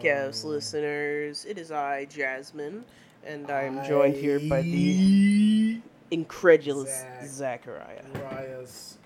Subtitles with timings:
[0.00, 1.44] Podcast listeners.
[1.44, 2.84] It is I, Jasmine,
[3.24, 7.26] and I am joined here by the incredulous Zach.
[7.26, 8.02] Zachariah.
[8.14, 8.98] Arias.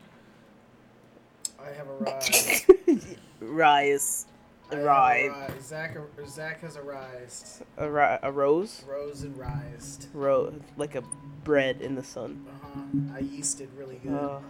[1.61, 3.17] I have arrived.
[3.41, 4.27] Rias.
[4.71, 5.35] I have Arrived.
[5.35, 7.67] arri- Zach, Zach has arisen.
[7.77, 8.85] A, ri- a rose?
[8.89, 10.07] Rose and rised.
[10.15, 11.03] Ro- like a
[11.45, 12.47] bread in the sun.
[12.49, 13.17] Uh-huh.
[13.17, 14.13] I yeasted really good.
[14.13, 14.43] Oh.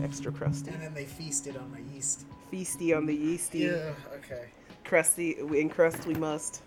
[0.02, 0.70] Extra crusty.
[0.70, 2.24] and then they feasted on my yeast.
[2.52, 3.60] Feasty on the yeasty.
[3.60, 4.48] Yeah, okay.
[4.84, 5.36] Crusty.
[5.38, 6.62] In crust we must.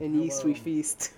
[0.00, 1.12] In yeast we feast.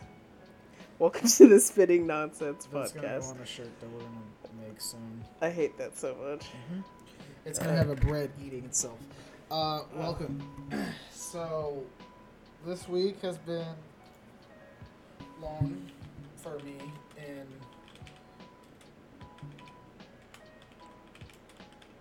[0.98, 3.30] Welcome to the Spitting Nonsense That's gonna go podcast.
[3.30, 5.24] on a shirt that we're gonna make soon.
[5.40, 6.46] I hate that so much.
[7.44, 8.98] It's gonna have a bread eating itself.
[9.50, 10.42] Uh, welcome.
[11.12, 11.84] so,
[12.66, 13.64] this week has been
[15.40, 15.80] long
[16.36, 16.76] for me
[17.16, 17.46] in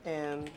[0.08, 0.50] And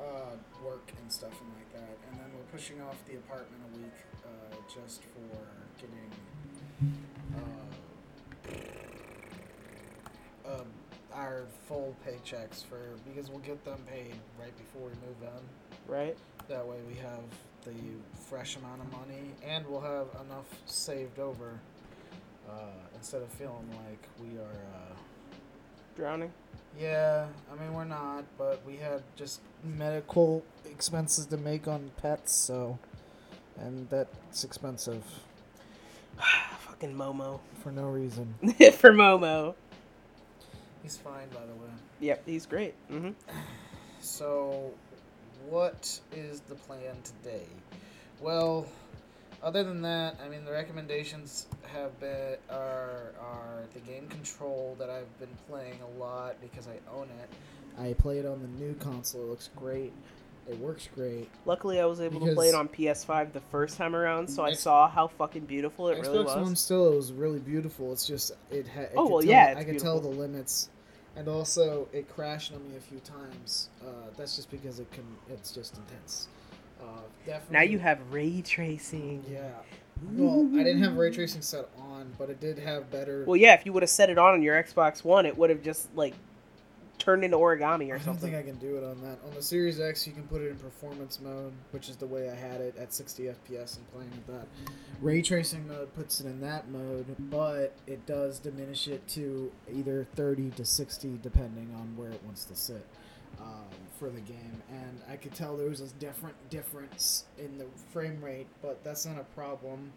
[0.00, 3.76] uh, work and stuff and like that, and then we're pushing off the apartment a
[3.78, 3.92] week
[4.24, 5.36] uh, just for
[5.78, 6.10] getting
[10.46, 10.66] uh, um,
[11.12, 15.92] our full paychecks for because we'll get them paid right before we move in.
[15.92, 16.16] right?
[16.48, 17.20] That way we have
[17.64, 17.74] the
[18.28, 21.60] fresh amount of money and we'll have enough saved over
[22.48, 22.54] uh,
[22.96, 24.64] instead of feeling like we are.
[24.74, 24.94] Uh,
[25.96, 26.32] Drowning.
[26.78, 32.32] Yeah, I mean we're not, but we had just medical expenses to make on pets,
[32.34, 32.78] so
[33.58, 35.04] and that's expensive
[36.60, 37.40] Fucking Momo.
[37.62, 38.34] for no reason.
[38.78, 39.54] For Momo.
[40.82, 41.70] He's fine, by the way.
[42.00, 42.74] Yep, he's great.
[42.88, 43.10] hmm
[44.02, 44.70] So,
[45.48, 47.44] what is the plan today?
[48.20, 48.66] Well,
[49.42, 54.90] other than that, I mean the recommendations have been are are the game Control that
[54.90, 57.30] I've been playing a lot because I own it.
[57.80, 59.22] I play it on the new console.
[59.22, 59.92] It looks great.
[60.48, 61.28] It works great.
[61.46, 64.54] Luckily, I was able to play it on PS5 the first time around, so I
[64.54, 66.36] saw how fucking beautiful it really Xbox was.
[66.36, 67.92] One still it was really beautiful.
[67.92, 68.90] It's just it had.
[68.96, 70.68] Oh, well, yeah, it's I could tell the limits,
[71.14, 73.68] and also it crashed on me a few times.
[73.80, 75.04] Uh, that's just because it can.
[75.28, 76.26] It's just intense.
[76.82, 77.56] Uh, definitely.
[77.56, 79.24] Now you have ray tracing.
[79.30, 79.50] Yeah.
[80.14, 83.24] Well, I didn't have ray tracing set on, but it did have better.
[83.26, 85.50] Well, yeah, if you would have set it on on your Xbox One, it would
[85.50, 86.14] have just like
[86.98, 88.30] turned into origami or I don't something.
[88.30, 89.18] think I can do it on that.
[89.26, 92.30] On the Series X, you can put it in performance mode, which is the way
[92.30, 94.46] I had it at 60 FPS and playing with that.
[95.00, 100.06] Ray tracing mode puts it in that mode, but it does diminish it to either
[100.14, 102.84] 30 to 60, depending on where it wants to sit
[103.40, 103.64] um,
[103.98, 104.62] for the game.
[104.70, 109.06] And I could tell there was a different difference in the frame rate, but that's
[109.06, 109.92] not a problem.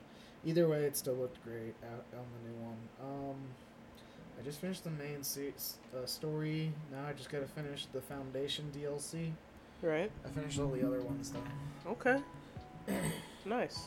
[0.45, 2.77] Either way, it still looked great out on the new one.
[3.01, 3.35] Um,
[4.39, 5.53] I just finished the main se-
[5.95, 6.71] uh, story.
[6.91, 9.31] Now I just gotta finish the Foundation DLC.
[9.81, 10.11] Right.
[10.25, 11.91] I finished all the other ones though.
[11.91, 12.19] Okay.
[13.45, 13.79] nice.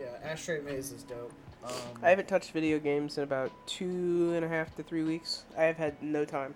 [0.00, 1.32] Yeah, Ashtray Maze is dope.
[1.64, 5.44] Um, I haven't touched video games in about two and a half to three weeks.
[5.56, 6.54] I have had no time.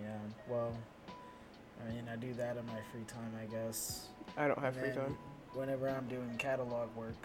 [0.00, 0.18] Yeah,
[0.48, 0.72] well,
[1.80, 4.08] I mean, I do that in my free time, I guess.
[4.36, 5.16] I don't have And free time.
[5.54, 7.16] Whenever I'm doing catalog work,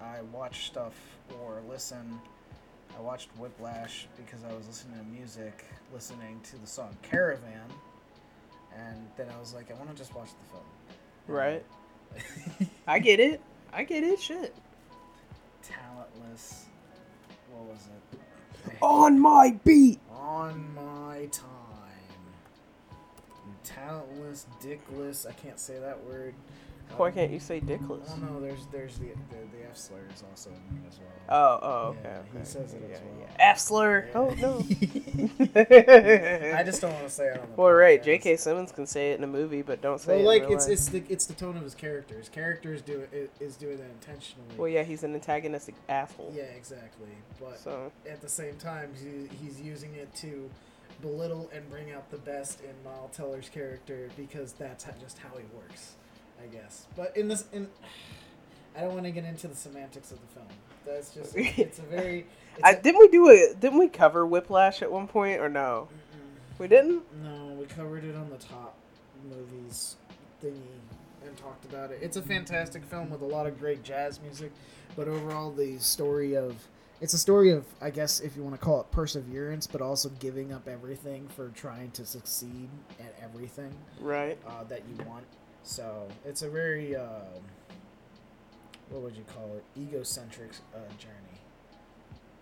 [0.00, 0.94] I watch stuff
[1.40, 2.18] or listen.
[2.96, 7.70] I watched Whiplash because I was listening to music, listening to the song Caravan,
[8.76, 10.64] and then I was like, I want to just watch the film.
[11.26, 11.64] Right.
[12.86, 13.40] I get it.
[13.72, 14.20] I get it.
[14.20, 14.54] Shit.
[15.62, 16.64] Talentless.
[17.52, 18.78] What was it?
[18.82, 20.00] On my beat.
[20.10, 21.57] On my time.
[23.74, 25.26] Talentless, dickless.
[25.26, 26.34] I can't say that word.
[26.96, 28.10] Why Um, can't you say dickless?
[28.10, 31.08] Oh no, there's there's the the, the F slur is also in there as well.
[31.28, 33.14] Oh, oh, okay, Yeah, he says it yeah, as well.
[33.20, 33.50] yeah.
[33.50, 34.08] F slur.
[34.14, 34.58] Oh no.
[36.56, 37.54] I just don't want to say it on the.
[37.62, 38.02] Well, right.
[38.02, 38.36] J.K.
[38.36, 40.24] Simmons can say it in a movie, but don't say Well, it.
[40.24, 40.72] like in real it's life.
[40.72, 42.16] it's the it's the tone of his character.
[42.16, 43.06] His character is doing
[43.38, 44.54] is doing that intentionally.
[44.56, 46.32] Well, yeah, he's an antagonistic asshole.
[46.34, 47.08] Yeah, exactly.
[47.38, 50.48] But So at the same time, he, he's using it to
[51.00, 55.44] belittle and bring out the best in Miles Teller's character because that's just how he
[55.56, 55.94] works.
[56.42, 56.86] I guess.
[56.96, 57.68] But in this, in
[58.76, 60.46] I don't want to get into the semantics of the film.
[60.86, 62.26] That's just it's a very.
[62.58, 63.60] It's I, a- didn't we do it?
[63.60, 65.88] didn't we cover Whiplash at one point or no?
[65.92, 66.58] Mm-mm.
[66.58, 67.02] We didn't.
[67.22, 68.74] No, we covered it on the top
[69.28, 69.96] movies
[70.42, 70.54] thingy
[71.24, 71.98] and talked about it.
[72.02, 74.50] It's a fantastic film with a lot of great jazz music,
[74.96, 76.66] but overall the story of
[77.00, 80.08] it's a story of I guess if you want to call it perseverance, but also
[80.20, 82.68] giving up everything for trying to succeed
[83.00, 84.38] at everything Right.
[84.46, 85.24] uh, that you want.
[85.62, 87.20] So it's a very uh,
[88.90, 89.64] what would you call it?
[89.80, 91.14] Egocentric uh, journey.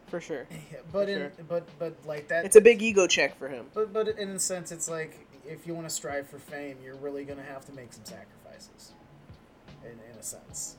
[0.09, 0.47] For sure.
[0.93, 1.33] but For in sure.
[1.49, 2.45] but but like that.
[2.45, 3.67] It's a big ego check for him.
[3.75, 6.97] But but in a sense, it's like if you want to strive for fame, you're
[6.97, 8.93] really gonna have to make some sacrifices.
[9.85, 10.77] In in a sense.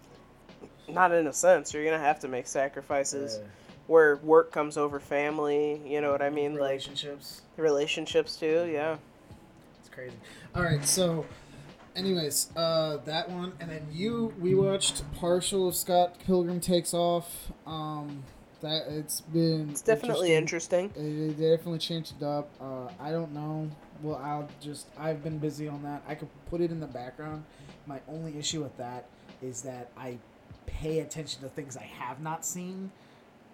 [0.90, 1.74] Not in a sense.
[1.74, 3.44] You're gonna have to make sacrifices Uh,
[3.88, 5.82] where work comes over family.
[5.86, 6.54] You know what I mean?
[6.54, 7.42] Like relationships.
[7.58, 8.70] relationships too.
[8.72, 8.98] Yeah.
[9.80, 10.16] It's crazy.
[10.56, 11.26] All right, so.
[11.96, 17.52] Anyways, uh, that one, and then you, we watched partial of Scott Pilgrim Takes Off.
[17.66, 18.24] Um,
[18.62, 20.92] that it's been It's definitely interesting.
[20.96, 22.50] It, it definitely changed it up.
[22.62, 23.70] Uh, I don't know.
[24.02, 24.88] Well, I'll just.
[24.98, 26.04] I've been busy on that.
[26.08, 27.44] I could put it in the background.
[27.86, 29.06] My only issue with that
[29.42, 30.18] is that I
[30.66, 32.92] pay attention to things I have not seen,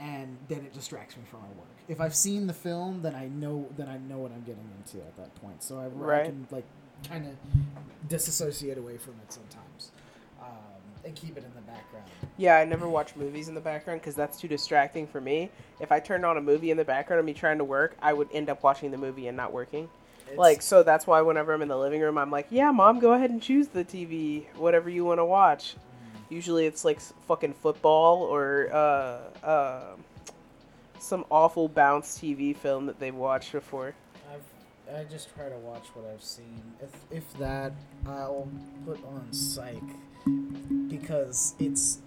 [0.03, 1.67] and then it distracts me from my work.
[1.87, 3.65] If I've seen the film, then I know.
[3.77, 5.63] Then I know what I'm getting into at that point.
[5.63, 6.65] So I, I can like
[7.07, 7.35] kind of
[8.09, 9.91] disassociate away from it sometimes,
[10.41, 10.47] um,
[11.05, 12.05] and keep it in the background.
[12.37, 15.49] Yeah, I never watch movies in the background because that's too distracting for me.
[15.79, 18.11] If I turned on a movie in the background of me trying to work, I
[18.13, 19.89] would end up watching the movie and not working.
[20.25, 22.99] It's- like, so that's why whenever I'm in the living room, I'm like, yeah, mom,
[22.99, 25.75] go ahead and choose the TV, whatever you want to watch.
[26.33, 29.83] Usually it's like fucking football or uh, uh,
[30.99, 33.93] some awful bounce TV film that they've watched before.
[34.31, 34.41] I've
[34.97, 36.61] I just try to watch what I've seen.
[36.81, 37.73] If if that,
[38.07, 38.49] I'll
[38.83, 39.83] put on Psych
[40.89, 41.99] because it's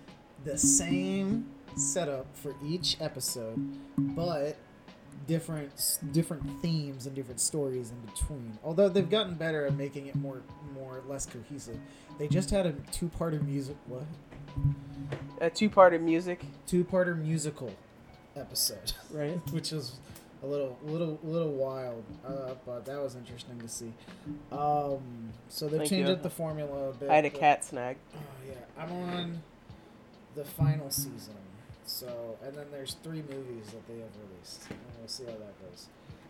[0.45, 1.47] the same
[1.77, 4.57] setup for each episode, but
[5.27, 8.59] different different themes and different stories in between.
[8.65, 10.43] Although they've gotten better at making it more
[10.75, 11.79] more less cohesive.
[12.19, 14.05] They just had a two-parter music what
[15.41, 17.73] A two-parter music, two-parter musical
[18.35, 18.93] episode.
[19.13, 19.39] right?
[19.53, 19.97] which was
[20.43, 23.93] a little little little wild uh, but that was interesting to see
[24.53, 26.15] um so they've Thank changed you.
[26.15, 27.97] up the formula a bit I had a cat snag.
[28.15, 29.43] oh yeah i'm on
[30.35, 31.35] the final season
[31.87, 35.71] so and then there's three movies that they have released and we'll see how that
[35.71, 35.87] goes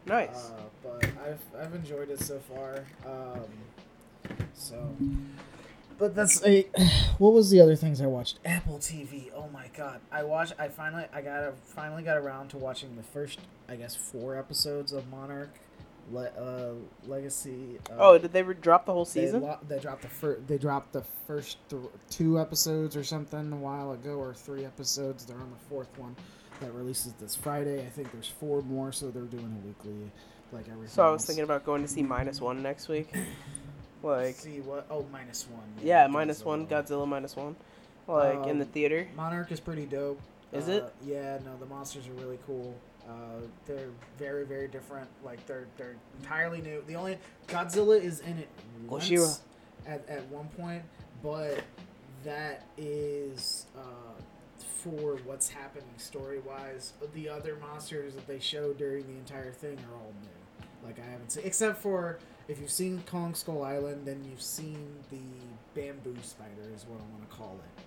[0.07, 0.51] Nice.
[0.51, 3.41] uh, but I've, I've enjoyed it so far um
[4.55, 4.95] so
[5.99, 6.63] but that's a
[7.19, 8.39] what was the other things I watched?
[8.45, 9.31] Apple TV.
[9.35, 10.01] Oh my god.
[10.13, 13.39] I watched I finally I got a, finally got around to watching the first
[13.69, 15.55] I guess 4 episodes of Monarch
[16.13, 16.73] Le, uh,
[17.07, 17.79] Legacy.
[17.91, 19.43] Uh, oh, did they re- drop the whole they, season?
[19.43, 23.57] lo- they dropped the first they dropped the first th- two episodes or something a
[23.57, 25.25] while ago or three episodes.
[25.27, 26.15] They're on the fourth one
[26.61, 27.85] that releases this Friday.
[27.85, 30.11] I think there's four more so they're doing a weekly
[30.53, 30.89] like everything.
[30.95, 31.27] So I was else.
[31.27, 33.13] thinking about going to see minus one next week.
[34.03, 35.61] Like, see what oh minus 1.
[35.83, 37.09] yeah, minus one, Godzilla.
[37.09, 37.57] Minus one.
[38.07, 39.09] Like in the Um, theater.
[39.17, 40.21] Monarch is pretty dope.
[40.53, 40.95] Is Uh, it?
[41.05, 42.75] Yeah, no, the monsters are really cool.
[43.09, 45.09] Uh, they're very, very different.
[45.25, 46.83] Like they're they're entirely new.
[46.87, 47.19] The only
[47.49, 48.49] Godzilla is in it
[48.89, 49.43] once
[49.87, 50.83] at at one point,
[51.23, 51.63] but
[52.25, 54.21] that is uh,
[54.59, 56.93] for what's happening story wise.
[57.15, 60.67] The other monsters that they show during the entire thing are all new.
[60.85, 64.87] Like I haven't seen, except for if you've seen Kong Skull Island, then you've seen
[65.11, 65.19] the
[65.75, 67.83] bamboo spider, is what I want to call it.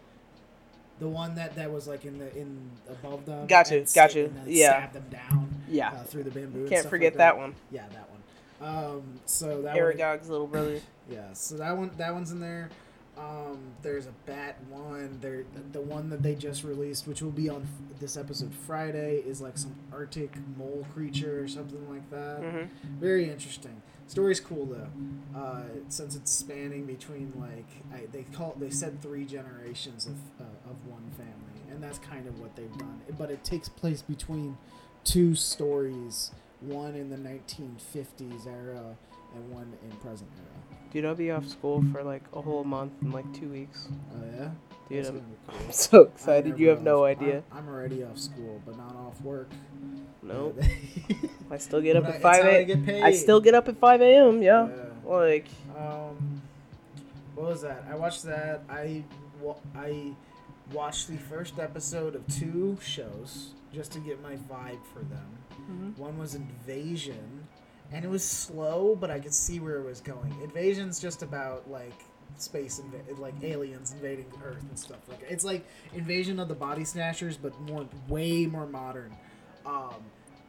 [0.99, 3.47] The one that, that was like in the in above them.
[3.47, 4.25] Gotcha, you.
[4.25, 4.69] and then yeah.
[4.69, 5.49] Stab them down.
[5.69, 5.91] Yeah.
[5.91, 6.67] Uh, through the bamboo.
[6.67, 7.55] Can't forget like that one.
[7.71, 8.19] Yeah, that one.
[8.61, 10.81] Um, so that one, Aragog's little brother.
[11.09, 12.69] yeah, so that one that one's in there.
[13.17, 15.17] Um, there's a bat one.
[15.21, 19.17] There, the one that they just released, which will be on f- this episode Friday,
[19.25, 22.39] is like some Arctic mole creature or something like that.
[22.39, 22.65] hmm
[22.99, 23.81] Very interesting.
[24.09, 29.23] Story's cool though, uh, since it's spanning between like I, they call they said three
[29.23, 33.01] generations of uh, of one family, and that's kind of what they've done.
[33.19, 34.57] But it takes place between
[35.03, 38.97] two stories, one in the 1950s era
[39.35, 40.79] and one in present era.
[40.91, 43.89] Dude, I'll be off school for like a whole month in like two weeks.
[44.11, 44.49] Oh yeah,
[44.89, 45.55] Dude, I'm, cool.
[45.65, 46.59] I'm so I'm excited.
[46.59, 47.43] You have no idea.
[47.51, 49.49] I'm, I'm already off school, but not off work.
[50.21, 51.13] No, Uh,
[51.51, 52.65] I still get up at five how I a.
[52.65, 53.03] get paid.
[53.03, 54.41] I still get up at five a.m.
[54.41, 54.75] Yeah, Yeah.
[55.09, 56.41] like Um,
[57.35, 57.85] what was that?
[57.89, 58.61] I watched that.
[58.69, 59.03] I
[59.75, 60.11] I
[60.73, 65.37] watched the first episode of two shows just to get my vibe for them.
[65.71, 65.97] Mhm.
[65.97, 67.47] One was Invasion,
[67.91, 70.35] and it was slow, but I could see where it was going.
[70.43, 71.93] Invasion's just about like
[72.41, 76.83] space inv- like aliens invading Earth and stuff like it's like Invasion of the Body
[76.85, 79.15] Snatchers, but more way more modern,
[79.65, 79.95] um,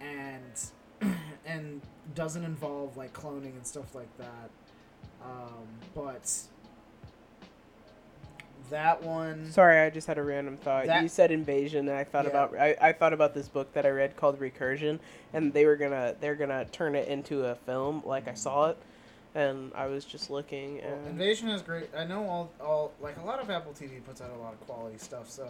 [0.00, 1.14] and
[1.46, 1.80] and
[2.14, 4.50] doesn't involve like cloning and stuff like that.
[5.24, 6.30] Um, but
[8.70, 9.50] that one.
[9.50, 10.86] Sorry, I just had a random thought.
[10.86, 12.30] That- you said invasion, and I thought Yeah.
[12.30, 14.98] about I, I thought about this book that I read called Recursion,
[15.32, 18.02] and they were gonna they're gonna turn it into a film.
[18.04, 18.76] Like I saw it,
[19.34, 21.88] and I was just looking, Well, Invasion is great.
[21.96, 24.60] I know all, all like a lot of Apple TV puts out a lot of
[24.66, 25.48] quality stuff, so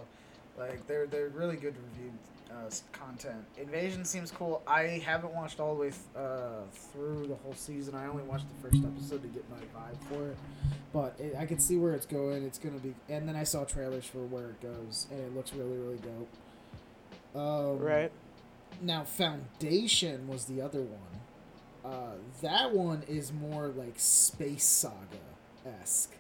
[0.59, 2.13] like they're they're really good reviewed
[2.51, 3.45] uh, content.
[3.57, 4.63] Invasion seems cool.
[4.67, 7.95] I haven't watched all the way th- uh, through the whole season.
[7.95, 10.37] I only watched the first episode to get my vibe for it,
[10.93, 12.45] but it, I can see where it's going.
[12.45, 15.53] It's gonna be, and then I saw trailers for where it goes, and it looks
[15.53, 16.29] really really dope.
[17.41, 18.11] Um, right.
[18.83, 21.20] now, Foundation was the other one.
[21.85, 24.95] Uh, that one is more like space saga
[25.81, 26.15] esque.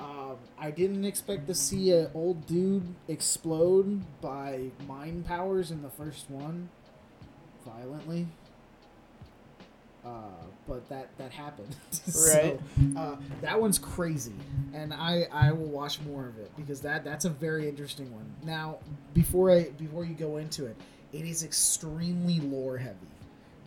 [0.00, 5.90] Um, I didn't expect to see an old dude explode by mind powers in the
[5.90, 6.68] first one,
[7.64, 8.26] violently.
[10.04, 10.10] Uh,
[10.66, 11.74] but that that happened.
[12.32, 12.58] Right.
[12.94, 14.32] so, uh, that one's crazy,
[14.72, 18.24] and I I will watch more of it because that that's a very interesting one.
[18.44, 18.78] Now,
[19.12, 20.76] before I before you go into it,
[21.12, 22.96] it is extremely lore heavy.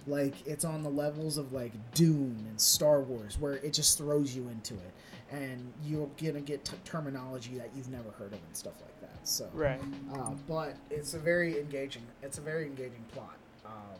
[0.07, 4.35] Like it's on the levels of like Dune and Star Wars, where it just throws
[4.35, 4.91] you into it,
[5.31, 9.27] and you're gonna get t- terminology that you've never heard of and stuff like that.
[9.27, 9.79] So, Right.
[10.13, 12.01] uh, but it's a very engaging.
[12.23, 13.35] It's a very engaging plot.
[13.65, 13.99] Um,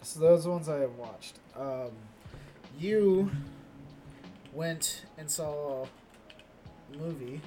[0.00, 1.38] so those ones I have watched.
[1.54, 1.90] Um,
[2.78, 3.30] you
[4.54, 7.40] went and saw a movie.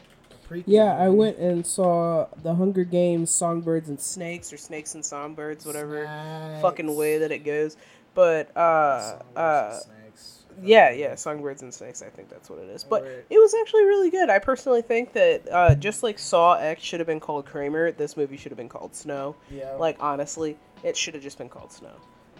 [0.49, 5.03] Prequel Yeah, I went and saw the Hunger Games Songbirds and Snakes or Snakes and
[5.03, 6.05] Songbirds, whatever
[6.61, 7.77] fucking way that it goes.
[8.13, 10.45] But uh uh snakes.
[10.61, 12.83] yeah, yeah, Songbirds and Snakes, I think that's what it is.
[12.83, 13.25] But Alright.
[13.29, 14.29] it was actually really good.
[14.29, 18.15] I personally think that uh just like Saw X should have been called Kramer, this
[18.15, 19.35] movie should have been called Snow.
[19.51, 19.73] Yeah.
[19.73, 21.93] Like honestly, it should have just been called Snow.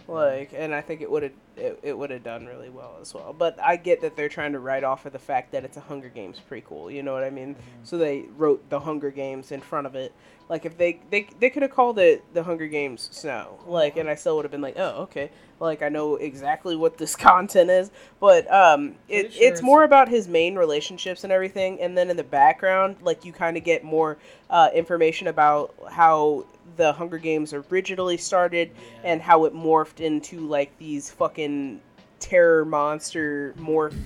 [0.08, 3.12] Like, and I think it would have it, it would have done really well as
[3.14, 3.34] well.
[3.36, 5.80] But I get that they're trying to write off of the fact that it's a
[5.80, 6.92] Hunger Games prequel.
[6.92, 7.56] You know what I mean?
[7.82, 10.12] So they wrote the Hunger Games in front of it.
[10.48, 13.58] Like if they they they could have called it the Hunger Games Snow.
[13.66, 15.30] Like, and I still would have been like, oh okay.
[15.58, 17.90] Like I know exactly what this content is.
[18.20, 21.80] But um, it sure it's it's- more about his main relationships and everything.
[21.80, 24.18] And then in the background, like you kind of get more
[24.50, 26.44] uh, information about how
[26.76, 29.12] the Hunger Games originally started Yeah.
[29.12, 31.80] and how it morphed into like these fucking
[32.18, 33.96] terror monster morph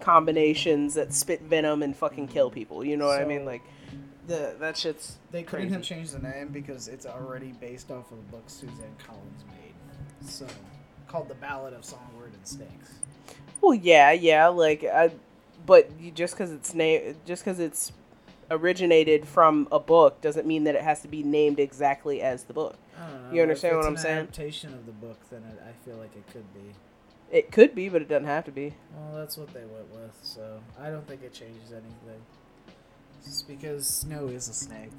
[0.00, 2.84] combinations that spit venom and fucking kill people.
[2.84, 3.44] You know what I mean?
[3.44, 3.62] Like
[4.26, 8.18] the that shit's They couldn't have changed the name because it's already based off of
[8.18, 10.28] a book Suzanne Collins made.
[10.28, 10.46] So,
[11.06, 12.94] called The Ballad of Songbird and Snakes.
[13.60, 15.12] Well, yeah, yeah, like I,
[15.64, 17.92] but you, just because it's name, just because it's
[18.50, 22.52] originated from a book doesn't mean that it has to be named exactly as the
[22.52, 22.76] book.
[22.98, 23.32] Know.
[23.32, 24.18] You understand if what it's I'm an saying?
[24.18, 26.74] adaptation of the book, then it, I feel like it could be.
[27.30, 28.74] It could be, but it doesn't have to be.
[28.94, 32.22] Well, that's what they went with, so I don't think it changes anything.
[33.24, 34.92] Just because Snow is a snake.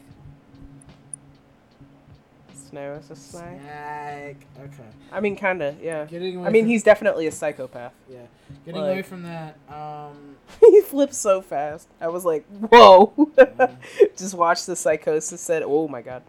[2.57, 3.61] Snow is a snake.
[3.61, 4.47] Snake.
[4.59, 4.89] Okay.
[5.11, 6.05] I mean, kinda, yeah.
[6.05, 7.93] Getting away I mean, from, he's definitely a psychopath.
[8.09, 8.19] yeah.
[8.65, 9.57] Getting away from that.
[9.69, 10.35] Um.
[10.59, 11.87] he flips so fast.
[12.01, 13.13] I was like, whoa.
[13.37, 13.75] Yeah.
[14.17, 16.23] Just watch the psychosis said, oh my god.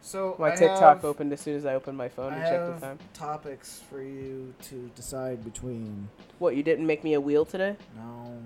[0.00, 2.44] So My I TikTok have, opened as soon as I opened my phone I and
[2.44, 2.98] checked have the time.
[3.12, 6.08] topics for you to decide between.
[6.38, 7.76] What, you didn't make me a wheel today?
[7.96, 8.38] No.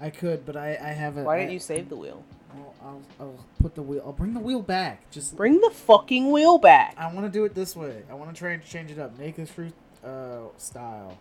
[0.00, 1.24] I could, but I I haven't.
[1.24, 2.24] Why I, didn't you save the wheel?
[2.58, 4.02] I'll, I'll, I'll put the wheel.
[4.04, 5.10] I'll bring the wheel back.
[5.10, 6.94] Just Bring the fucking wheel back.
[6.98, 8.02] I want to do it this way.
[8.10, 9.18] I want to try and change it up.
[9.18, 9.72] Naked fruit
[10.04, 11.18] uh, style.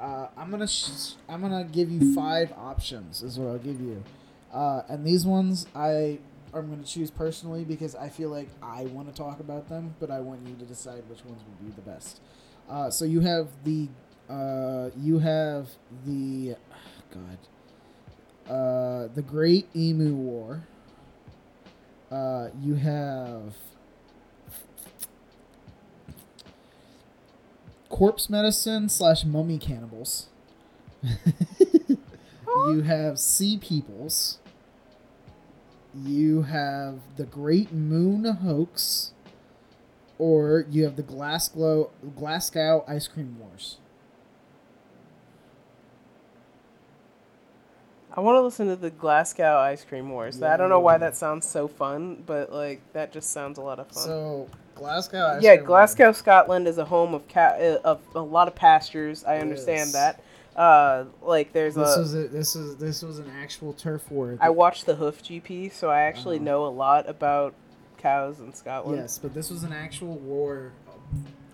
[0.00, 3.22] Uh, I'm gonna sh- I'm gonna give you five options.
[3.22, 4.02] Is what I'll give you.
[4.52, 6.18] Uh, and these ones I
[6.52, 10.10] am gonna choose personally because I feel like I want to talk about them, but
[10.10, 12.20] I want you to decide which ones would be the best.
[12.68, 13.88] Uh, so you have the
[14.28, 15.68] uh, you have
[16.04, 16.56] the
[17.12, 17.38] God
[18.48, 20.64] uh, the Great Emu War.
[22.10, 23.54] Uh, you have
[27.88, 30.28] corpse medicine slash mummy cannibals.
[31.02, 34.38] you have sea peoples.
[35.94, 39.12] You have the Great Moon hoax,
[40.18, 43.78] or you have the Glasgow Glasgow ice cream wars.
[48.16, 50.40] I want to listen to the Glasgow Ice Cream Wars.
[50.40, 53.80] I don't know why that sounds so fun, but like that just sounds a lot
[53.80, 54.04] of fun.
[54.04, 55.34] So Glasgow.
[55.36, 59.24] Ice yeah, Glasgow, Scotland is a home of ca- uh, of a lot of pastures.
[59.24, 59.92] I It understand is.
[59.94, 60.20] that.
[60.54, 61.98] Uh, like there's This a.
[62.00, 64.38] was a, this was this was an actual turf war.
[64.40, 66.44] I watched the Hoof GP, so I actually Uh-huh.
[66.44, 67.54] know a lot about
[67.98, 68.98] cows in Scotland.
[69.00, 70.70] yes, but this was an actual war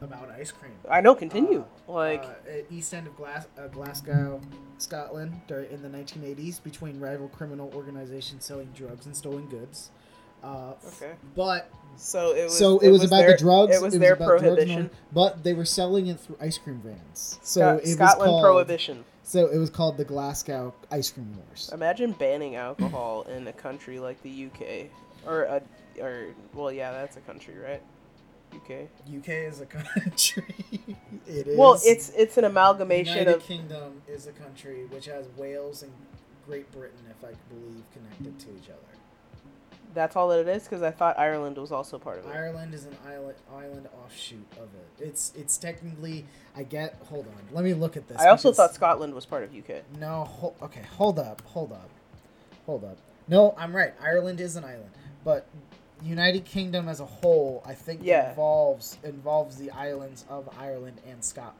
[0.02, 0.73] about ice cream.
[0.88, 1.14] I know.
[1.14, 1.64] Continue.
[1.88, 4.40] like, uh, at east end of Glas- uh, Glasgow,
[4.78, 9.90] Scotland, dur- in the 1980s, between rival criminal organizations selling drugs and stolen goods.
[10.42, 11.12] Uh, okay.
[11.37, 12.57] But So it was.
[12.59, 13.76] so it, was, about their, the drugs.
[13.76, 14.90] It was their about drugs and prohibition.
[14.90, 17.38] all- but they were selling it through ice cream vans.
[17.42, 19.04] So Scot- it was Scotland called, prohibition.
[19.23, 21.71] So it was called the Glasgow Ice Cream Wars.
[21.75, 24.87] Imagine banning alcohol in a country like the UK,
[25.26, 25.62] or a,
[26.00, 27.83] or well, yeah, that's a country, right?
[28.54, 28.88] UK.
[29.19, 30.45] UK is a country.
[31.26, 31.59] it is.
[31.59, 35.92] Well, it's it's an amalgamation United of Kingdom is a country which has Wales and
[36.47, 38.76] Great Britain, if I believe, connected to each other.
[39.95, 42.35] that's all that it is because I thought Ireland was also part of it.
[42.35, 45.04] Ireland is an island island offshoot of it.
[45.04, 46.25] It's it's technically
[46.57, 46.97] I get.
[47.09, 48.19] Hold on, let me look at this.
[48.19, 49.83] I also thought Scotland was part of UK.
[49.99, 51.90] No, ho- okay, hold up, hold up,
[52.66, 52.99] hold up.
[53.28, 53.92] No, I'm right.
[54.02, 54.90] Ireland is an island,
[55.25, 55.47] but
[56.02, 58.30] United Kingdom as a whole, I think, Yeah.
[58.30, 61.57] involves involves the islands of Ireland and Scotland.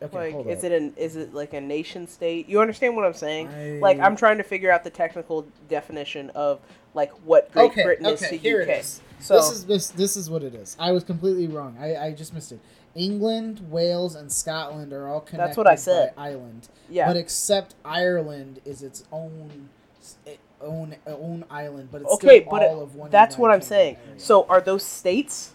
[0.00, 0.64] Okay, like, is up.
[0.64, 2.48] it an is it like a nation state?
[2.48, 3.48] You understand what I'm saying?
[3.48, 6.60] I- Like, I'm trying to figure out the technical definition of
[6.94, 8.68] like what Great okay, Britain is okay, to here UK.
[8.68, 9.00] it is.
[9.20, 10.76] So this is this this is what it is.
[10.78, 11.76] I was completely wrong.
[11.80, 12.60] I, I just missed it.
[12.94, 16.14] England, Wales, and Scotland are all connected That's what I said.
[16.16, 16.68] by island.
[16.88, 19.68] yeah, But except Ireland is its own
[20.00, 20.16] its
[20.60, 23.10] own own island, but it's okay, still but all it- of one.
[23.10, 23.96] that's what I'm saying.
[24.08, 24.18] area.
[24.20, 25.52] So are those states?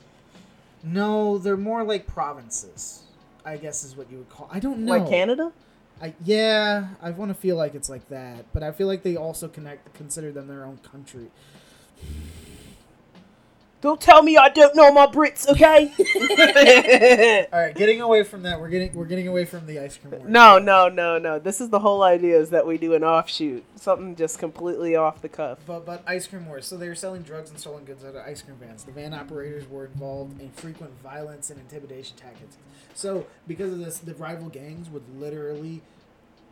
[0.85, 3.03] no, they're more like provinces.
[3.45, 4.49] I guess is what you would call.
[4.51, 4.97] I don't know.
[4.97, 5.51] Like Canada?
[6.01, 9.15] I, yeah, I want to feel like it's like that, but I feel like they
[9.15, 11.27] also connect consider them their own country.
[13.83, 15.91] Don't tell me I don't know my Brits, okay?
[17.51, 20.11] All right, getting away from that, we're getting we're getting away from the ice cream.
[20.11, 20.21] war.
[20.25, 21.37] no, no, no, no.
[21.37, 25.21] This is the whole idea is that we do an offshoot, something just completely off
[25.21, 25.59] the cuff.
[25.67, 26.65] But, but ice cream wars.
[26.65, 28.85] So they were selling drugs and stolen goods out of ice cream vans.
[28.85, 32.55] The van operators were involved in frequent violence and intimidation tactics.
[32.93, 35.81] So because of this, the rival gangs would literally,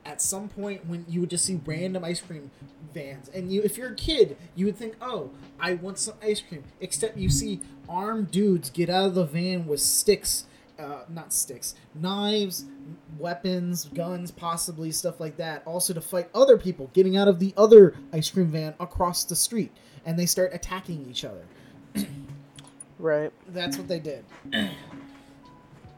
[0.05, 2.51] at some point, when you would just see random ice cream
[2.93, 6.41] vans, and you, if you're a kid, you would think, "Oh, I want some ice
[6.41, 10.45] cream." Except you see armed dudes get out of the van with sticks.
[10.79, 12.65] Uh, not sticks, knives,
[13.19, 15.61] weapons, guns, possibly stuff like that.
[15.67, 19.35] Also to fight other people getting out of the other ice cream van across the
[19.35, 19.71] street,
[20.07, 21.43] and they start attacking each other.
[22.97, 23.31] Right.
[23.49, 24.23] That's what they did.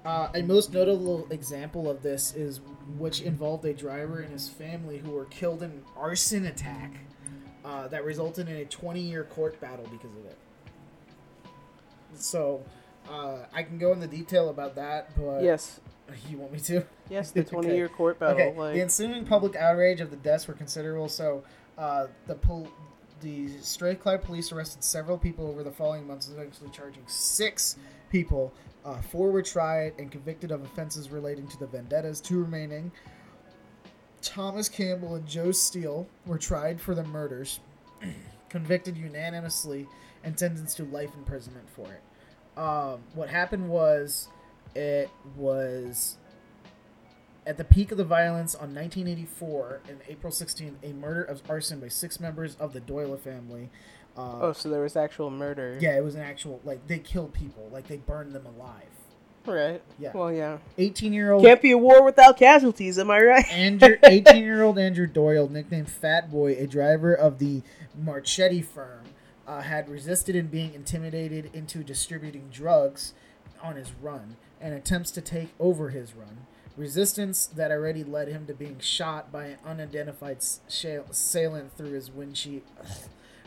[0.06, 2.60] Uh, a most notable example of this is
[2.98, 6.94] which involved a driver and his family who were killed in an arson attack
[7.66, 10.38] uh, that resulted in a 20-year court battle because of it.
[12.16, 12.64] So,
[13.10, 15.80] uh, I can go into detail about that, but Yes.
[16.30, 16.84] you want me to?
[17.10, 17.50] Yes, the Okay.
[17.50, 18.36] 20 year court battle.
[18.36, 18.58] Okay.
[18.58, 21.10] Like, The ensuing public outrage of the deaths were considerable.
[21.10, 21.44] So,
[21.78, 22.68] uh, the pol-
[23.22, 27.78] the Strathclyde police arrested several people over the following months, eventually charging six
[28.10, 28.54] people.
[28.86, 32.20] Uh, four were tried and convicted of offenses relating to the vendettas.
[32.20, 32.92] Two remaining.
[34.22, 37.60] Thomas Campbell and Joe Steele were tried for the murders,
[38.50, 39.88] convicted unanimously,
[40.24, 42.60] and sentenced to life imprisonment for it.
[42.60, 44.30] Um, what happened was,
[44.76, 46.18] it was
[47.46, 51.80] at the peak of the violence on 1984, in April 16th, a murder of arson
[51.80, 53.70] by six members of the Doyle family.
[54.18, 55.78] Uh, oh, so there was actual murder.
[55.82, 58.84] yeah, it was an actual like they killed people, like they burned them alive.
[59.46, 59.82] Right.
[60.00, 60.12] Yeah.
[60.14, 60.60] Well, yeah.
[60.78, 63.52] 18 year old Can't be a war without casualties, am I right?
[63.52, 67.62] Andrew, 18 year old Andrew Doyle, nicknamed Fat Boy, a driver of the
[68.02, 69.02] Marchetti firm,
[69.46, 73.14] uh, had resisted and being intimidated into distributing drugs
[73.62, 76.46] on his run and attempts to take over his run.
[76.78, 80.62] Resistance that already led him to being shot by an unidentified s-
[81.10, 82.62] assailant through his windshield.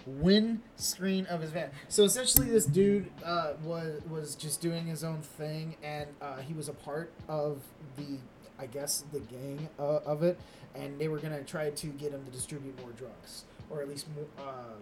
[0.07, 1.71] Windscreen of his van.
[1.89, 6.55] So essentially, this dude uh, was was just doing his own thing, and uh, he
[6.55, 7.59] was a part of
[7.97, 8.19] the
[8.59, 10.39] I guess the gang uh, of it,
[10.75, 14.07] and they were gonna try to get him to distribute more drugs, or at least
[14.15, 14.75] more, uh,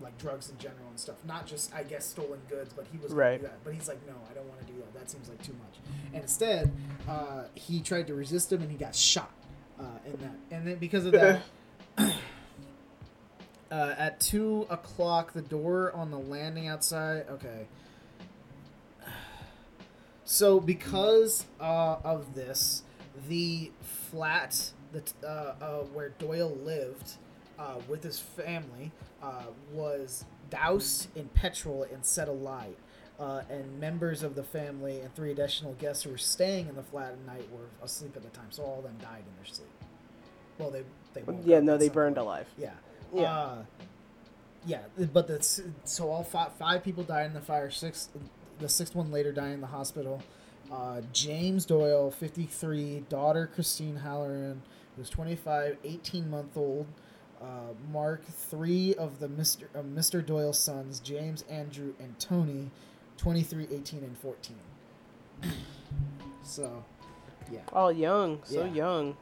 [0.00, 1.16] like drugs in general and stuff.
[1.26, 3.40] Not just I guess stolen goods, but he was gonna Right.
[3.40, 3.58] do that.
[3.64, 4.94] But he's like, no, I don't want to do that.
[4.94, 5.78] That seems like too much.
[6.12, 6.70] And instead,
[7.08, 9.32] uh, he tried to resist him, and he got shot
[9.80, 10.36] uh, in that.
[10.56, 11.42] And then because of that.
[13.70, 17.26] Uh, at two o'clock, the door on the landing outside.
[17.30, 17.66] Okay.
[20.24, 22.82] So because uh, of this,
[23.28, 27.12] the flat that uh, uh, where Doyle lived
[27.58, 28.90] uh, with his family
[29.22, 32.76] uh, was doused in petrol and set alight.
[33.18, 36.82] Uh, and members of the family and three additional guests who were staying in the
[36.84, 39.52] flat at night were asleep at the time, so all of them died in their
[39.52, 39.68] sleep.
[40.56, 42.46] Well, they they Yeah, no, they burned alive.
[42.56, 42.74] Yeah.
[43.14, 43.32] Yeah.
[43.32, 43.62] Uh,
[44.66, 44.80] yeah,
[45.12, 47.70] but that's so all five, five people died in the fire.
[47.70, 48.08] Six,
[48.58, 50.22] the sixth one later died in the hospital.
[50.70, 54.58] Uh, James Doyle, 53, daughter Christine Halleron,
[54.96, 56.86] who's 25, 18 month old.
[57.40, 59.64] Uh, Mark, three of the Mr.
[59.74, 60.24] Uh, Mr.
[60.26, 62.70] Doyle sons, James, Andrew, and Tony,
[63.16, 64.56] 23, 18, and 14.
[66.44, 66.84] so,
[67.50, 67.60] yeah.
[67.72, 68.72] All young, so Yeah.
[68.72, 69.16] young.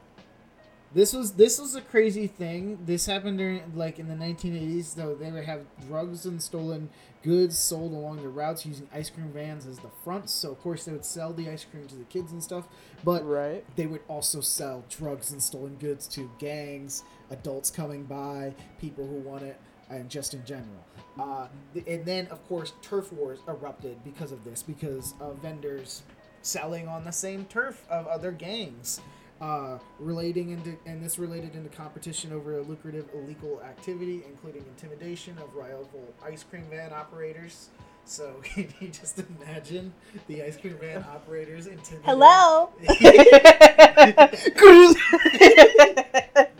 [0.96, 2.78] This was this was a crazy thing.
[2.87, 4.94] This happened during like in the 1980s.
[4.94, 6.88] Though they would have drugs and stolen
[7.22, 10.32] goods sold along the routes using ice cream vans as the fronts.
[10.32, 12.66] So of course they would sell the ice cream to the kids and stuff.
[13.04, 13.62] But Right.
[13.76, 19.16] they would also sell drugs and stolen goods to gangs, adults coming by, people who
[19.16, 20.82] want it, and just in general.
[21.20, 21.48] Uh,
[21.87, 26.04] and then, of course, turf wars erupted because of this, because of vendors
[26.40, 29.02] selling on the same turf of other gangs.
[29.38, 35.37] Uh, relating into and this related into competition over a lucrative illegal activity, including intimidation
[35.37, 35.90] of rival
[36.25, 37.68] ice cream van operators.
[38.07, 39.92] So can you just imagine
[40.27, 42.05] the ice cream van operators intimidating?
[42.05, 42.70] Hello.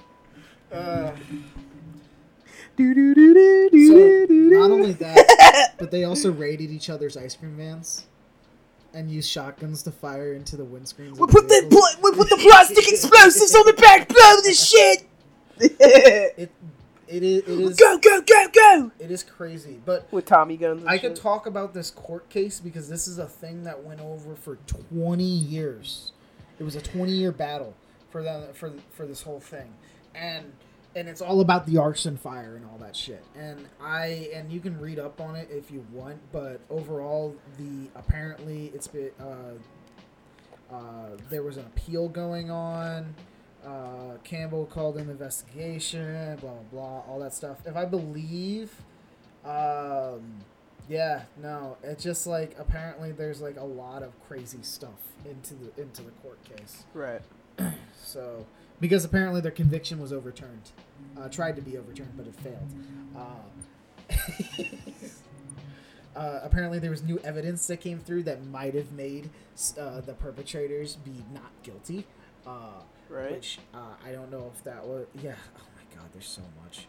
[0.73, 1.13] Uh,
[2.77, 6.91] do do do do do So do not only that, but they also raided each
[6.91, 8.05] other's ice cream vans
[8.97, 11.19] and use shotguns to fire into the windscreens.
[11.19, 14.09] We put the pl- we put the plastic explosives on the back.
[14.09, 15.07] Blow this shit.
[17.09, 18.91] It it is it is go go go go.
[18.99, 20.81] it is crazy, but With Tommy guns.
[20.81, 24.01] And I could talk about this court case because this is a thing that went
[24.01, 26.11] over for 20 years.
[26.59, 27.75] It was a 20 year battle
[28.11, 29.73] for that for for this whole thing,
[30.17, 30.53] and
[30.97, 33.23] and it's all about the arson fire and all that shit.
[33.37, 37.91] And I and you can read up on it if you want, but overall, the
[37.95, 43.15] apparently it's been uh, uh, there was an appeal going on.
[43.65, 47.59] Uh, Campbell called an investigation, blah blah blah, all that stuff.
[47.67, 48.73] If I believe,
[49.45, 50.45] um,
[50.89, 55.83] yeah, no, it's just like apparently there's like a lot of crazy stuff into the
[55.83, 56.85] into the court case.
[56.95, 57.21] Right.
[57.99, 58.47] So
[58.81, 60.71] because apparently their conviction was overturned,
[61.19, 62.73] uh, tried to be overturned, but it failed.
[63.17, 64.19] Uh,
[66.19, 69.31] uh, apparently there was new evidence that came through that might have made
[69.79, 72.07] uh, the perpetrators be not guilty.
[72.47, 73.31] Uh, Right.
[73.31, 75.07] which uh, I don't know if that was.
[75.23, 75.37] Yeah.
[75.57, 76.09] Oh my God.
[76.13, 76.87] There's so much.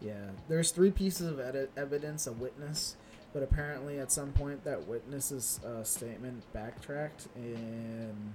[0.00, 0.30] Yeah.
[0.48, 1.38] There's three pieces of
[1.76, 2.26] evidence.
[2.26, 2.96] A witness,
[3.34, 8.32] but apparently at some point that witness's uh, statement backtracked in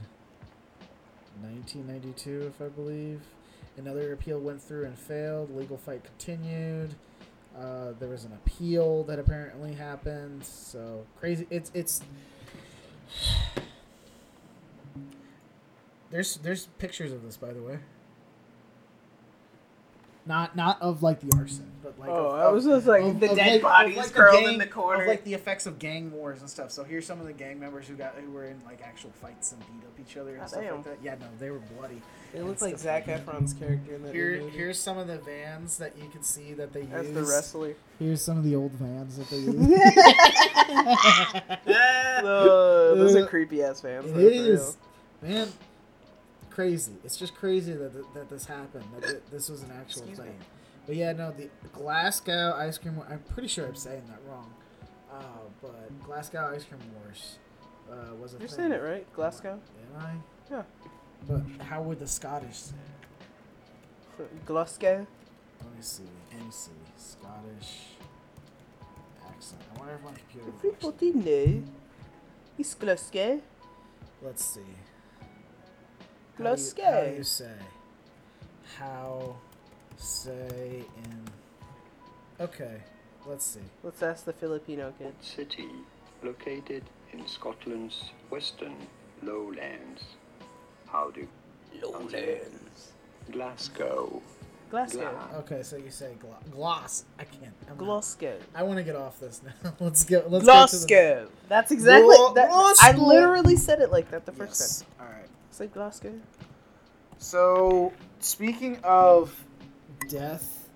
[1.41, 3.21] 1992, if I believe.
[3.78, 5.56] Another appeal went through and failed.
[5.56, 6.95] Legal fight continued.
[7.58, 10.43] Uh, there was an appeal that apparently happened.
[10.43, 11.47] So crazy.
[11.49, 12.02] It's it's.
[16.12, 17.78] There's there's pictures of this, by the way.
[20.29, 23.19] Not not of like the arson, but like oh, of, I was just like of-
[23.19, 25.01] the of, dead like- bodies like, the curled gang- in the corner.
[25.01, 26.69] Of, like the effects of gang wars and stuff.
[26.71, 29.51] So here's some of the gang members who got who were in like actual fights
[29.53, 30.75] and beat up each other and stuff Goddamn.
[30.77, 30.97] like that.
[31.03, 31.99] Yeah, no, they were bloody.
[32.31, 34.55] they look and like stuff Zac Efron's character in that Here, movie.
[34.55, 37.15] here's some of the vans that you can see that they As use.
[37.15, 37.73] the wrestler.
[37.97, 39.55] Here's some of the old vans that they use.
[42.19, 44.05] Uh, those are Uh, creepy ass vans.
[44.05, 44.77] It though, for is,
[45.23, 45.31] real.
[45.33, 45.47] man,
[46.59, 46.91] crazy.
[47.05, 48.83] It's just crazy that th- that this happened.
[48.95, 50.25] That th- this was an actual Excuse me.
[50.25, 50.39] thing.
[50.85, 53.01] But yeah, no, the Glasgow ice cream.
[53.09, 54.51] I'm pretty sure I'm saying that wrong.
[55.09, 55.23] Uh,
[55.61, 57.37] but Glasgow ice cream wars
[57.89, 58.57] uh, was a You're thing.
[58.57, 59.57] saying it right, Glasgow.
[59.95, 60.53] Am I?
[60.53, 60.63] Yeah.
[61.29, 62.75] But how would the Scottish say?
[64.19, 64.45] it?
[64.45, 65.07] Glasgow.
[65.63, 66.03] Let me see.
[66.33, 66.71] Let me see.
[66.97, 67.71] Scottish
[69.29, 69.61] accent.
[69.75, 70.51] I wonder if my computer.
[70.57, 71.63] Everybody know.
[72.57, 73.39] It's Glasgow.
[74.21, 74.59] Let's see.
[76.39, 76.84] How do you- Glasgow.
[77.12, 77.52] How you say?
[78.78, 79.36] How
[79.97, 81.23] say in.
[82.39, 82.82] Okay,
[83.25, 83.60] let's see.
[83.84, 85.13] Let's ask the Filipino kid.
[85.21, 85.69] city
[86.23, 88.75] located in Scotland's western
[89.21, 90.04] lowlands.
[90.88, 91.28] How do
[91.82, 92.91] Lowlands.
[93.32, 94.21] Glasgow?
[94.71, 95.17] Glasgow.
[95.39, 97.04] Okay, so you say gla- gloss.
[97.19, 97.54] I can't.
[97.69, 98.38] I'm not- Glasgow.
[98.56, 99.73] I want to get off this now.
[99.80, 100.23] let's go.
[100.28, 101.28] Let's Go to the, Glasgow.
[101.49, 102.15] That's exactly.
[102.15, 102.49] Gla- that,
[102.82, 104.80] I literally said it like that the first Yes.
[104.82, 105.08] time.
[105.08, 105.30] All right.
[105.59, 106.13] Say Glasgow.
[107.17, 107.91] So
[108.21, 109.35] speaking of
[110.07, 110.69] death,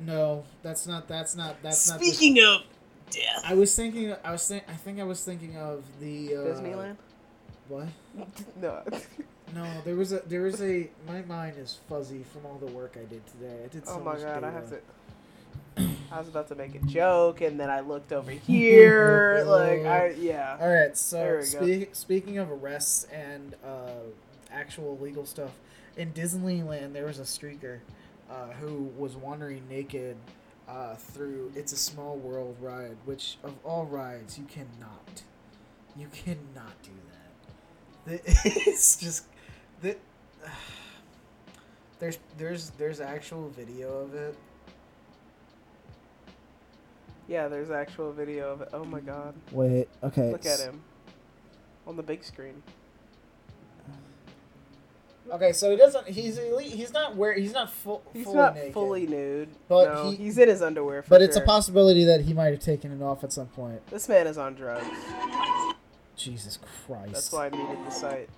[0.00, 1.06] no, that's not.
[1.06, 1.62] That's not.
[1.62, 2.00] That's not.
[2.00, 2.62] Speaking of
[3.08, 3.44] death.
[3.44, 4.16] I was thinking.
[4.24, 4.48] I was.
[4.48, 6.96] Think, I think I was thinking of the uh, Disneyland?
[7.68, 7.86] What?
[8.60, 8.82] No.
[9.54, 12.96] No, there was a there was a my mind is fuzzy from all the work
[13.00, 13.60] I did today.
[13.64, 14.80] I did so oh my much god, I have to.
[16.16, 19.44] I was about to make a joke, and then I looked over here.
[19.46, 20.56] like, I yeah.
[20.58, 23.90] All right, so speak, speaking of arrests and uh,
[24.50, 25.50] actual legal stuff,
[25.98, 27.80] in Disneyland there was a streaker
[28.30, 30.16] uh, who was wandering naked
[30.66, 35.22] uh, through It's a Small World ride, which of all rides you cannot,
[35.94, 36.92] you cannot do
[38.06, 38.22] that.
[38.66, 39.26] It's just
[39.82, 39.98] that.
[41.98, 44.36] There's there's there's actual video of it.
[47.28, 48.68] Yeah, there's actual video of it.
[48.72, 49.34] Oh my god.
[49.52, 50.30] Wait, okay.
[50.32, 50.80] Look at him.
[51.86, 52.62] On the big screen.
[55.32, 56.06] Okay, so he doesn't.
[56.08, 56.72] He's elite.
[56.72, 57.32] He's not where.
[57.34, 58.02] He's not full.
[58.12, 58.72] He's fully not naked.
[58.72, 59.48] fully nude.
[59.68, 62.52] But no, he- he's in his underwear for But it's a possibility that he might
[62.52, 63.84] have taken it off at some point.
[63.88, 64.86] This man is on drugs.
[66.16, 67.12] Jesus Christ.
[67.12, 68.28] That's why I needed the site.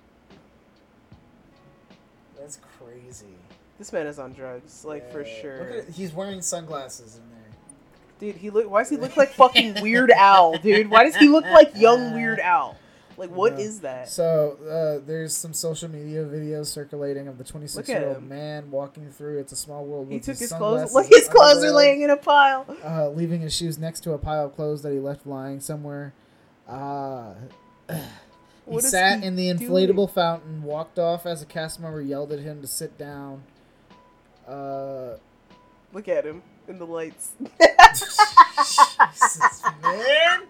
[2.39, 3.35] That's crazy.
[3.77, 5.59] This man is on drugs, like for sure.
[5.59, 7.38] Look at, he's wearing sunglasses in there.
[8.19, 8.69] Dude, he look.
[8.69, 10.89] Why does he look like fucking Weird Al, dude?
[10.89, 12.75] Why does he look like young Weird Al?
[13.17, 13.65] Like, what Yeah.
[13.65, 14.07] is that?
[14.07, 14.57] So
[15.01, 19.39] uh, there's some social media videos circulating of the 26 year old man walking through
[19.39, 20.09] It's a Small World.
[20.09, 21.09] He took his sunglasses clothes.
[21.09, 22.65] Look, his clothes are laying in a pile.
[22.83, 26.13] Uh, leaving his shoes next to a pile of clothes that he left lying somewhere.
[26.67, 27.33] Uh,
[28.69, 29.69] he sat he in the doing?
[29.69, 33.43] inflatable fountain, walked off as a cast member yelled at him to sit down.
[34.47, 35.15] Uh,
[35.91, 37.33] Look at him in the lights.
[38.59, 40.41] Jesus, man.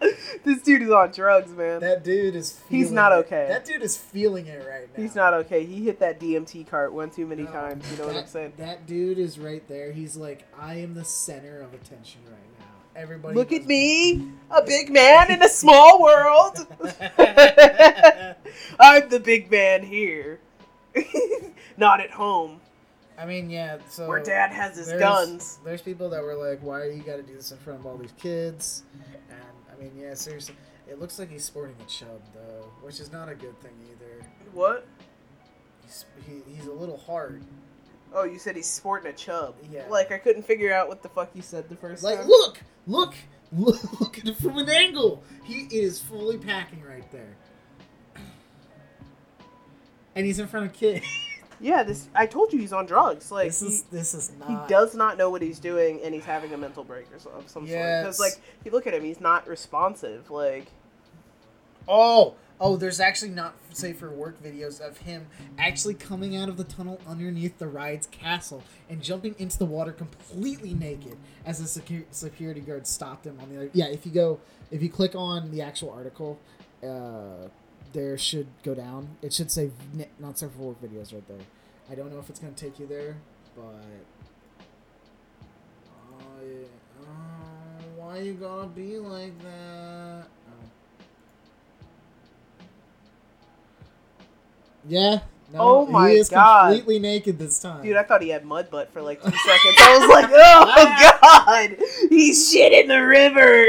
[0.44, 1.80] this dude is on drugs, man.
[1.82, 2.52] That dude is.
[2.54, 3.16] Feeling He's not it.
[3.26, 3.46] okay.
[3.50, 5.02] That dude is feeling it right now.
[5.02, 5.66] He's not okay.
[5.66, 7.90] He hit that DMT cart one too many No, times.
[7.92, 8.54] You know that, what I'm saying?
[8.58, 9.92] That dude is right there.
[9.92, 12.66] He's like, I am the center of attention right now.
[12.96, 13.36] Everybody.
[13.36, 16.58] Look at me, a big man in a small world.
[18.80, 20.40] I'm the big man here.
[21.78, 22.60] Not at home,
[23.20, 23.80] I mean, yeah.
[23.90, 25.60] So where dad has his there's- guns.
[25.66, 27.98] There's people that were like, "Why you got to do this in front of all
[27.98, 28.84] these kids?"
[29.30, 29.40] And
[29.72, 30.56] I mean, yeah, seriously,
[30.88, 34.26] it looks like he's sporting a chub though, which is not a good thing either.
[34.54, 34.88] What?
[35.84, 37.44] He's he, he's a little hard.
[38.14, 39.56] Oh, you said he's sporting a chub.
[39.70, 39.84] Yeah.
[39.90, 42.28] Like I couldn't figure out what the fuck you said the first Like, time.
[42.28, 43.16] Like, look, look,
[43.52, 45.22] look, look at it from an angle.
[45.44, 47.36] He is fully packing right there,
[50.16, 51.06] and he's in front of kids.
[51.60, 52.08] Yeah, this.
[52.15, 53.32] I told you he's on drugs.
[53.32, 54.50] Like this he, is this is not.
[54.50, 57.32] he does not know what he's doing, and he's having a mental break or so,
[57.32, 57.69] of some sort.
[57.69, 58.04] Yes.
[58.04, 60.30] Because like you look at him, he's not responsive.
[60.32, 60.67] Like
[61.89, 65.26] Oh, oh, there's actually not safe for work videos of him
[65.58, 69.91] actually coming out of the tunnel underneath the ride's castle and jumping into the water
[69.91, 73.69] completely naked as a secu- security guard stopped him on the other.
[73.74, 76.39] Yeah, if you go, if you click on the actual article,
[76.84, 77.48] uh,
[77.93, 79.17] there should go down.
[79.21, 79.71] It should say
[80.19, 81.45] not safe for work videos right there.
[81.89, 83.17] I don't know if it's gonna take you there,
[83.56, 83.84] but.
[87.02, 87.08] Oh,
[87.95, 90.25] why you gotta be like that?
[90.47, 90.69] Oh.
[94.88, 95.19] Yeah.
[95.52, 96.68] No, Oh my he is God.
[96.70, 97.82] completely naked this time.
[97.84, 99.76] Dude, I thought he had mud butt for like two seconds.
[99.80, 101.78] I was like, oh god,
[102.10, 103.66] he's shit in the river.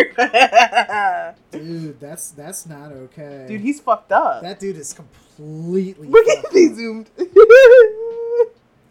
[1.50, 3.46] Dude, that's that's not okay.
[3.48, 4.42] Dude, he's fucked up.
[4.42, 6.08] that dude is completely.
[6.08, 6.52] Look at up.
[6.52, 7.08] zoomed.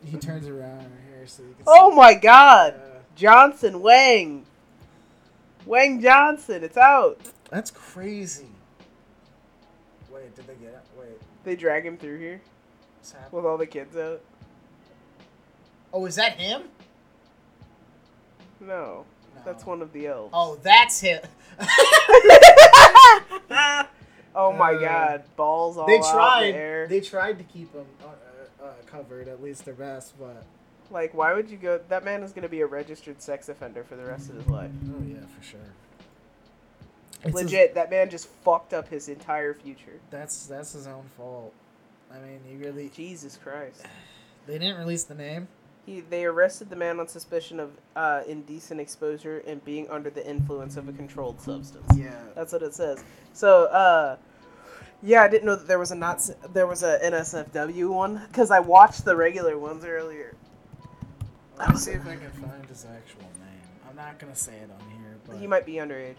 [0.04, 1.64] He turns around here so you can.
[1.68, 1.94] Oh see.
[1.94, 3.00] Oh my god, Yeah.
[3.16, 4.46] Johnson Wang,
[5.66, 7.20] Wang Johnson, it's out.
[7.52, 8.48] That's crazy.
[10.12, 10.80] Wait, did they get it?
[11.00, 11.10] Wait,
[11.44, 12.42] They drag him through here
[13.12, 13.42] what's happening?
[13.44, 14.22] with all the kids out.
[15.94, 16.64] Oh, is that him?
[18.60, 19.06] No,
[19.46, 20.32] that's one of the elves.
[20.34, 21.22] Oh, that's him.
[24.36, 26.52] oh my Uh, god, balls all they tried.
[26.52, 26.88] the air.
[26.88, 30.44] They tried to keep him uh, uh, covered, at least their best, but
[30.92, 31.80] Like, why would you go?
[31.90, 34.72] That man is gonna be a registered sex offender for the rest of his life.
[34.96, 35.60] oh yeah, for sure.
[37.24, 40.00] It's his- Legit, that man just fucked up his entire future.
[40.12, 41.54] that's that's his own fault.
[42.14, 42.90] I mean, he really.
[42.90, 43.86] Jesus Christ.
[44.48, 45.48] They didn't release the name.
[45.86, 50.28] He, they arrested the man on suspicion of uh, indecent exposure and being under the
[50.28, 51.86] influence of a controlled substance.
[51.96, 52.12] Yeah.
[52.36, 53.04] That's what it says.
[53.34, 54.18] So, uh,
[55.02, 58.52] yeah, I didn't know that there was a not there was a NSFW one because
[58.52, 60.36] I watched the regular ones earlier.
[61.58, 63.62] Let me see if I can find his actual name.
[63.90, 66.16] I'm not gonna say it on here, but He might be underage.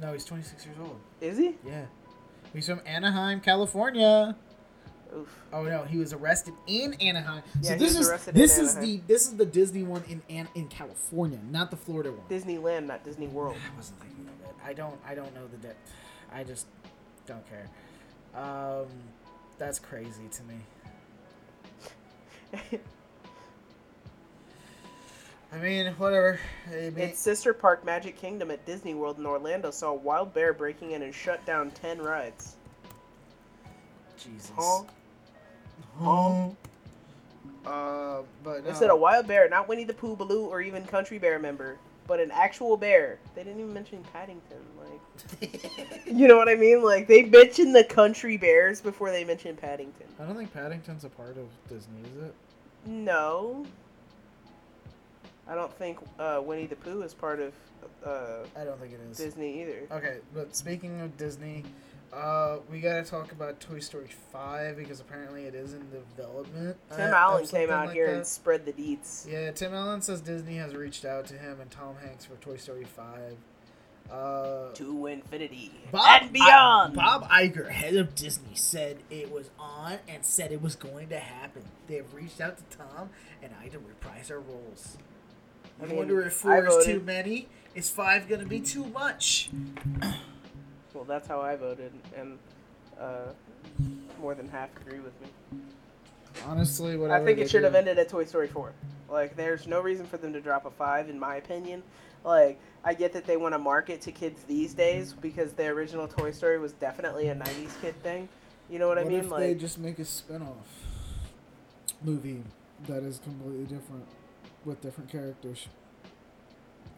[0.00, 0.98] no, he's 26 years old.
[1.20, 1.56] Is he?
[1.66, 1.84] Yeah,
[2.52, 4.34] he's from Anaheim, California.
[5.16, 5.28] Oof.
[5.52, 7.42] Oh no, he was arrested in Anaheim.
[7.60, 10.48] Yeah, so he this is this is the this is the Disney one in An-
[10.54, 12.26] in California, not the Florida one.
[12.28, 13.56] Disneyland, not Disney World.
[13.72, 14.54] I wasn't thinking of it.
[14.64, 15.92] I don't I don't know the depth.
[16.32, 16.66] I just
[17.26, 17.68] don't care.
[18.34, 18.86] Um,
[19.58, 20.56] that's crazy to me.
[25.52, 26.40] I mean, whatever.
[26.68, 30.34] I mean, Its sister park, Magic Kingdom at Disney World in Orlando, saw a wild
[30.34, 32.56] bear breaking in and shut down 10 rides.
[34.18, 34.50] Jesus.
[35.98, 36.48] Huh?
[37.66, 38.72] Uh, but no.
[38.74, 42.20] said a wild bear, not Winnie the Pooh, Baloo, or even Country Bear member, but
[42.20, 43.18] an actual bear.
[43.34, 44.58] They didn't even mention Paddington.
[44.78, 46.82] Like, you know what I mean?
[46.82, 50.06] Like they mentioned the Country Bears before they mentioned Paddington.
[50.20, 52.34] I don't think Paddington's a part of Disney, is it?
[52.86, 53.64] No,
[55.48, 57.54] I don't think uh, Winnie the Pooh is part of
[58.04, 59.16] uh, I don't think it is.
[59.16, 59.82] Disney either.
[59.90, 61.64] Okay, but speaking of Disney,
[62.12, 66.76] uh, we gotta talk about Toy Story 5 because apparently it is in development.
[66.94, 68.16] Tim uh, Allen came out like here that.
[68.16, 69.30] and spread the deets.
[69.30, 72.56] Yeah, Tim Allen says Disney has reached out to him and Tom Hanks for Toy
[72.56, 73.36] Story 5.
[74.12, 76.92] Uh, To infinity Bob and beyond.
[77.00, 81.08] I- Bob Iger, head of Disney, said it was on and said it was going
[81.08, 81.62] to happen.
[81.88, 83.08] They have reached out to Tom
[83.42, 84.98] and I to reprise our roles.
[85.80, 87.48] I I mean, wonder if I four is too many.
[87.74, 89.48] Is five going to be too much?
[90.94, 92.38] Well, that's how I voted, and
[92.98, 93.32] uh,
[94.20, 95.28] more than half agree with me.
[96.46, 98.72] honestly, what I think it should have ended at Toy Story 4.
[99.10, 101.82] Like, there's no reason for them to drop a 5, in my opinion.
[102.24, 106.06] Like, I get that they want to market to kids these days because the original
[106.08, 108.28] Toy Story was definitely a 90s kid thing.
[108.70, 109.20] You know what, I mean?
[109.20, 110.68] if Like, they just make a spin-off
[112.02, 112.42] movie
[112.86, 114.06] that is completely different
[114.64, 115.68] with different characters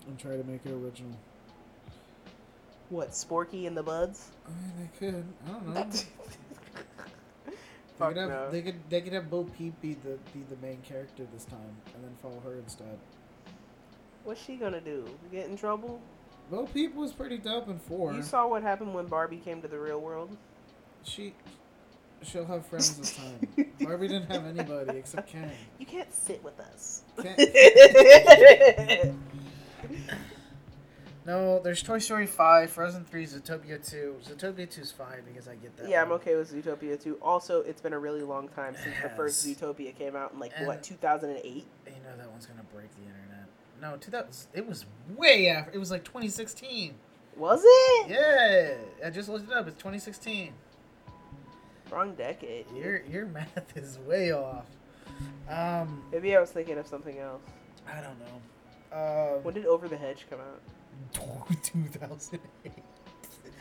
[0.06, 1.16] and try to make it original?
[2.88, 4.30] What, Sporky and the Buds?
[4.46, 5.24] I mean, they could.
[5.46, 5.90] I don't know.
[7.98, 8.50] They Fuck could, have, no.
[8.50, 11.74] they could they could have Bo Peep be the be the main character this time,
[11.94, 12.98] and then follow her instead.
[14.24, 15.08] What's she gonna do?
[15.32, 15.98] Get in trouble?
[16.50, 18.12] Bo Peep was pretty dope in four.
[18.12, 20.36] You saw what happened when Barbie came to the real world?
[21.04, 21.32] She
[22.22, 23.72] she'll have friends this time.
[23.80, 25.50] Barbie didn't have anybody except Ken.
[25.78, 27.02] You can't sit with us.
[31.26, 34.14] No, there's Toy Story five, Frozen three, Zootopia two.
[34.24, 35.88] Zootopia 2 is fine because I get that.
[35.88, 37.16] Yeah, I'm okay with Zootopia 2.
[37.20, 40.52] Also, it's been a really long time since the first Zootopia came out in like
[40.56, 41.44] And- what 2008.
[41.86, 43.46] You know that one's gonna break the internet.
[43.82, 44.48] No, 2000.
[44.54, 44.86] It was
[45.16, 45.72] way after.
[45.72, 46.94] It was like 2016.
[47.36, 48.08] Was it?
[48.10, 49.66] Yeah, I just looked it up.
[49.66, 50.52] It's 2016.
[51.90, 52.68] Wrong decade.
[52.68, 52.76] dude.
[52.84, 54.66] Your your math is way off.
[55.48, 57.42] Um, Maybe I was thinking of something else.
[57.88, 58.96] I don't know.
[58.96, 60.60] Uh, When did Over the Hedge come out?
[61.12, 62.72] 2008.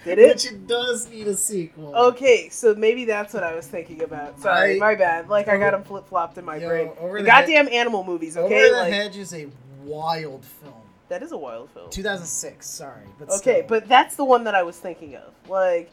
[0.04, 0.28] Did it?
[0.28, 1.96] Which it does need a sequel.
[1.96, 4.40] Okay, so maybe that's what I was thinking about.
[4.40, 5.30] Sorry, I- my bad.
[5.30, 6.92] Like I got them flip flopped in my Yo, brain.
[7.00, 8.38] Over the goddamn animal movies.
[8.38, 9.48] Okay, Over the like Hedge is a
[9.84, 10.74] wild film.
[11.10, 11.90] that is a wild film.
[11.90, 12.68] 2006.
[12.68, 13.66] Sorry, but Okay, still.
[13.68, 15.34] but that's the one that I was thinking of.
[15.50, 15.90] Like,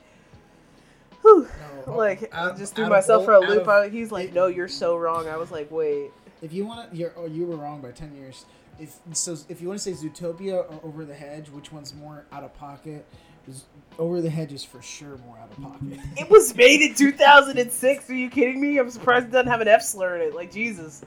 [1.23, 1.49] whew,
[1.87, 3.63] No, oh, like out- I just threw myself for a loop.
[3.63, 6.11] of- I, he's like, it- "No, you're so wrong." I was like, "Wait."
[6.43, 8.45] If you want to, you're oh, you were wrong by ten years.
[8.79, 12.25] If so, if you want to say Zootopia or Over the Hedge, which one's more
[12.33, 13.07] out of pocket?
[13.49, 13.65] Is
[13.99, 15.91] Over the Hedge is for sure more out of mm-hmm.
[15.91, 16.07] pocket.
[16.19, 18.11] It was made in 2006.
[18.11, 18.79] Are you kidding me?
[18.79, 20.35] I'm surprised it doesn't have an F slur in it.
[20.35, 21.05] Like Jesus.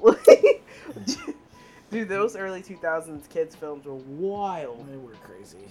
[0.00, 0.64] Like,
[1.90, 4.86] Dude, those early 2000s kids films were wild.
[4.90, 5.58] they were crazy.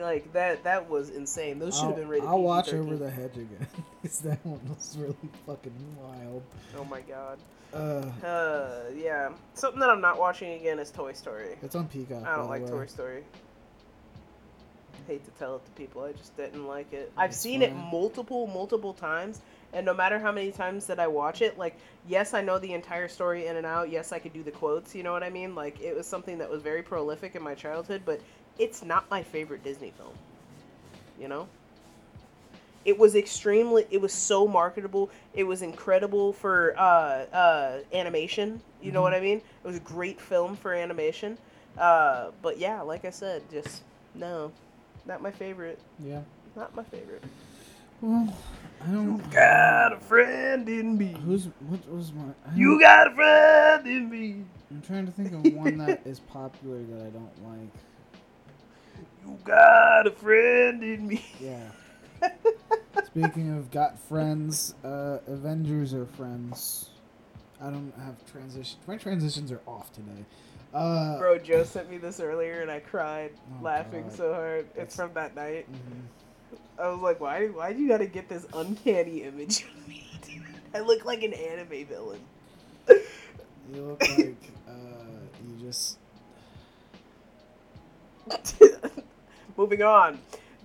[0.00, 1.60] Like that that was insane.
[1.60, 2.80] Those should have been rated I'll watch PG-13.
[2.80, 3.66] Over the Hedge again.
[4.02, 5.14] Cause that one was really
[5.46, 6.42] fucking wild.
[6.76, 7.38] Oh my god.
[7.74, 9.30] Uh, Uh yeah.
[9.54, 11.56] Something that I'm not watching again is Toy Story.
[11.62, 12.24] it's on Peacock.
[12.26, 12.70] I don't like way.
[12.70, 13.24] Toy Story.
[15.06, 17.12] Hate to tell it to people, I just didn't like it.
[17.16, 19.42] I've That's seen it multiple, multiple times,
[19.74, 21.76] and no matter how many times that I watch it, like,
[22.08, 23.90] yes, I know the entire story in and out.
[23.90, 24.94] Yes, I could do the quotes.
[24.94, 25.54] You know what I mean?
[25.54, 28.18] Like, it was something that was very prolific in my childhood, but
[28.58, 30.14] it's not my favorite Disney film.
[31.20, 31.48] You know?
[32.84, 33.86] It was extremely.
[33.90, 35.10] It was so marketable.
[35.34, 38.60] It was incredible for uh, uh, animation.
[38.82, 39.04] You know Mhm.
[39.04, 39.38] what I mean?
[39.38, 41.38] It was a great film for animation.
[41.78, 43.82] Uh, but yeah, like I said, just
[44.14, 44.52] no,
[45.06, 45.78] not my favorite.
[46.04, 46.20] Yeah.
[46.56, 47.22] Not my favorite.
[48.00, 48.32] Well,
[48.86, 49.30] I don't.
[49.30, 51.16] Got a friend in me.
[51.24, 52.24] Who's what was my?
[52.54, 54.44] You got a friend in me.
[54.70, 57.70] I'm trying to think of one that is popular that I don't like.
[59.26, 61.24] You got a friend in me.
[61.40, 61.70] Yeah.
[63.16, 66.90] Speaking of got friends, uh, Avengers are friends.
[67.62, 68.76] I don't have transition.
[68.88, 70.24] My transitions are off today.
[70.74, 74.12] Uh, Bro, Joe sent me this earlier, and I cried Oh, laughing God.
[74.16, 74.66] so hard.
[74.74, 75.68] It's from that night.
[75.70, 76.00] mhm.
[76.76, 77.46] I was like, why?
[77.46, 80.08] Why do you gotta get this uncanny image of me?
[80.26, 80.42] dude?
[80.74, 82.20] I look like an anime villain.
[82.88, 84.36] You look like
[84.68, 84.72] uh,
[85.46, 85.98] you just.
[89.56, 90.18] Moving on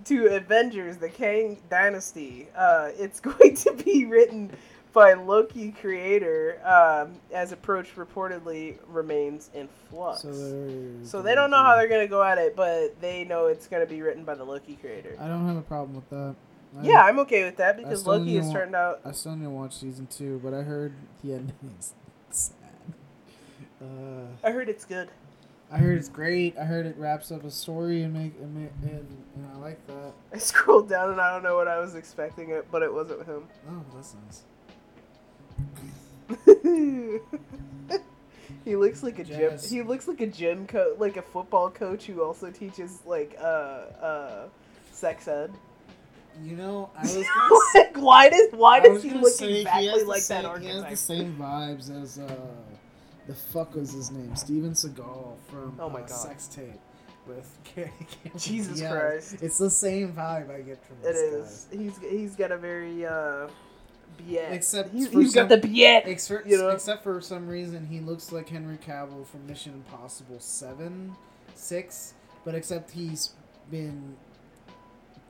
[0.05, 2.47] to Avengers: The Kang Dynasty.
[2.55, 4.51] Uh, it's going to be written
[4.93, 10.21] by Loki creator um, as approach reportedly remains in flux.
[10.23, 10.63] So,
[11.03, 13.85] So they don't know how they're gonna go at it, but they know it's gonna
[13.85, 15.15] be written by the Loki creator.
[15.19, 16.35] I don't have a problem with that.
[16.79, 19.01] I, Yeah, I'm okay with that because Loki has wa- turned out.
[19.05, 20.93] I still need to watch season two, but I heard
[21.23, 21.93] the ending is
[22.31, 22.55] sad.
[23.81, 25.09] Uh, I heard it's good.
[25.71, 26.57] I heard it's great.
[26.57, 29.05] I heard it wraps up a story and make and, make, and,
[29.35, 30.13] and I like that.
[30.33, 33.27] I scrolled down and I don't know what I was expecting it, but it wasn't
[33.27, 33.43] him.
[33.69, 34.43] Oh, that's nice.
[38.65, 39.59] he looks like a gym.
[39.59, 43.43] He looks like a gym coach, like a football coach who also teaches like uh
[43.43, 44.47] uh
[44.91, 45.51] sex ed.
[46.43, 47.15] You know, I was
[47.75, 50.95] like, why does why does he look say he exactly like that He has the
[50.95, 52.33] same vibes as uh,
[53.29, 54.35] the fuck was his name?
[54.35, 56.09] Steven Seagal from Oh my uh, God.
[56.09, 56.73] Sex Tape
[57.27, 57.91] with Carrie
[58.23, 58.91] Cameron Jesus Diaz.
[58.91, 59.43] Christ.
[59.43, 61.67] It's the same vibe I get from It this is.
[61.71, 63.47] He's he's got a very uh,
[64.17, 64.51] biet.
[64.51, 66.03] Except he's, he's got some- the biet.
[66.07, 66.69] Except, You know?
[66.69, 71.15] except for some reason, he looks like Henry Cavill from Mission Impossible Seven,
[71.55, 73.33] Six, but except he's
[73.69, 74.15] been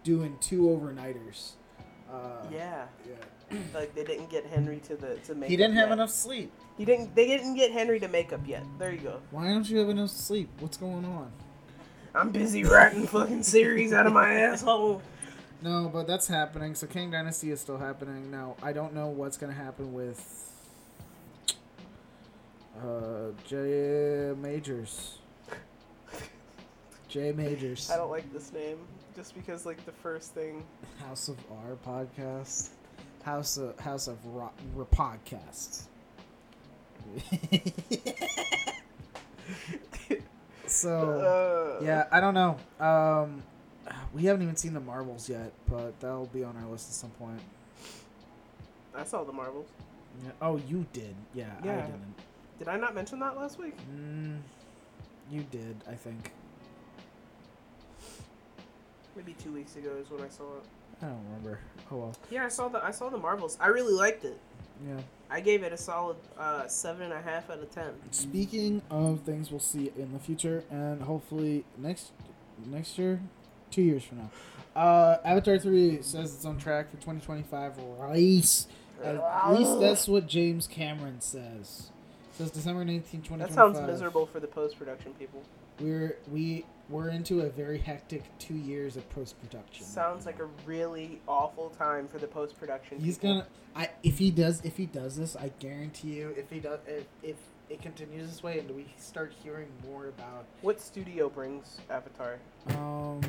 [0.05, 1.51] doing two overnighters.
[2.11, 3.15] Uh, Yeah, yeah.
[3.73, 5.49] like they didn't get Henry to the to make.
[5.49, 5.93] He didn't have yet.
[5.93, 6.51] enough sleep.
[6.77, 7.15] He didn't.
[7.15, 8.63] They didn't get Henry to makeup yet.
[8.77, 9.19] There you go.
[9.31, 10.49] Why don't you have enough sleep?
[10.59, 11.31] What's going on?
[12.13, 15.01] I'm busy writing fucking series out of my asshole.
[15.61, 16.73] No, but that's happening.
[16.73, 18.31] So Kang Dynasty is still happening.
[18.31, 20.51] Now, I don't know what's gonna happen with
[22.81, 25.17] uh J Majors.
[27.09, 27.89] J Majors.
[27.89, 28.77] I don't like this name
[29.15, 30.63] just because like the first thing.
[30.99, 32.69] House of R podcast.
[33.29, 35.83] House of House of Ro- R- podcasts.
[40.65, 42.57] so yeah, I don't know.
[42.79, 43.43] Um,
[44.13, 47.11] we haven't even seen the Marvels yet, but that'll be on our list at some
[47.11, 47.39] point.
[48.95, 49.67] I saw the Marvels.
[50.23, 50.31] Yeah.
[50.41, 51.13] Oh, you did.
[51.35, 52.15] Yeah, I didn't.
[52.57, 53.77] Did I not mention that last week?
[53.95, 54.39] Mm,
[55.31, 56.31] you did, I think.
[59.15, 60.63] Maybe two weeks ago is when I saw it.
[61.01, 61.59] I don't remember.
[61.91, 62.15] Oh well.
[62.29, 63.57] Yeah, I saw the I saw the Marvels.
[63.59, 64.39] I really liked it.
[64.87, 64.99] Yeah.
[65.29, 67.91] I gave it a solid uh, seven and a half out of ten.
[68.11, 72.11] Speaking of things we'll see in the future, and hopefully next
[72.65, 73.21] next year,
[73.71, 74.29] two years from now,
[74.75, 78.67] uh, Avatar three says it's on track for twenty twenty five release.
[79.03, 81.89] At least that's what James Cameron says.
[82.33, 83.49] Says December 19, 2025.
[83.49, 85.43] That sounds miserable for the post production people.
[85.79, 89.85] We're we we're into a very hectic two years of post production.
[89.85, 92.99] Sounds like a really awful time for the post production.
[92.99, 93.45] He's gonna.
[93.75, 97.05] I if he does if he does this, I guarantee you, if he does if,
[97.21, 97.35] if
[97.69, 102.39] it continues this way and we start hearing more about What studio brings Avatar?
[102.69, 103.21] um,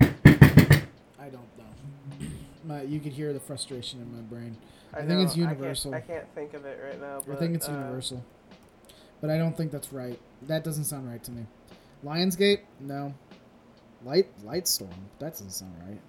[0.00, 1.64] I don't know.
[2.64, 4.56] My you could hear the frustration in my brain.
[4.92, 5.94] I think it's can't- Universal.
[5.94, 7.22] I can't, think of it right now.
[7.32, 8.24] I think it's uh, Universal,
[9.20, 10.18] but I don't think that's right.
[10.42, 11.46] That doesn't sound right to me.
[12.04, 13.14] Lionsgate, no.
[14.04, 14.88] Light Lightstorm,
[15.20, 16.00] that doesn't sound right.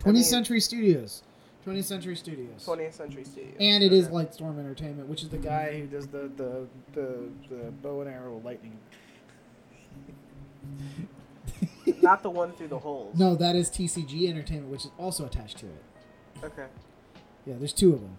[0.00, 1.22] 20th mean- Century Studios,
[1.64, 2.64] 20th Century Studios.
[2.66, 3.54] 20th Century Studios.
[3.60, 4.14] And it is Okay.
[4.14, 8.40] Lightstorm Entertainment, which is the guy who does the the, the, the bow and arrow
[8.44, 8.76] lightning.
[12.02, 13.16] not the one through the holes.
[13.18, 15.82] No, that is TSG Entertainment, which is also attached to it.
[16.44, 16.66] Okay.
[17.46, 18.16] Yeah, there's two of them.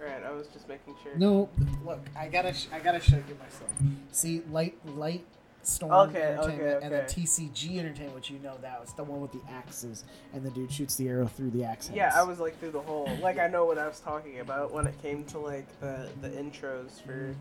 [0.00, 1.16] Right, I was just making sure.
[1.16, 1.48] No,
[1.84, 3.70] look, I gotta sh- I gotta show you myself.
[4.12, 5.24] See, Light Light
[5.68, 7.04] Storm Okay, Entertainment okay, and then.
[7.04, 10.72] TSG Entertainment, which you know that was the one with the axes, and the dude
[10.72, 11.90] shoots the arrow through the axe.
[11.94, 12.12] Yeah.
[12.14, 13.08] I was like through the hole.
[13.20, 16.30] Like I know what I was talking about when it came to like the the
[16.30, 17.32] intros for mm-hmm.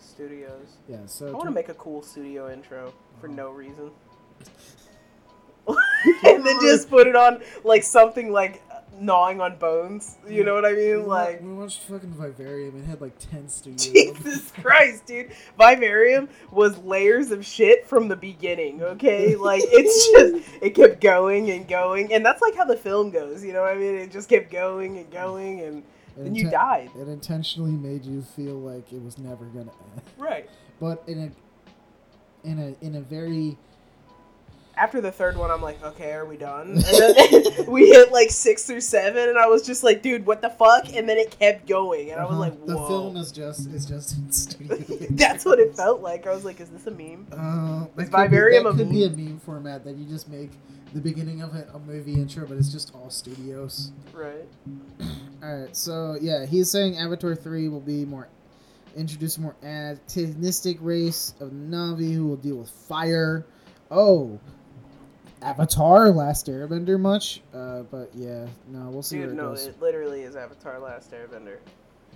[0.00, 0.76] studios.
[0.88, 3.90] Yeah, so I want to make a cool studio intro for no reason.
[6.24, 8.62] and then just put it on like something like
[9.00, 10.16] gnawing on bones.
[10.28, 11.06] You know what I mean?
[11.06, 12.78] wa- Like we watched fucking Vivarium.
[12.80, 13.86] It had like ten studios.
[13.86, 15.30] Jesus Christ, dude.
[15.58, 19.36] Vivarium was layers of shit from the beginning, okay?
[19.36, 20.10] Like, it's
[20.42, 22.12] just, it kept going and going.
[22.12, 23.94] And that's like how the film goes, you know what I mean?
[23.96, 25.78] It just kept going and going, and
[26.16, 26.90] It then you died.
[26.98, 30.48] It intentionally made you feel like it was never gonna end, Right.
[30.80, 33.56] but in a in a in a very
[34.78, 36.70] After the third one, I'm like, okay, are we done?
[36.70, 40.40] And then we hit like six through seven, and I was just like, dude, what
[40.40, 40.94] the fuck?
[40.94, 43.84] And then it kept going, and I was uh-huh, like, the film is just is
[43.86, 44.76] just in studio.
[45.10, 46.26] That's what it felt like.
[46.26, 47.26] I was like, is this a meme?
[47.32, 49.24] Uh, Is could be- Vivarium that a could be a meme?
[49.24, 50.50] meme format that you just make
[50.94, 53.92] the beginning of a, a movie intro, but it's just all studios.
[54.12, 54.46] Right.
[55.40, 58.26] All right, so yeah, he's saying Avatar three will be more
[58.96, 63.46] introduce a more antagonistic race of Navi who will deal with fire.
[63.90, 64.40] Oh,
[65.42, 69.66] Avatar: Last Airbender much, uh, but yeah, no, we'll see Dude, where it no, goes.
[69.66, 71.58] it literally is Avatar: Last Airbender.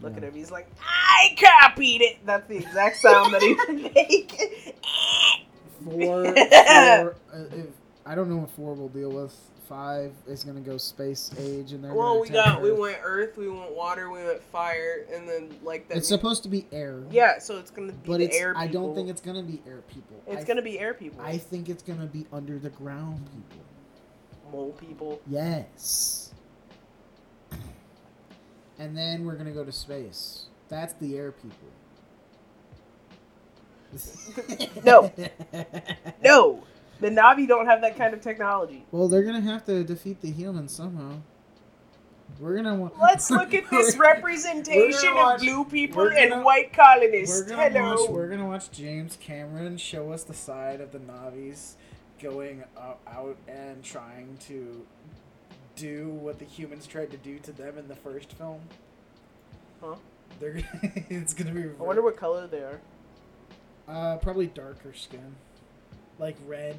[0.03, 0.19] Look Yeah.
[0.19, 0.35] at him.
[0.35, 2.19] He's like, I copied it.
[2.27, 4.77] That's the exact sound that he would make.
[5.85, 6.25] Four,
[6.67, 7.67] four uh, if,
[8.07, 9.52] I don't know what four will deal with.
[9.69, 12.79] Five is gonna go space age, and they're well, we got we Earth.
[12.79, 15.99] went Earth, we went water, we went fire, and then like that.
[15.99, 17.03] It's supposed to be air.
[17.11, 18.37] yeah, so it's gonna be but the it's.
[18.37, 18.55] air.
[18.57, 20.23] I don't think it's gonna be air people.
[20.27, 21.21] It's gonna be air people.
[21.23, 23.65] I think it's gonna be under the ground people.
[24.51, 25.21] mole people.
[25.27, 26.35] Yes.
[28.79, 30.47] And then we're gonna go to space.
[30.69, 31.69] That's the air people.
[34.85, 35.13] No.
[36.25, 36.63] No,
[37.03, 38.85] the Navi don't have that kind of technology.
[38.91, 41.19] Well, they're gonna have to defeat the humans somehow.
[42.41, 42.99] We're gonna want.
[42.99, 47.41] Let's look at this representation of blue people we're and white colonists.
[47.41, 48.03] We're gonna Hello.
[48.03, 48.11] watch.
[48.11, 51.77] We're gonna watch James Cameron show us the side of the Navis
[52.21, 52.65] going
[53.07, 54.87] out and trying to
[55.77, 58.61] do what the humans tried to do to them in the first film.
[59.81, 59.97] Huh?
[60.41, 60.63] They're.
[61.11, 61.65] it's gonna be.
[61.65, 62.81] I wonder what color they are.
[63.89, 65.35] Uh, probably darker skin,
[66.19, 66.77] like red.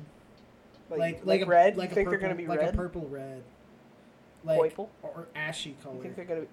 [0.97, 1.77] Like, like like, like, a, red.
[1.77, 2.49] Like you a think purple, they're gonna be red.
[2.49, 2.73] like red?
[2.73, 3.43] a purple red,
[4.43, 4.89] like Purple?
[5.01, 6.47] or ashy color, You think they're gonna be?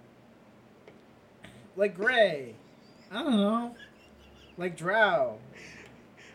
[1.76, 2.54] like gray.
[3.10, 3.74] I don't know,
[4.56, 5.38] like drow.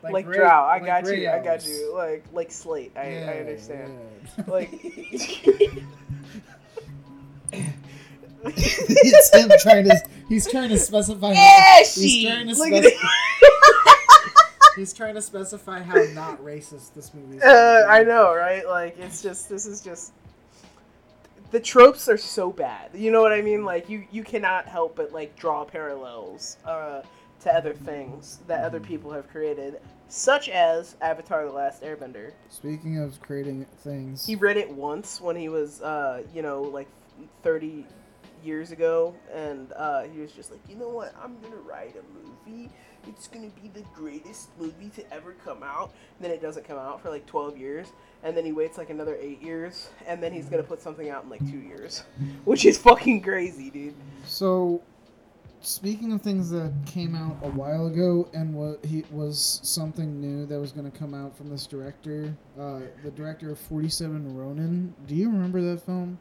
[0.03, 0.47] Like, gray- drow.
[0.65, 1.29] I like got you.
[1.29, 1.93] I got you.
[1.95, 2.91] Like like slate.
[2.95, 3.97] I, I understand.
[4.37, 4.43] yeah.
[4.47, 4.69] Like.
[8.43, 10.01] it's him trying to.
[10.29, 11.33] He's trying to specify.
[11.33, 12.01] Ashy.
[12.01, 12.89] he's trying to specify.
[14.75, 14.79] it.
[14.79, 17.43] he's trying to specify how not racist this movie is.
[17.43, 18.65] Uh, I know, right?
[18.67, 20.13] Like it's just this is just
[21.51, 22.91] the tropes are so bad.
[22.93, 23.63] You know what I mean?
[23.63, 27.01] Like you you cannot help but like draw parallels uh,
[27.41, 32.31] to other things that other people have created, such as Avatar: The Last Airbender.
[32.49, 36.87] Speaking of creating things, He read it once when he was uh, you know like
[37.43, 37.85] thirty
[38.43, 41.13] years ago, and uh, he was just like, you know what?
[41.21, 42.69] I'm gonna write a movie.
[43.07, 45.93] It's gonna be the greatest movie to ever come out.
[46.17, 47.87] And then it doesn't come out for like 12 years,
[48.23, 51.23] and then he waits like another eight years, and then he's gonna put something out
[51.23, 52.03] in like two years,
[52.45, 53.95] which is fucking crazy, dude.
[54.25, 54.81] So,
[55.61, 60.45] speaking of things that came out a while ago and what he was something new
[60.45, 64.93] that was to come out from this director, uh, the director of Forty Seven Ronin.
[65.07, 66.17] Do you remember that film?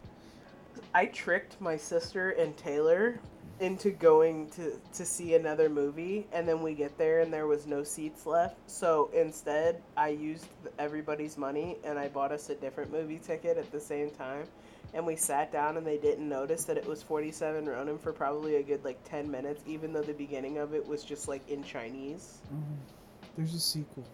[0.95, 3.19] I tricked my sister and Taylor
[3.61, 7.67] into going to to see another movie and then we get there and there was
[7.67, 10.47] no seats left so instead i used
[10.79, 14.45] everybody's money and i bought us a different movie ticket at the same time
[14.93, 18.57] and we sat down and they didn't notice that it was 47 ronin for probably
[18.57, 21.63] a good like 10 minutes even though the beginning of it was just like in
[21.63, 22.57] chinese Oh,
[23.37, 24.05] there's a sequel.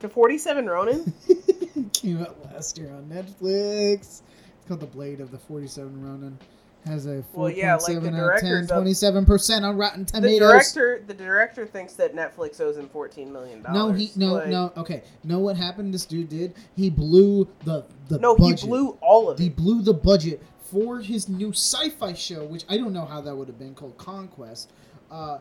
[0.00, 1.12] to 47 ronin
[1.92, 4.22] came out last year on Netflix.
[4.62, 6.38] It's called The Blade of the 47 Ronin.
[6.86, 10.04] Has a 4.7 Well, yeah, like the out of 10, directors of- 27% on Rotten
[10.04, 10.38] the Tomatoes.
[10.40, 14.72] director the director thinks that netflix owes him 14 million dollars No, he no no.
[14.76, 15.94] Okay, know what happened?
[15.94, 16.54] This dude did.
[16.76, 18.60] He blew the the no budget.
[18.60, 19.42] he blew all of it.
[19.42, 23.20] He it blew the budget for his new sci-fi show, which I don't know how
[23.20, 24.72] that would have been called Conquest.
[25.10, 25.38] Uh,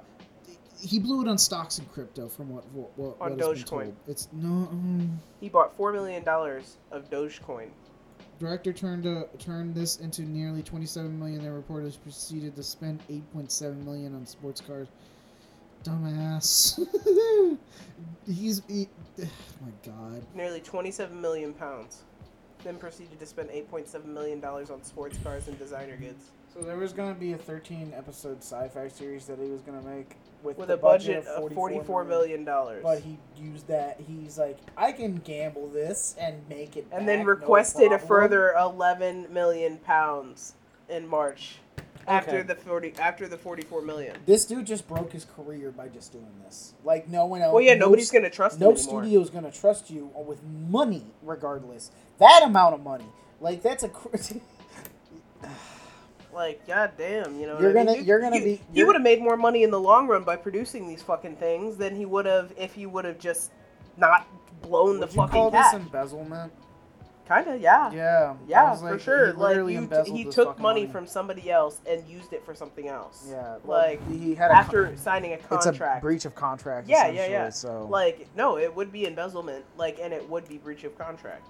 [0.79, 3.63] he blew it on stocks and crypto, from what what, what, On what has been
[3.63, 3.83] Dogecoin.
[3.85, 3.95] told.
[4.07, 7.69] It's no um, He bought four million dollars of Dogecoin.
[8.41, 11.43] Director turned uh, turned this into nearly 27 million.
[11.43, 14.87] Their reporters proceeded to spend 8.7 million on sports cars.
[15.83, 16.79] Dumbass.
[18.27, 18.87] He's he,
[19.19, 19.25] oh
[19.61, 20.23] my god.
[20.35, 22.03] Nearly twenty-seven million pounds.
[22.63, 26.31] Then proceeded to spend eight point seven million dollars on sports cars and designer goods.
[26.53, 30.17] So there was gonna be a 13 episode sci-fi series that he was gonna make
[30.43, 32.83] with, With a budget of of forty-four million dollars.
[32.83, 34.01] But he used that.
[34.05, 36.87] He's like, I can gamble this and make it.
[36.91, 40.55] And back, then no requested a further eleven million pounds
[40.89, 41.57] in March.
[42.07, 44.17] After the forty after the forty-four million.
[44.25, 46.73] This dude just broke his career by just doing this.
[46.83, 47.53] Like no one else.
[47.53, 51.91] Well yeah, no nobody's gonna trust him No studio's gonna trust you with money, regardless.
[52.17, 53.05] That amount of money,
[53.39, 53.91] like that's a.
[56.31, 57.59] cr- Like, goddamn, you know.
[57.59, 57.85] You're what I mean?
[57.87, 59.79] gonna- You- you're gonna you- be- He you're- would have made more money in the
[59.79, 63.19] long run by producing these fucking things than he would have if he would have
[63.19, 63.51] just
[63.97, 64.25] not
[64.61, 65.71] blown the Would you fucking call cap.
[65.73, 66.53] this embezzlement?
[67.27, 67.89] Kinda, yeah.
[67.91, 68.33] Yeah.
[68.45, 69.27] Yeah, I was for sure.
[69.27, 72.53] He Like you, embezzled he took fucking money, from somebody else and used it for
[72.53, 73.27] something else.
[73.29, 73.57] Yeah.
[73.63, 75.99] well, Like he had a after signing a it's contract.
[75.99, 76.89] a breach of contract.
[76.89, 77.49] yeah, yeah, yeah.
[77.49, 79.63] So Like no, it would be embezzlement.
[79.77, 81.47] Like and it would be breach of contract.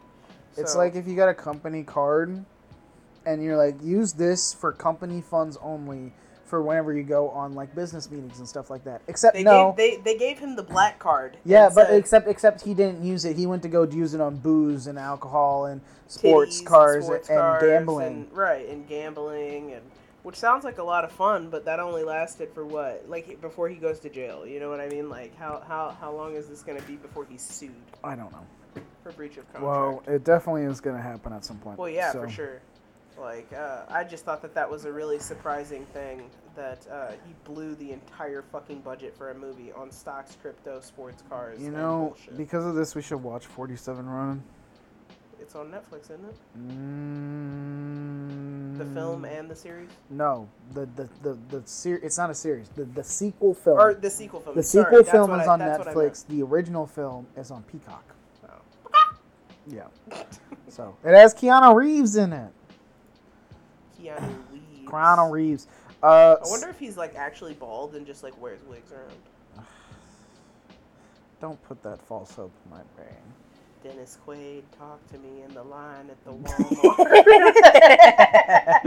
[0.56, 2.44] It's like if you got a company card
[3.26, 6.14] and you're like, use this for company funds only
[6.52, 9.02] for whenever you go on like business meetings and stuff like that.
[9.08, 11.38] Except They no, gave they, they gave him the black card.
[11.46, 13.38] yeah, but said except except he didn't use it.
[13.38, 17.06] He went to go use it on booze and alcohol and sports titties and cars
[17.06, 18.08] sports and cars gambling.
[18.08, 19.82] and- right, and gambling and
[20.24, 23.06] which sounds like a lot of fun, but that only lasted for what?
[23.08, 24.46] Like before he goes to jail.
[24.46, 25.10] You know what I mean?
[25.10, 27.72] Like how how how long is this going to be before he's sued
[28.04, 28.46] I don't know.
[29.04, 29.64] for breach of contract?
[29.64, 31.80] Well, it definitely is going to happen at some point.
[31.80, 32.24] Well, yeah, so.
[32.24, 32.62] for sure.
[33.22, 36.24] Like, uh, I just thought that that was a really surprising thing
[36.56, 41.24] that uh, he blew the entire fucking budget for a movie on stocks, crypto, sports
[41.30, 41.60] cars.
[41.62, 42.36] You and know, bullshit.
[42.38, 44.44] because of this, we should watch 47 Ronin.
[45.40, 46.36] it's on Netflix, isn't it?
[47.52, 52.36] Mm, The film and the series, No, the the the, the ser- It's not a
[52.36, 52.70] series.
[52.70, 53.78] The the sequel film.
[53.80, 54.56] or the sequel film.
[54.56, 56.14] the Sorry, sequel film is I- on that's what I meant.
[56.14, 56.26] Netflix.
[56.28, 58.04] The original film is on Peacock.
[58.50, 58.62] Oh.
[59.68, 59.88] Yeah.
[60.70, 62.52] so it has Keanu Reeves in it.
[64.02, 64.86] Keanu Reeves.
[64.92, 65.68] Keanu Reeves.
[66.04, 69.66] Uh, I wonder if he's like actually bald and just like wears wigs around.
[71.40, 73.10] Don't put that false hope in my brain.
[73.84, 76.32] Dennis Quaid talked to me in the line at the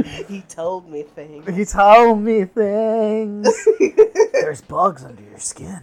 [0.04, 0.28] Walmart.
[0.28, 1.56] he told me things.
[1.56, 3.48] He told me things.
[4.32, 5.80] There's bugs under your skin.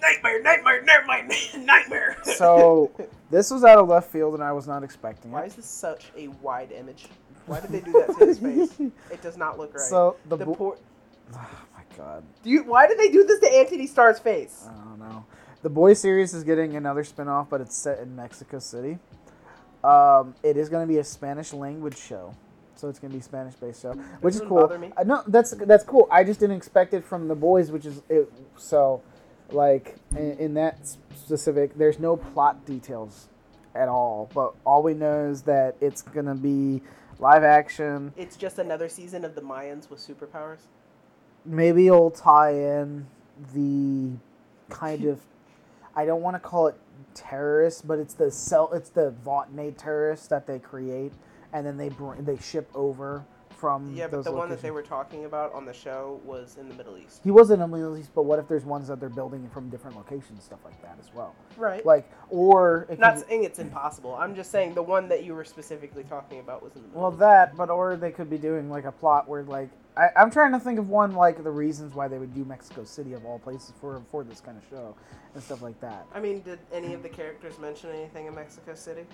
[0.00, 1.28] nightmare, nightmare, nightmare,
[1.58, 2.16] nightmare.
[2.22, 2.92] So
[3.32, 5.34] this was out of left field, and I was not expecting it.
[5.34, 7.06] Why is this such a wide image?
[7.52, 8.80] Why did they do that to his face?
[9.10, 9.82] It does not look right.
[9.82, 10.78] So the, the bo- poor.
[11.34, 14.66] oh my god, Do you, why did they do this to Anthony Starr's face?
[14.68, 15.26] I don't know.
[15.62, 18.98] The boy series is getting another spin-off, but it's set in Mexico City.
[19.84, 22.34] Um, it is going to be a Spanish language show,
[22.74, 23.92] so it's going to be Spanish based show,
[24.22, 24.72] which is cool.
[24.96, 26.08] Uh, no, that's that's cool.
[26.10, 28.32] I just didn't expect it from the boys, which is it.
[28.56, 29.02] So,
[29.50, 30.78] like in, in that
[31.16, 33.28] specific, there's no plot details
[33.74, 34.30] at all.
[34.34, 36.80] But all we know is that it's going to be
[37.18, 38.12] live action.
[38.16, 40.60] It's just another season of the Mayans with superpowers.
[41.44, 43.06] maybe it'll tie in
[43.54, 44.12] the
[44.68, 45.20] kind of
[45.94, 46.76] I don't want to call it
[47.14, 51.12] terrorists, but it's the cell it's the Vautnay terrorists that they create
[51.52, 53.24] and then they bring they ship over
[53.62, 56.68] from Yeah, but the one that they were talking about on the show was in
[56.68, 57.20] the Middle East.
[57.22, 59.70] He was in the Middle East, but what if there's ones that they're building from
[59.70, 61.36] different locations, stuff like that as well?
[61.56, 61.86] Right.
[61.86, 64.16] Like, or Not saying it's impossible.
[64.16, 67.02] I'm just saying the one that you were specifically talking about was in the Middle
[67.02, 67.20] well East.
[67.20, 70.50] that, but or they could be doing like a plot where like I, I'm trying
[70.50, 73.38] to think of one like the reasons why they would do Mexico City of all
[73.38, 74.96] places for for this kind of show
[75.34, 76.04] and stuff like that.
[76.12, 79.04] I mean, did any of the characters mention anything in Mexico City?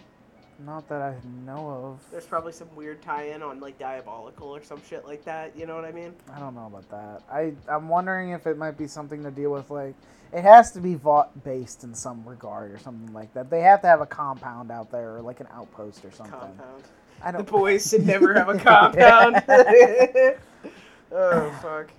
[0.64, 1.14] Not that I
[1.46, 2.10] know of.
[2.10, 5.56] There's probably some weird tie-in on like Diabolical or some shit like that.
[5.56, 6.12] You know what I mean?
[6.34, 7.22] I don't know about that.
[7.32, 9.94] I I'm wondering if it might be something to deal with like
[10.32, 13.50] it has to be Vought based in some regard or something like that.
[13.50, 16.38] They have to have a compound out there or like an outpost or something.
[16.38, 16.82] Compound.
[17.22, 17.46] I don't.
[17.46, 19.42] The boys should never have a compound.
[21.12, 21.90] oh fuck.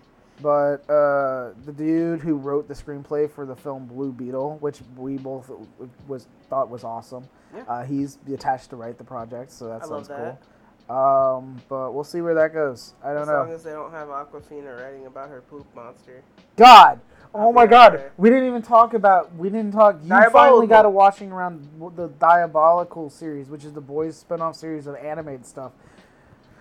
[0.41, 5.17] But uh, the dude who wrote the screenplay for the film Blue Beetle, which we
[5.17, 5.51] both
[6.07, 7.63] was thought was awesome, Yeah.
[7.67, 10.17] uh, he's attached to write the project, so that I love sounds that.
[10.87, 10.95] cool.
[10.95, 12.95] Um, but we'll see where that goes.
[13.03, 13.41] I don't As know.
[13.41, 16.23] As long as they don't have Awkwafina writing about her poop monster.
[16.55, 16.99] God.
[17.35, 18.09] Oh my God.
[18.17, 19.35] We didn't even talk about.
[19.35, 19.99] We didn't talk.
[20.03, 24.87] You finally got to watching around the Diabolical series, which is the boys' spin-off series
[24.87, 25.73] of animated stuff.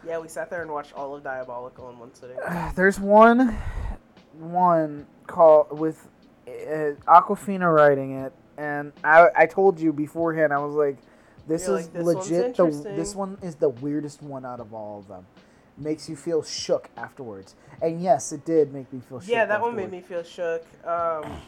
[0.06, 2.36] Yeah, we sat there and watched all of Diabolical in one sitting.
[2.74, 3.56] There's one,
[4.38, 6.08] one called with
[6.46, 10.52] uh, Awkwafina writing it, and I I told you beforehand.
[10.52, 10.98] I was like,
[11.46, 12.56] this You're is like, "This legit.
[12.56, 15.26] The this one is the weirdest one out of all of them.
[15.76, 19.30] Makes you feel shook afterwards, and yes, it did make me feel shook.
[19.30, 20.64] Yeah, that one made me feel shook.
[20.84, 21.40] Um,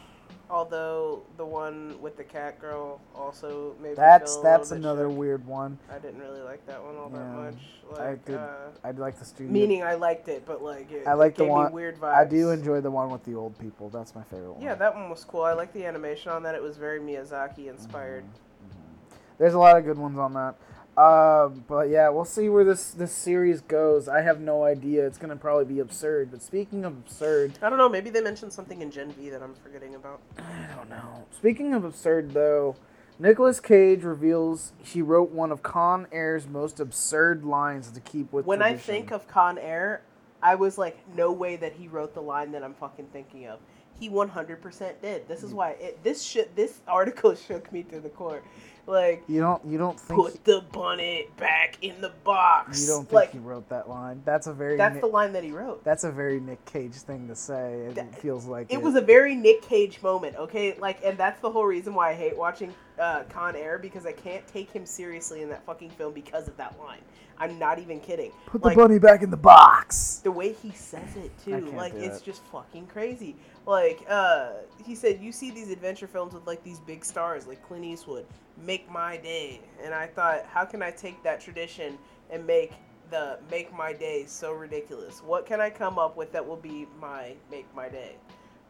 [0.51, 4.75] although the one with the cat girl also made That's me feel a that's little
[4.83, 5.17] bit another shook.
[5.17, 5.77] weird one.
[5.89, 7.55] I didn't really like that one all that Yeah, much.
[7.97, 8.35] I Like, did.
[8.35, 8.47] uh,
[8.83, 9.51] I'd like the studio.
[9.51, 11.67] meaning I liked it, but like it, I like it the gave one.
[11.67, 12.15] me weird vibes.
[12.15, 13.89] I do enjoy the one with the old people.
[13.89, 14.61] That's my favorite one.
[14.61, 15.41] Yeah, that one was cool.
[15.43, 16.53] I like the animation on that.
[16.55, 18.23] It was very Miyazaki inspired.
[18.23, 19.15] Mm-hmm.
[19.37, 20.55] There's a lot of good ones on that.
[20.97, 24.09] Um, but yeah, we'll see where this this series goes.
[24.09, 25.05] I have no idea.
[25.05, 26.31] It's gonna probably be absurd.
[26.31, 27.87] But speaking of absurd, I don't know.
[27.87, 30.19] Maybe they mentioned something in Gen V that I'm forgetting about.
[30.37, 31.25] I don't know.
[31.31, 32.75] Speaking of absurd, though,
[33.19, 38.45] Nicolas Cage reveals he wrote one of Con Air's most absurd lines to keep with.
[38.45, 40.01] When I think of Con Air,
[40.41, 43.59] I was like, no way that he wrote the line that I'm fucking thinking of.
[43.99, 45.27] He 100% did.
[45.27, 48.41] This is why it, this shit, this article shook me to the core.
[48.87, 49.63] Like, You don't.
[49.65, 50.19] You don't think.
[50.19, 52.81] put the bunny back in the box.
[52.81, 54.21] you don't think like he wrote that line?
[54.25, 54.77] That's a very.
[54.77, 55.83] that's Nick, the line that he wrote.
[55.83, 57.81] That's a very Nick Cage thing to say.
[57.89, 60.77] It That- feels like it was a very Nick Cage moment, okay?
[60.79, 64.11] Like, and that's the whole reason why I hate watching uh, Con Air because I
[64.11, 66.99] can't take him seriously in that fucking film because of that line.
[67.37, 68.31] I'm not even kidding.
[68.45, 70.17] Put like, the bunny back in the box.
[70.23, 72.23] the way he says it too like it's it.
[72.23, 73.35] just fucking crazy
[73.65, 74.49] like uh
[74.83, 78.25] he said you see these adventure films with like these big stars like clint eastwood
[78.57, 79.61] make my day.
[79.83, 81.97] And i thought how can i take that tradition
[82.29, 82.73] and make
[83.09, 85.21] the make my day so ridiculous?
[85.23, 88.15] What can i come up with that will be my make my day?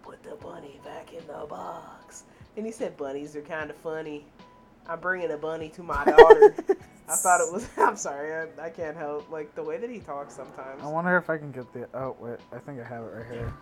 [0.03, 2.23] Put the bunny back in the box.
[2.57, 4.25] And he said bunnies are kind of funny.
[4.87, 6.55] I'm bringing a bunny to my daughter.
[7.07, 9.99] I thought it was i'm sorry I, I can't help like the way that he
[9.99, 10.81] talks sometimes.
[10.81, 11.87] I wonder if I can get the.
[11.93, 13.53] Oh wait, I think I have it right here.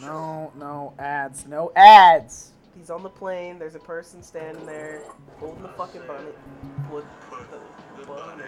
[0.00, 2.50] No, no ads, no ads.
[2.76, 3.58] He's on the plane.
[3.58, 5.02] There's a person standing there
[5.38, 6.30] holding the fucking bunny.
[6.90, 7.04] Put
[7.98, 8.42] the bunny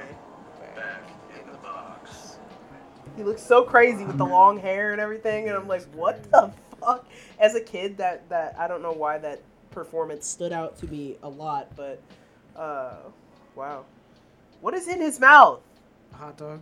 [0.74, 1.02] back
[1.38, 2.36] in the box.
[3.16, 6.50] He looks so crazy with the long hair and everything, and I'm like, what the
[6.80, 7.06] fuck?
[7.38, 11.16] As a kid, that that I don't know why that performance stood out to me
[11.22, 12.00] a lot, but
[12.56, 12.96] uh,
[13.54, 13.84] wow,
[14.60, 15.60] what is in his mouth?
[16.14, 16.60] A Hot dog.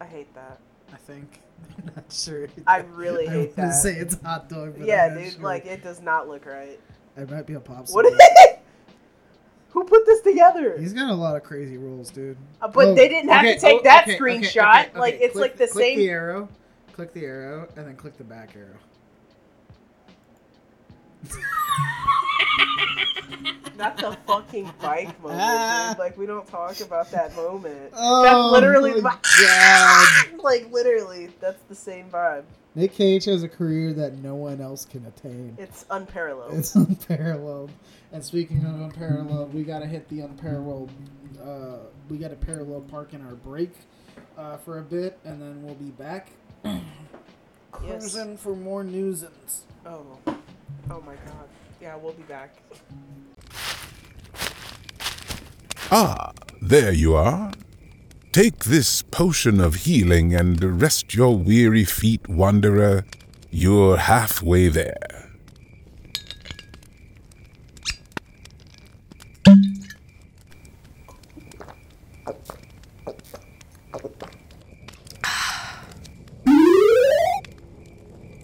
[0.00, 0.60] I hate that.
[0.92, 1.40] I think.
[1.78, 2.48] I'm not sure.
[2.66, 3.74] I really I hate wanna that.
[3.82, 5.42] say it's hot dog, but yeah, I'm not dude, sure.
[5.42, 6.78] like it does not look right.
[7.16, 7.94] it might be a popsicle.
[7.94, 8.06] What?
[9.70, 10.76] Who put this together?
[10.78, 12.36] He's got a lot of crazy rules, dude.
[12.60, 14.88] Uh, but Oh, they didn't have okay, to take oh, that okay, okay, screenshot.
[14.88, 15.98] okay, like it's Click- like the click same.
[15.98, 16.48] the arrow,
[16.92, 18.76] click the arrow, and then click the back arrow.
[23.80, 25.40] That's a fucking bike moment,
[25.90, 25.98] dude.
[25.98, 27.92] Like we don't talk about that moment.
[27.94, 31.30] Oh, that's literally my the like literally.
[31.40, 32.44] That's the same vibe.
[32.74, 35.56] Nick Cage has a career that no one else can attain.
[35.58, 36.52] It's unparalleled.
[36.52, 37.70] It's unparalleled.
[38.12, 40.90] And speaking of unparalleled, we gotta hit the unparalleled.
[41.42, 41.78] Uh,
[42.10, 43.72] we got a parallel park in our break
[44.36, 46.28] uh, for a bit, and then we'll be back.
[47.84, 48.00] Yes.
[48.12, 49.24] Cruising for more news.
[49.86, 51.48] Oh, oh my god.
[51.80, 52.54] Yeah, we'll be back.
[55.90, 57.52] Ah, there you are.
[58.32, 63.04] Take this potion of healing and rest your weary feet, wanderer.
[63.50, 65.30] You're halfway there.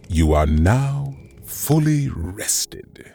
[0.08, 1.14] You are now
[1.44, 3.12] fully rested.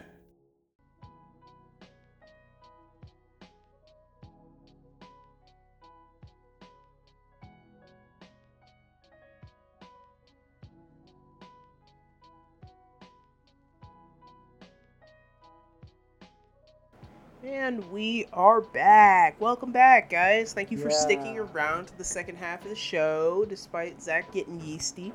[17.62, 19.40] And we are back.
[19.40, 20.52] Welcome back, guys.
[20.52, 20.96] Thank you for Yeah.
[20.96, 25.12] sticking around to the second half of the show, despite Zach getting yeasty.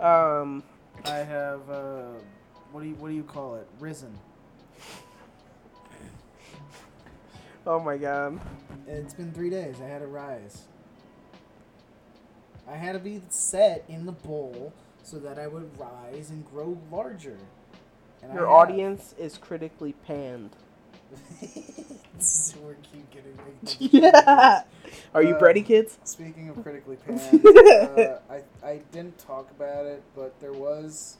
[0.00, 0.64] Um,
[1.04, 2.14] I have uh,
[2.72, 3.68] what do you what do you call it?
[3.78, 4.18] Risen.
[7.64, 8.40] oh my god.
[8.88, 9.76] It's been three days.
[9.80, 10.64] I had to rise.
[12.66, 14.72] I had to be set in the bowl
[15.04, 17.38] so that I would rise and grow larger.
[18.20, 20.56] And Your audience is critically panned.
[21.40, 23.36] this is where keep getting
[24.02, 24.62] yeah.
[25.14, 25.98] Are you Uh, ready, kids?
[26.04, 31.16] Speaking of critically panned, uh, I I didn't talk about it, but there was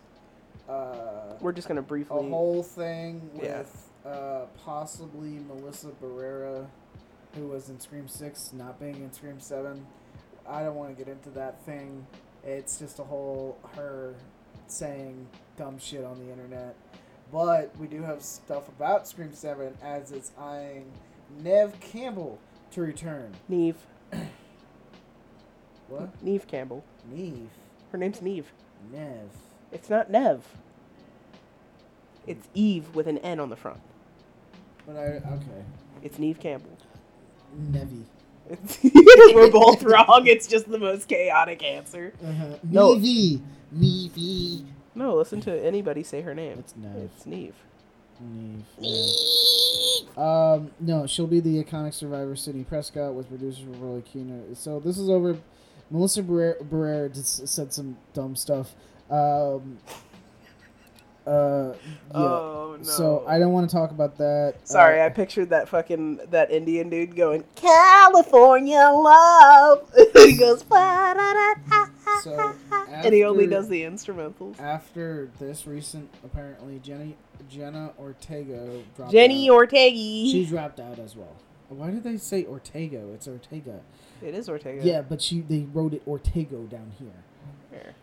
[0.68, 2.24] uh, We're just gonna briefly.
[2.26, 3.58] a whole thing Yeah.
[3.58, 6.66] with uh, possibly Melissa Barrera,
[7.34, 9.86] who was in Scream Six, not being in Scream Seven.
[10.46, 12.06] I don't want to get into that thing.
[12.44, 14.14] It's just a whole her
[14.66, 15.26] saying
[15.56, 16.74] dumb shit on the internet.
[17.32, 20.92] But we do have stuff about Scream Seven as it's eyeing
[21.42, 22.38] Nev Campbell
[22.72, 23.32] to return.
[23.48, 23.76] Neve.
[25.88, 26.10] What?
[26.22, 26.84] Neve Campbell.
[27.10, 27.50] Neve.
[27.92, 28.52] Her name's Neve.
[28.92, 29.30] Nev.
[29.72, 30.42] It's not Nev.
[32.26, 33.80] It's Eve with an N on the front.
[34.86, 35.64] But I okay.
[36.02, 36.76] It's Neve Campbell.
[37.70, 38.04] Nevi.
[38.48, 38.78] It's
[39.34, 40.26] We're both wrong.
[40.26, 42.12] It's just the most chaotic answer.
[42.22, 42.56] Uh-huh.
[42.62, 42.94] No.
[42.94, 43.40] Nevi.
[43.74, 44.64] Nevi.
[44.94, 46.58] No, listen to anybody say her name.
[46.58, 46.96] It's Nev.
[46.96, 47.54] It's Neve.
[48.20, 48.64] Neve.
[50.16, 54.54] Um, no, she'll be the iconic survivor Sidney Prescott with producer Roy Keane.
[54.54, 55.36] So this is over.
[55.90, 58.74] Melissa Barrera, just said some dumb stuff.
[59.10, 59.78] Um,
[61.26, 61.74] uh, yeah.
[62.14, 62.84] Oh no.
[62.84, 64.54] So I don't want to talk about that.
[64.64, 69.90] Sorry, Uh, I pictured that fucking that Indian dude going California love.
[70.14, 71.86] he goes "Ba-da-da-da-da."
[72.22, 72.54] So
[72.88, 74.58] and he only does the instrumentals.
[74.60, 77.16] After this recent, apparently Jenny
[77.48, 79.54] Jenna Ortega dropped Jenny out.
[79.54, 79.96] Ortega.
[79.96, 81.36] She dropped out as well.
[81.68, 83.08] Why did they say Ortega?
[83.12, 83.80] It's Ortega.
[84.22, 84.84] it is Ortega.
[84.84, 87.24] Yeah, but she they wrote it Ortego down here.
[87.70, 87.94] Here.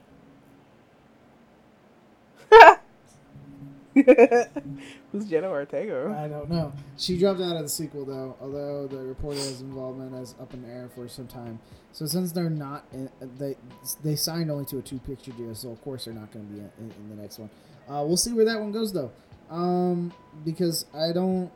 [5.11, 6.15] Who's Jenna Ortega?
[6.17, 6.71] I don't know.
[6.97, 10.69] She dropped out of the sequel though, although the reporter's involvement is up in the
[10.69, 11.59] air for some time.
[11.91, 13.57] So since they're not, in, they
[14.01, 16.53] they signed only to a two picture deal, so of course they're not going to
[16.53, 17.49] be in, in, in the next one.
[17.89, 19.11] Uh, we'll see where that one goes though,
[19.49, 20.13] um,
[20.45, 21.51] because I don't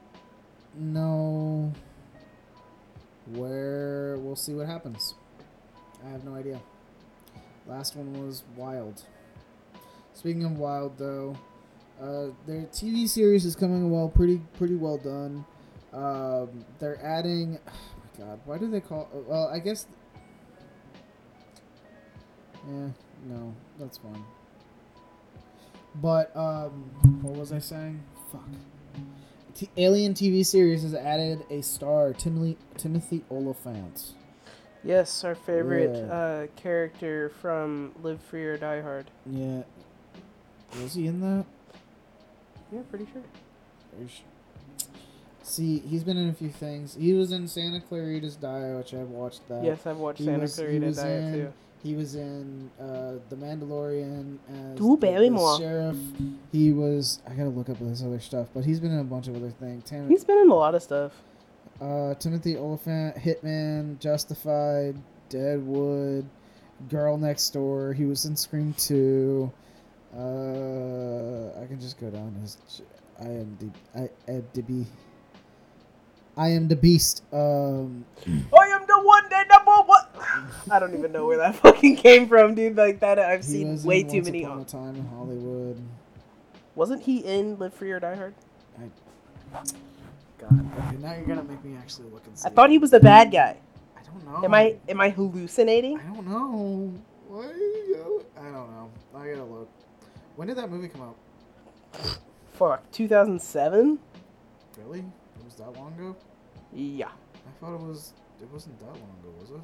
[0.76, 1.72] know
[3.28, 5.16] where we'll see what happens.
[6.06, 6.60] I have no idea.
[7.66, 9.04] Last one was Wild.
[10.14, 11.38] Speaking of Wild though,
[12.02, 15.46] uh, their TV series is coming well, pretty pretty well done.
[15.94, 17.60] Um, they're adding.
[18.18, 19.10] Oh my God, why do they call?
[19.28, 19.88] Well, I guess.
[22.66, 22.88] Yeah,
[23.26, 24.24] no, that's fine.
[25.96, 26.90] But um,
[27.22, 28.02] what was I saying?
[28.32, 28.42] Fuck.
[29.54, 34.14] T- Alien TV series has added a star, Timothy Timothy Olyphant.
[34.84, 36.14] Yes, our favorite Yeah.
[36.14, 39.10] uh, character from Live Free or Die Hard.
[39.26, 39.64] Yeah.
[40.82, 41.46] Was he in that?
[42.76, 43.22] Yeah, pretty sure.
[43.22, 44.88] Are you su-
[45.44, 46.96] See, he's been in a few things.
[46.96, 49.64] He was in Santa Clarita's Diet, which I've watched that.
[49.64, 51.54] yes, I've watched he Santa was- he Clarita was Diet in- too.
[51.84, 55.58] He was in uh, The Mandalorian as Drew the- the Barrymore.
[55.60, 55.98] sheriff.
[56.52, 57.22] He was.
[57.28, 59.52] I gotta look up his other stuff, but he's been in a bunch of other
[59.52, 59.84] things.
[59.86, 61.14] Tim, He's been in a lot of stuff.
[61.80, 64.96] uh, Timothy Olyphant, Hitman, Justified,
[65.30, 66.26] Deadwood,
[66.90, 67.94] Girl Next Door.
[67.94, 69.52] He was in Scream Two.
[70.16, 72.58] Uh, I can just go down his.
[73.20, 74.86] I am the I am the be.
[76.38, 77.24] I am the beast.
[77.34, 80.06] Um, I am the one that number one.
[80.72, 82.76] I don't even know where that fucking came from, dude.
[82.78, 84.44] Like that, I've he seen way too many.
[84.44, 85.82] Upon a Time in Hollywood.
[86.76, 88.34] Wasn't he in Live Free or Die Hard?
[90.38, 92.48] God, okay, now you're gonna make me actually look and see.
[92.48, 93.58] I thought he was the bad guy.
[93.98, 94.44] I don't know.
[94.46, 95.98] Am I am I hallucinating?
[95.98, 96.94] I don't know.
[97.32, 98.90] You- I don't know.
[99.16, 99.70] I gotta look.
[100.36, 101.16] When did that movie come out?
[102.54, 104.00] Fuck, 2007.
[104.78, 105.00] Really?
[105.00, 105.06] It
[105.44, 106.16] was that long ago?
[106.74, 107.08] Yeah.
[107.08, 108.14] I thought it was.
[108.42, 109.62] It wasn't that long ago, was it?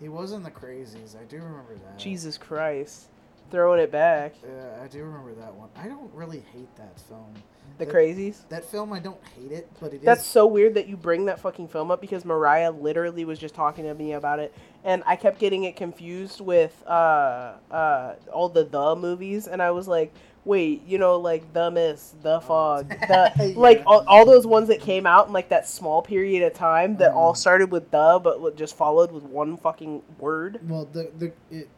[0.00, 1.18] He was in the Crazies.
[1.18, 1.98] I do remember that.
[1.98, 3.08] Jesus Christ,
[3.50, 4.34] throwing it back.
[4.42, 5.68] Yeah, I do remember that one.
[5.76, 7.34] I don't really hate that film.
[7.78, 8.48] The That- Crazies.
[8.48, 10.02] That film, I don't hate it, but it is.
[10.02, 13.54] That's so weird that you bring that fucking film up because Mariah literally was just
[13.54, 18.48] talking to me about it, and I kept getting it confused with uh uh all
[18.48, 20.14] the the movies, and I was like,
[20.46, 23.52] wait, you know, like the Mist, the Fog, the Yeah.
[23.56, 26.96] like all, all those ones that came out in like that small period of time
[26.96, 27.36] that all Mhm.
[27.36, 30.60] started with the, but just followed with one fucking word.
[30.66, 31.68] Well, the the it,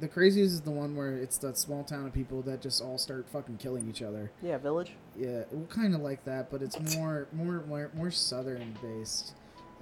[0.00, 2.98] the craziest is the one where it's that small town of people that just all
[2.98, 4.30] start fucking killing each other.
[4.42, 4.92] Yeah, Village.
[5.16, 9.32] Yeah, well, kind of like that, but it's more more more, more southern based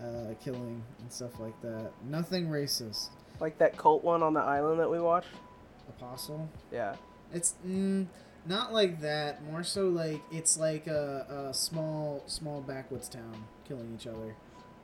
[0.00, 1.90] uh, killing and stuff like that.
[2.08, 3.08] Nothing racist.
[3.40, 5.28] Like that cult one on the island that we watched.
[5.88, 6.48] Apostle.
[6.72, 6.94] Yeah.
[7.32, 8.06] It's mm,
[8.46, 9.42] not like that.
[9.44, 14.36] More so like it's like a, a small small backwoods town killing each other.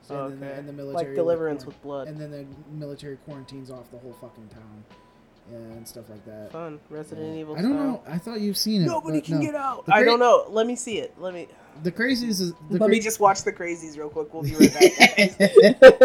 [0.03, 0.53] So, Oh, and, then okay.
[0.53, 2.07] the, and the military like Deliverance with blood.
[2.07, 4.83] and then the military quarantines off the whole fucking town
[5.49, 6.51] and stuff like that.
[6.51, 6.79] Fun.
[6.89, 7.41] Resident Yeah.
[7.41, 7.55] Evil.
[7.57, 7.83] I don't style.
[7.87, 8.03] know.
[8.07, 8.85] I thought you've seen it.
[8.85, 9.41] Nobody can no.
[9.41, 9.85] get out.
[9.85, 10.45] The I don't know.
[10.49, 11.13] Let me see it.
[11.17, 11.47] Let me.
[11.83, 14.33] The crazies is the Let me just watch the crazies real quick.
[14.33, 14.91] We'll be right back.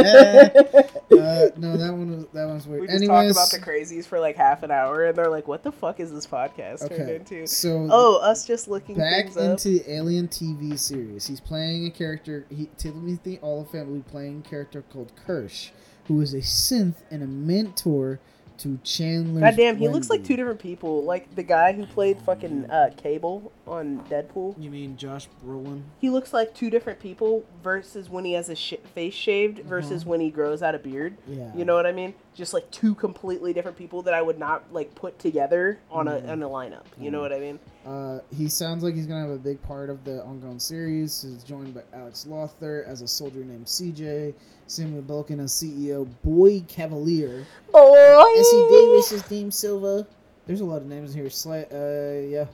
[1.11, 2.83] uh, no, that one was that one's weird.
[2.83, 5.49] we just Anyways, talked about the crazies for like half an hour, and they're like,
[5.49, 9.37] "What the fuck is this podcast turned into?" So Oh, us just looking back things
[9.37, 9.51] up.
[9.53, 11.27] into the Alien TV series.
[11.27, 12.47] He's playing a character.
[12.49, 15.71] He Timothy Olyphant will be playing a character called Kirsch,
[16.07, 18.21] who is a synth and a mentor
[18.59, 19.41] to Chandler.
[19.41, 21.05] God damn, he looks like two different people.
[21.05, 24.55] Like the guy who played fucking uh, Cable on Deadpool.
[24.63, 25.83] You mean Josh Brolin?
[26.01, 30.05] He looks like two different people versus when he has his sh- face shaved versus
[30.07, 31.17] when he grows out a beard.
[31.27, 31.51] Yeah.
[31.55, 32.15] You know what I mean?
[32.35, 36.13] Just like two completely different people that I would not like put together on a
[36.13, 36.29] Mhm.
[36.31, 36.85] on a lineup.
[36.99, 37.23] You know Mhm.
[37.23, 37.59] what I mean?
[37.87, 41.23] Uh, he sounds like he's gonna have a big part of the ongoing series.
[41.23, 44.35] He's joined by Alex Lawther as a soldier named CJ,
[44.67, 48.25] Samuel Blenkin as CEO Boy Kavalier, Boy.
[48.39, 50.07] Essie Davis as Dame Silva.
[50.47, 51.27] There's a lot of names here.
[51.27, 52.45] Sli- uh, yeah.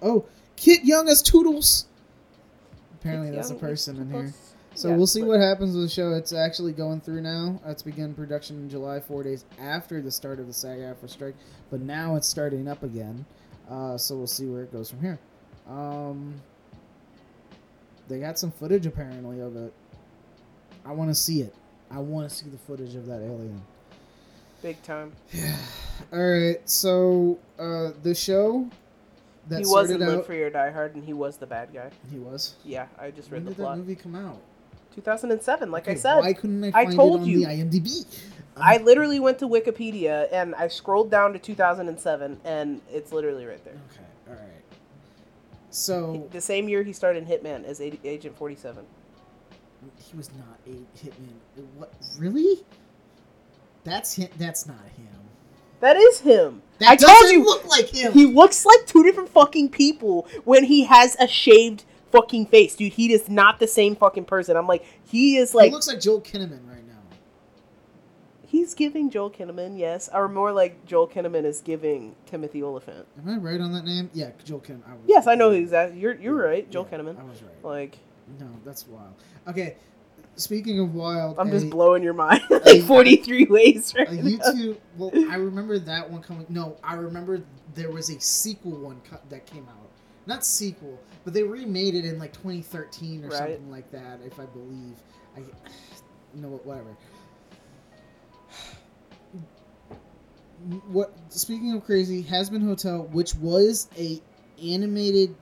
[0.00, 0.24] Oh,
[0.62, 1.86] Kit Young as Tootles.
[3.00, 4.32] Apparently, that's a person in here.
[4.76, 6.12] So Yeah, we'll see but- what happens with the show.
[6.12, 7.60] It's actually going through now.
[7.66, 11.34] It's begun production in July, four days after the start of the SAG-AFTRA strike.
[11.70, 13.26] But now it's starting up again.
[13.68, 15.18] Uh, so we'll see where it goes from here.
[15.68, 16.40] Um,
[18.06, 19.72] they got some footage apparently of it.
[20.86, 21.54] I want to see it.
[21.90, 23.60] I want to see the footage of that alien.
[24.62, 25.12] Big time.
[25.32, 25.56] Yeah.
[26.12, 28.68] All right, so uh, the show
[29.48, 30.26] that he was in Live out.
[30.26, 31.90] Free or Die Hard, and he was the bad guy.
[32.10, 32.54] He was.
[32.64, 33.62] Yeah, I just When read the.
[33.62, 34.40] When did that movie come out?
[34.94, 36.20] 2007, like I said.
[36.20, 37.38] why couldn't I I find told it on you.
[37.40, 38.06] the IMDb?
[38.56, 43.64] I literally went to Wikipedia and I scrolled down to 2007, and it's literally right
[43.64, 43.74] there.
[43.90, 44.62] Okay, all right.
[45.70, 48.84] So The same year he started in Hitman as Agent 47.
[49.98, 51.64] he was not a hitman.
[51.78, 51.92] What?
[52.18, 52.62] Really?
[53.84, 54.28] That's him.
[54.36, 55.08] That's not him.
[55.80, 56.62] That is him.
[56.82, 57.44] That I told you.
[57.44, 58.12] look like him.
[58.12, 62.92] He looks like two different fucking people when he has a shaved fucking face, dude.
[62.92, 64.56] He is not the same fucking person.
[64.56, 65.66] I'm like, he is like.
[65.66, 66.98] he looks like Joel Kinnaman right now.
[68.46, 73.06] he's giving Joel Kinnaman, yes, or more like Joel Kinnaman is giving Timothy Olyphant.
[73.18, 74.10] Am I right on that name?
[74.12, 74.86] Yeah, Joel Kinnaman.
[74.86, 75.96] I Yes, I know that.
[75.96, 77.18] You're you're right, Joel yeah, Kinnaman.
[77.18, 77.64] I was right.
[77.64, 77.98] Like,
[78.38, 79.14] No, that's wild.
[79.48, 79.76] Okay,
[80.36, 84.22] speaking of wild, I'm a, just blowing your mind like 43 ways right a now.
[84.22, 84.78] YouTube.
[84.96, 86.46] Well, I remember that one coming.
[86.48, 87.42] No, I remember
[87.74, 89.88] there was a sequel one co- that came out.
[90.26, 93.38] Not sequel, but they remade it in like 2013 or Right.
[93.38, 94.94] something like that, if I believe.
[95.36, 95.40] I
[96.34, 96.96] no whatever.
[100.86, 104.20] What speaking of crazy, Hazbin Hotel, which was a
[104.62, 105.34] animated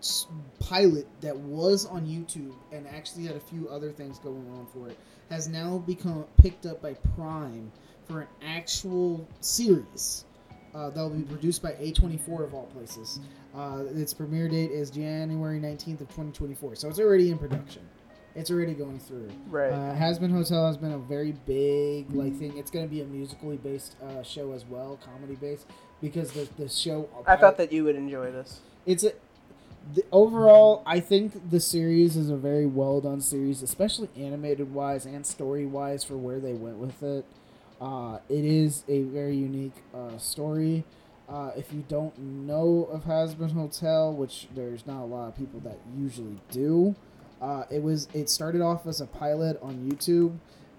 [0.58, 4.88] pilot that was on YouTube and actually had a few other things going on for
[4.88, 4.98] it,
[5.30, 7.70] has now become picked up by Prime
[8.06, 10.24] for an actual series
[10.74, 13.20] uh, that will be produced by A24 of all places.
[13.54, 17.82] Uh, its premiere date is January 19th of 2024, so it's already in production.
[18.36, 19.28] It's already going through.
[19.48, 19.72] Right.
[19.72, 22.56] Uh, Hazbin Hotel has been a very big like thing.
[22.56, 25.66] It's going to be a musically based uh, show as well, comedy based,
[26.00, 27.08] because the the show.
[27.26, 28.60] I thought that you would enjoy this.
[28.86, 29.12] It's a.
[29.94, 35.06] The, overall, I think the series is a very well done series, especially animated wise
[35.06, 37.24] and story wise for where they went with it.
[37.80, 40.84] Uh, it is a very unique uh, story.
[41.28, 45.60] Uh, if you don't know of Hazbin Hotel, which there's not a lot of people
[45.60, 46.94] that usually do,
[47.40, 50.36] uh, it was it started off as a pilot on YouTube,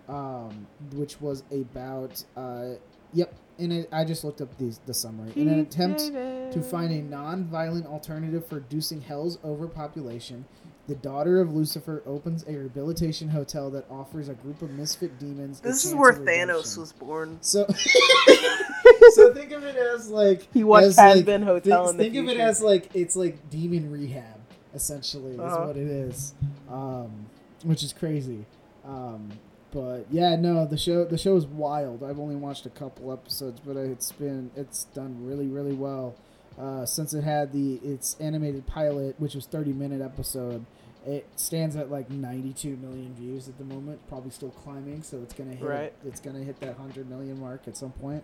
[0.07, 2.73] um, which was about uh,
[3.13, 3.33] yep.
[3.61, 5.31] In it, I just looked up these the summary.
[5.35, 10.45] In an attempt to find a non-violent alternative for reducing hell's overpopulation,
[10.87, 15.59] the daughter of Lucifer opens a rehabilitation hotel that offers a group of misfit demons.
[15.59, 17.37] a This is where Thanos was born.
[17.41, 17.67] So,
[19.11, 21.97] so think of it as like He watched as, Has like, Been Hotel Think, in
[21.97, 24.39] the think of it as like it's like demon rehab,
[24.73, 25.67] essentially, is Uh-huh.
[25.67, 26.33] what it is,
[26.67, 27.27] um,
[27.63, 28.45] which is crazy.
[28.83, 29.29] Um,
[29.71, 32.03] but yeah, no, the show the show is wild.
[32.03, 36.15] I've only watched a couple episodes, but it's been it's done really really well.
[36.59, 40.65] Uh, since it had the its animated pilot, which was thirty minute episode,
[41.05, 43.99] it stands at like ninety two million views at the moment.
[44.09, 45.93] Probably still climbing, so it's gonna hit Right.
[46.05, 48.23] it's gonna hit that hundred million mark at some point.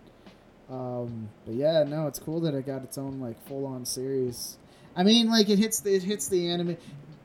[0.69, 4.57] Um, but yeah, no, it's cool that it got its own like full on series.
[4.95, 6.75] I mean, like it hits the, it hits the anime.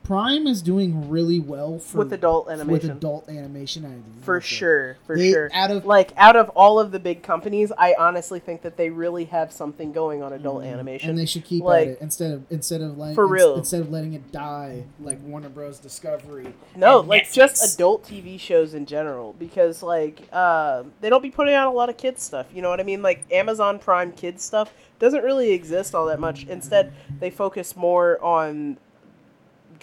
[0.03, 2.71] Prime is doing really well for with adult animation.
[2.89, 3.85] with adult animation.
[3.85, 4.43] I for it.
[4.43, 5.49] sure, for They- sure.
[5.53, 8.89] out of- like out of all of the big companies, I honestly think that they
[8.89, 11.05] really have something going on adult animation.
[11.05, 11.09] Mm-hmm.
[11.11, 13.55] and they should keep Like- at it instead of instead of letting For real.
[13.55, 15.79] instead of letting it die like Warner Bros.
[15.79, 16.47] Discovery.
[16.75, 17.33] No, like Netflix.
[17.33, 21.75] just adult TV shows in general, because like uh, they don't be putting out a
[21.75, 22.47] lot of kids stuff.
[22.53, 23.01] You know what I mean?
[23.01, 26.45] Like Amazon Prime kids stuff doesn't really exist all that much.
[26.47, 26.91] Instead,
[27.21, 28.77] they focus more on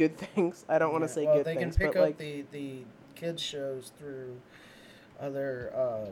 [0.01, 0.65] good things.
[0.69, 2.45] I don't want to say well, good they things, can pick but up like the
[2.53, 2.73] the
[3.15, 4.37] kids shows through
[5.21, 6.07] other uh,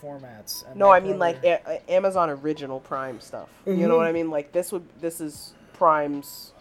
[0.00, 0.64] formats.
[0.68, 3.48] And no, I mean like a- Amazon original Prime stuff.
[3.66, 3.88] You Mm-hmm.
[3.88, 4.30] know what I mean?
[4.30, 6.52] Like this would this is Prime's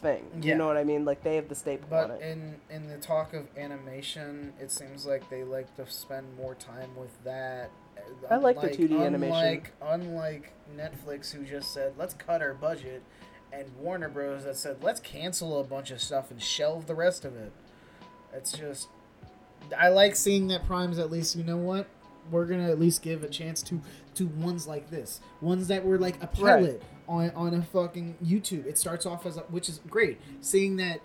[0.00, 0.24] thing.
[0.42, 1.04] You know what I mean?
[1.04, 5.30] Like they have the staple But in in the talk of animation, it seems like
[5.30, 7.70] they like to spend more time with that.
[8.28, 9.34] I like the 2D animation.
[9.36, 13.02] Unlike unlike Netflix, who just said let's cut our budget,
[13.52, 14.44] and Warner Bros.
[14.44, 17.52] that said let's cancel a bunch of stuff and shelve the rest of it.
[18.34, 18.88] It's just
[19.78, 21.86] I like seeing that Prime's at least you know what
[22.30, 23.80] we're gonna at least give a chance to
[24.14, 28.66] to ones like this, ones that were like a pilot on on a fucking YouTube.
[28.66, 30.20] It starts off as a, which is great.
[30.40, 31.00] Seeing that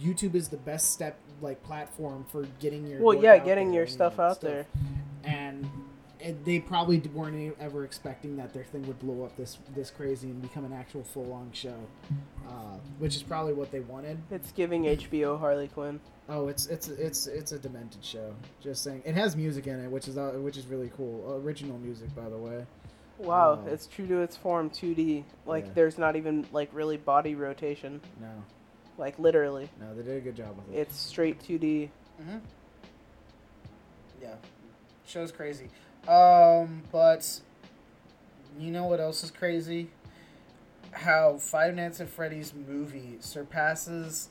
[0.00, 4.18] YouTube is the best step like platform for getting your Well, yeah, getting your stuff
[4.18, 4.66] out there.
[5.24, 5.70] and and
[6.44, 10.40] they probably weren't ever expecting that their thing would blow up this this crazy and
[10.40, 11.76] become an actual full on show,
[12.48, 14.18] uh, which is probably what they wanted.
[14.30, 16.00] It's giving HBO Harley Quinn.
[16.28, 18.34] Oh, it's it's it's it's a demented show.
[18.62, 21.40] Just saying, it has music in it, which is uh, which is really cool.
[21.44, 22.64] Original music, by the way.
[23.18, 23.68] Wow, Oh.
[23.70, 25.24] it's true to its form, 2D.
[25.46, 25.72] Like Yeah.
[25.74, 28.00] there's not even like really body rotation.
[28.20, 28.42] No,
[28.98, 30.80] Like literally, no, they did a good job with it.
[30.80, 31.90] it's straight 2D.
[32.20, 32.40] Mhm.
[34.22, 34.34] yeah,
[35.06, 35.68] show's crazy.
[36.08, 37.40] Um, but
[38.58, 39.90] you know what else is crazy?
[40.92, 44.28] How Five Nights at Freddy's movie surpasses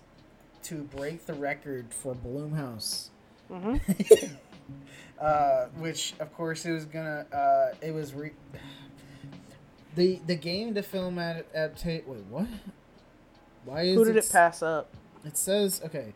[0.63, 3.09] to break the record for Blumhouse.
[3.49, 3.75] hmm
[5.19, 8.31] uh, which of course it was gonna uh, it was re-
[9.95, 12.47] the the game to film at adaptate wait what
[13.65, 14.89] why is Who did it it pass up?
[15.25, 16.13] it says okay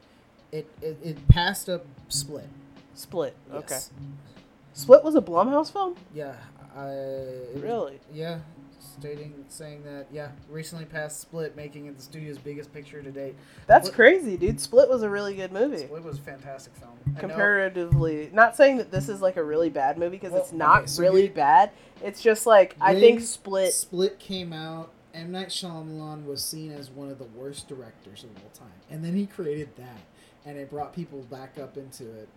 [0.51, 2.47] it, it it passed up split
[2.93, 3.36] Split.
[3.53, 3.78] Okay.
[4.78, 5.95] Split was a Blumhouse film.
[6.13, 6.36] yeah
[6.75, 6.88] I
[7.55, 7.99] Really?
[8.13, 8.39] yeah
[8.80, 13.36] stating saying that yeah recently passed split making it the studio's biggest picture to date
[13.67, 14.59] That's Split- crazy, dude.
[14.59, 15.86] Split was a really good movie.
[15.86, 19.97] split was a fantastic film Comparatively, not saying that this is like a really bad
[19.97, 21.71] movie because Well, it's not okay, so really you- bad.
[22.03, 23.73] It's just like I think Split.
[23.73, 24.91] Split came out.
[25.13, 29.03] M Night Shyamalan was seen as one of the worst directors of all time, and
[29.03, 29.97] then he created that,
[30.45, 32.30] and it brought people back up into it,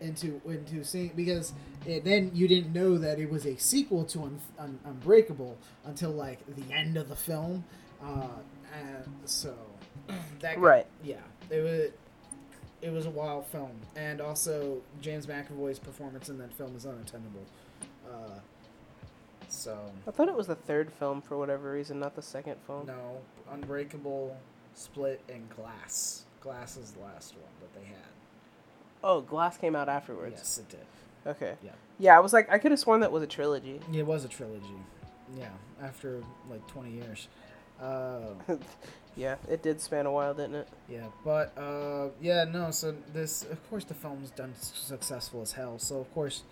[0.00, 1.52] into into seeing because
[1.86, 6.10] it, then you didn't know that it was a sequel to Un, Un, Unbreakable until
[6.10, 7.64] like the end of the film,
[8.04, 8.28] uh,
[8.74, 9.54] and so
[10.40, 10.86] that got- Right.
[11.02, 11.16] yeah,
[11.50, 11.90] it was.
[12.80, 17.46] It was a wild film, and also James McAvoy's performance in that film is unattendable.
[18.04, 18.40] Uh,
[19.48, 19.78] so
[20.08, 22.86] I thought it was the third film for whatever reason, not the second film.
[22.86, 23.18] no,
[23.52, 24.36] Unbreakable,
[24.74, 26.24] Split, and Glass.
[26.40, 27.96] Glass is the last one that they had.
[29.04, 30.36] Oh, Glass came out afterwards.
[30.38, 30.86] Yes, it did.
[31.26, 31.54] Okay.
[31.62, 31.70] Yeah.
[31.98, 33.80] Yeah, I was like, I could have sworn that was a trilogy.
[33.92, 34.66] It was a trilogy.
[35.36, 35.48] Yeah,
[35.82, 37.28] after like 20 years.
[37.80, 38.34] Uh,
[39.16, 40.68] yeah, it did span a while, didn't it?
[40.88, 42.70] yeah, but uh, yeah, no.
[42.70, 45.78] So this, of course, the film's done successful as hell.
[45.78, 46.42] So of course,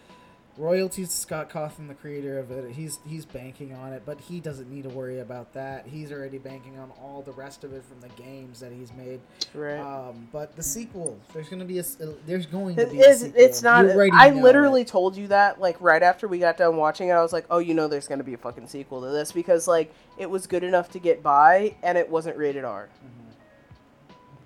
[0.56, 2.72] royalties to Scott Cawthon, the creator of it.
[2.72, 5.86] He's he's banking on it, but he doesn't need to worry about that.
[5.86, 9.20] He's already banking on all the rest of it from the games that he's made.
[9.54, 9.78] Right.
[9.78, 13.08] Um, but the sequel, there's gonna be a, uh, there's going to It be a
[13.08, 13.20] is.
[13.20, 13.40] sequel.
[13.40, 13.86] It's not.
[13.86, 14.88] I literally it.
[14.88, 17.12] told you that like right after we got done watching it.
[17.12, 19.66] I was like, "Oh, you know, there's gonna be a fucking sequel to this because
[19.66, 22.88] like it was good enough to get by, and it wasn't rated R.
[23.04, 23.30] Mm-hmm.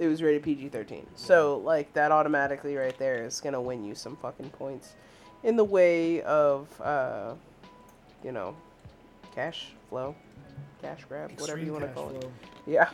[0.02, 1.06] It was rated PG thirteen.
[1.14, 4.94] So like that automatically right there is gonna win you some fucking points,
[5.44, 7.34] in the way of uh,
[8.24, 8.56] you know,
[9.34, 10.16] cash flow,
[10.82, 12.28] cash grab, whatever you want to call it.
[12.66, 12.90] Yeah,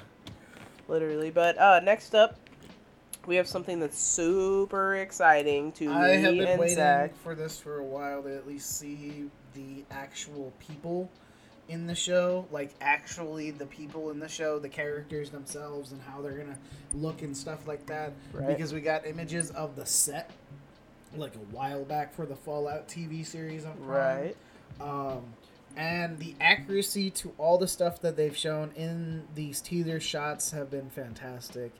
[0.88, 1.30] literally.
[1.30, 2.38] But uh, next up,
[3.26, 7.16] we have something that's super exciting to I me have been and waiting Zach.
[7.22, 11.10] for this for a while to at least see the actual people
[11.68, 16.20] in the show, like actually the people in the show, the characters themselves, and how
[16.20, 16.58] they're gonna
[16.94, 18.12] look and stuff like that.
[18.32, 18.48] Right.
[18.48, 20.32] Because we got images of the set,
[21.16, 23.86] like a while back for the Fallout TV series on Prime.
[24.22, 24.36] Right.
[24.80, 25.22] um,
[25.76, 30.70] and the accuracy to all the stuff that they've shown in these teaser shots have
[30.70, 31.72] been fantastic.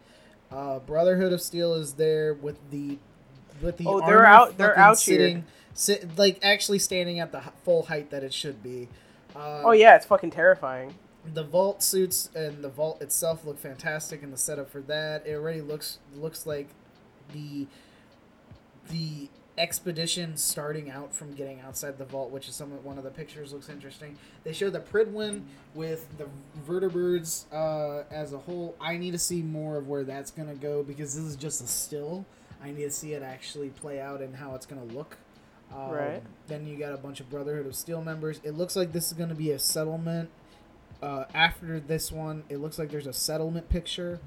[0.51, 2.99] Uh, Brotherhood of Steel is there with the
[3.63, 5.45] with the Oh, they're out- they're out sitting, here.
[5.75, 8.89] sit, like actually standing at the full height that it should be.
[9.35, 10.95] Uh, Oh yeah, it's fucking terrifying.
[11.35, 15.35] the vault suits and the vault itself look fantastic and the setup for that it
[15.35, 16.69] already looks looks like
[17.33, 17.67] the
[18.91, 19.29] the
[19.59, 23.53] expedition starting out from getting outside the vault which is some one of the pictures
[23.53, 24.17] looks interesting.
[24.45, 25.43] They show the Prydwen
[25.75, 26.29] with the
[26.67, 28.75] vertibirds uh, as a whole.
[28.81, 31.63] I need to see more of where that's going to go because this is just
[31.63, 32.25] a still.
[32.63, 35.17] I need to see it actually play out and how it's going to look.
[35.75, 36.23] Um, Right.
[36.49, 38.41] then you got a bunch of brotherhood of steel members.
[38.43, 40.31] It looks like this is going to be a settlement
[41.03, 44.21] uh, after this one, it looks like there's a settlement picture.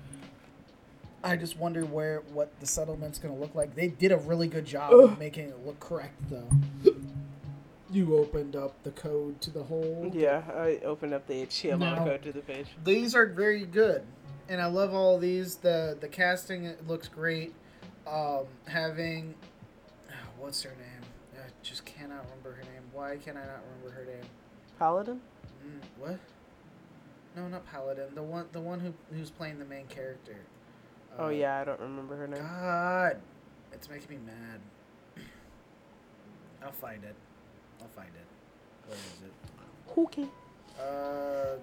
[1.23, 3.75] I just wonder where what the settlement's gonna look like.
[3.75, 6.47] They did a really good job of making it look correct, though.
[7.89, 10.09] You opened up the code to the whole.
[10.13, 11.95] Yeah, I opened up the HTML No.
[12.05, 12.65] code to the page.
[12.83, 14.01] These are very good,
[14.49, 15.57] and I love all these.
[15.57, 17.53] the The casting it looks great.
[18.07, 19.35] Um, having
[20.39, 21.39] what's her name?
[21.41, 22.83] I just cannot remember her name.
[22.91, 24.25] Why can I not remember her name?
[24.77, 25.21] Paladin.
[25.65, 26.19] Mm, what?
[27.35, 28.13] No, not Paladin.
[28.13, 30.35] The one, the one who who's playing the main character.
[31.17, 32.41] Oh Uh, yeah, I don't remember her name.
[32.41, 33.21] God,
[33.71, 35.25] it's making me mad.
[36.63, 37.15] I'll find it.
[37.81, 38.87] I'll find it.
[38.87, 39.99] Where is it?
[39.99, 40.27] Okay.
[40.79, 41.57] Uh,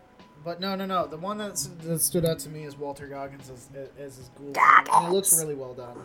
[0.44, 1.06] but no, no, no.
[1.06, 4.52] The one that's, that stood out to me is Walter Goggins as, as his ghoul.
[4.56, 5.96] And it looks really well done.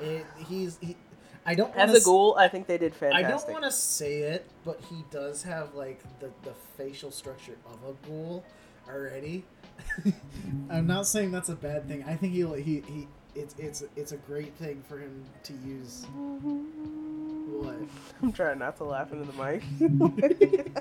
[0.00, 0.96] It, he's he.
[1.46, 3.26] I don't As a ghoul, I think they did fantastic.
[3.26, 7.56] I don't want to say it, but he does have like the, the facial structure
[7.66, 8.42] of a ghoul
[8.88, 9.44] already.
[10.70, 12.04] I'm not saying that's a bad thing.
[12.06, 16.06] I think he he he it's it's it's a great thing for him to use.
[16.12, 17.76] What?
[18.22, 19.62] I'm trying not to laugh into the mic.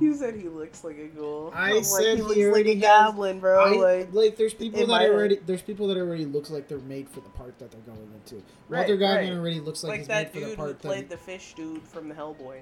[0.00, 1.52] You said he looks like a ghoul.
[1.54, 3.64] I I'm like, said he he looks like a has- goblin, bro.
[3.64, 5.10] I- like, like, there's people that my head.
[5.12, 8.10] already there's people that already looks like they're made for the part that they're going
[8.12, 8.42] into.
[8.68, 9.38] Right, Walter Goggin right.
[9.38, 10.88] already looks like, like he's that made for the dude who part that.
[10.88, 12.58] played the fish dude from the Hellboy.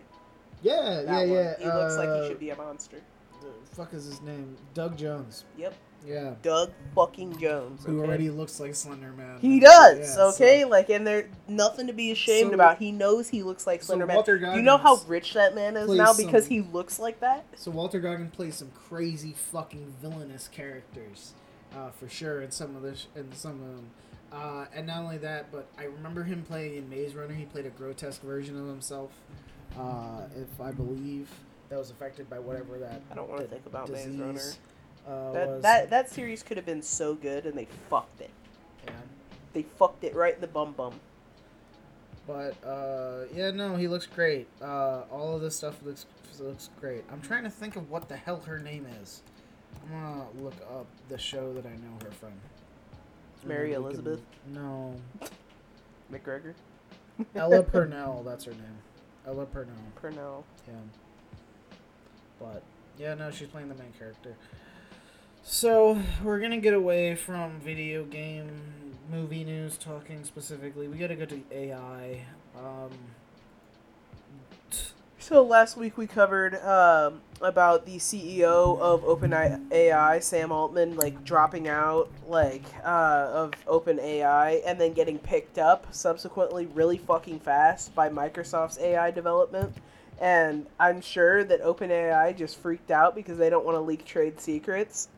[0.62, 1.28] yeah, That yeah, one.
[1.30, 1.54] yeah.
[1.58, 2.98] He looks like uh, he should be a monster.
[3.42, 4.56] The fuck is his name?
[4.74, 5.44] Doug Jones.
[5.56, 5.74] Yep.
[6.06, 6.34] Yeah.
[6.42, 7.84] Doug fucking Jones.
[7.84, 8.08] Who okay?
[8.08, 9.38] already looks like Slender Man.
[9.40, 10.64] He does, Yeah, so- okay?
[10.64, 12.78] Like, and there's nothing to be ashamed So- about.
[12.78, 14.16] He knows he looks like so Slender Man.
[14.16, 17.20] Walter Do you know how rich that man is now because some- he looks like
[17.20, 17.44] that?
[17.54, 21.34] So Walter Goggin plays some crazy fucking villainous characters,
[21.76, 22.42] uh, for sure.
[22.42, 23.90] In some of this, in some of them,
[24.32, 27.34] uh, and not only that, but I remember him playing in Maze Runner.
[27.34, 29.12] He played a grotesque version of himself.
[29.78, 31.28] Uh, if I believe
[31.72, 33.00] that was affected by whatever that.
[33.10, 34.40] I don't wanna think about Maze Runner.
[35.08, 35.62] Uh, That, was.
[35.62, 38.28] that that series could have been so good, and they fucked it.
[38.84, 38.92] Yeah.
[39.54, 41.00] They fucked it right in the bum bum.
[42.26, 44.48] But uh, yeah, no, he looks great.
[44.60, 46.04] Uh, all of this stuff looks
[46.38, 47.04] looks great.
[47.10, 49.22] I'm trying to think of what the hell her name is.
[49.82, 52.32] I'm gonna look up the show that I know her from.
[53.44, 54.20] Mary we can- Elizabeth?
[54.52, 54.94] No,
[56.12, 56.52] McGregor?
[57.34, 58.22] Ella Purnell.
[58.24, 58.78] That's her name.
[59.26, 59.72] Ella Purnell.
[59.96, 60.44] Purnell.
[60.68, 60.74] Yeah.
[62.42, 62.62] But
[62.98, 64.34] yeah, no, she's playing the main character.
[65.42, 68.50] So we're gonna get away from video game
[69.10, 70.88] movie news talking specifically.
[70.88, 72.26] We gotta go to AI.
[72.56, 72.90] Um,
[75.22, 81.68] So last week we covered um, about the CEO of OpenAI, Sam Altman, like dropping
[81.68, 88.08] out, like uh, of OpenAI, and then getting picked up subsequently really fucking fast by
[88.08, 89.76] Microsoft's AI development.
[90.20, 94.40] And I'm sure that OpenAI just freaked out because they don't want to leak trade
[94.40, 95.08] secrets.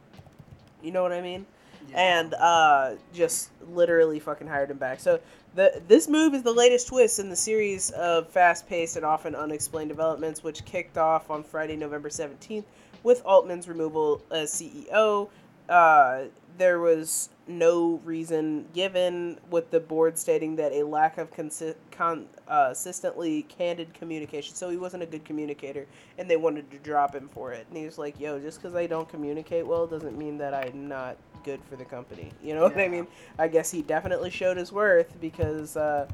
[0.82, 1.46] You know what I mean?
[1.92, 5.00] and uh, just literally fucking hired him back.
[5.00, 5.20] So
[5.54, 9.90] the this move is the latest twist in the series of fast-paced and often unexplained
[9.90, 12.66] developments, which kicked off on Friday, November seventeenth,
[13.02, 15.28] with Altman's removal as CEO.
[15.68, 16.24] Uh,
[16.56, 22.26] there was no reason given, with the board stating that a lack of consi- con-
[22.48, 24.54] uh, consistently candid communication.
[24.54, 25.86] So he wasn't a good communicator,
[26.18, 27.66] and they wanted to drop him for it.
[27.68, 30.88] And he was like, "Yo, just because I don't communicate well doesn't mean that I'm
[30.88, 33.06] not good for the company." You know what I mean?
[33.38, 36.06] I guess he definitely showed his worth because uh,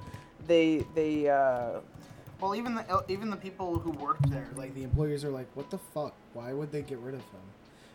[0.46, 1.80] they they uh,
[2.40, 5.70] Well, even the even the people who worked there, like the employers are like, "What
[5.70, 6.14] the fuck?
[6.32, 7.40] Why would they get rid of him?"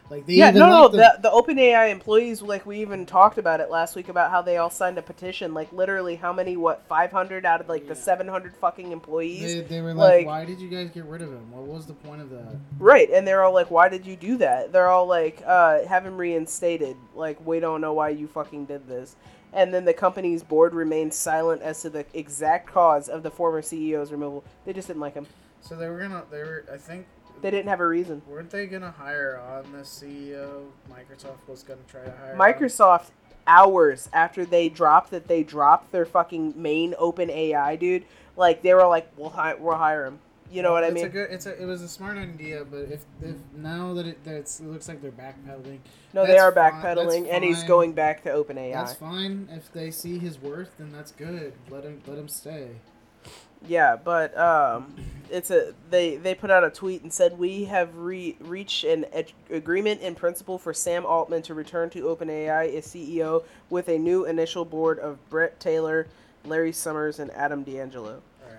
[0.09, 3.39] Like they yeah even no no like the the OpenAI employees like we even talked
[3.39, 6.55] about it last week about how they all signed a petition like literally how many
[6.57, 10.45] what 500 out of like the 700 fucking employees They, they were like, like- "Why
[10.45, 11.51] did you guys get rid of him?
[11.51, 14.37] What was the point of that?" Right, and they're all like, "Why did you do
[14.37, 18.65] that?" They're all like, uh, "Have him reinstated." Like, we don't know why you fucking
[18.65, 19.15] did this.
[19.53, 23.61] And then the company's board remained silent as to the exact cause of the former
[23.61, 24.43] CEO's removal.
[24.65, 25.25] They just didn't like him.
[25.61, 26.23] So they were gonna.
[26.29, 26.65] They were.
[26.71, 27.07] I think.
[27.45, 28.23] They didn't have a reason.
[28.27, 30.63] Weren't they gonna hire on the CEO?
[30.89, 32.33] Microsoft was gonna try to hire.
[32.33, 32.39] on?
[32.39, 33.11] Microsoft,
[33.45, 38.05] hours after they dropped that they dropped their fucking main open AI dude,
[38.35, 40.17] like they were like, "We'll hi- we'll hire him."
[40.49, 41.05] You know what I it's mean?
[41.05, 41.61] A good, it's a.
[41.61, 45.03] It was a smart idea, but if if now that it that's, it looks like
[45.03, 45.81] they're backpedaling.
[46.15, 48.73] no, they are backpedaling, and he's going back to open AI.
[48.73, 49.47] That's fine.
[49.51, 51.53] If they see his worth, then that's good.
[51.69, 52.69] Let him let him stay.
[53.67, 54.93] Yeah, but um,
[55.29, 59.05] it's a they they put out a tweet and said we have re- reached an
[59.11, 63.97] ed- agreement in principle for Sam Altman to return to OpenAI as CEO with a
[63.97, 66.07] new initial board of Bret Taylor,
[66.45, 68.21] Larry Summers, and Adam D'Angelo.
[68.43, 68.57] All right.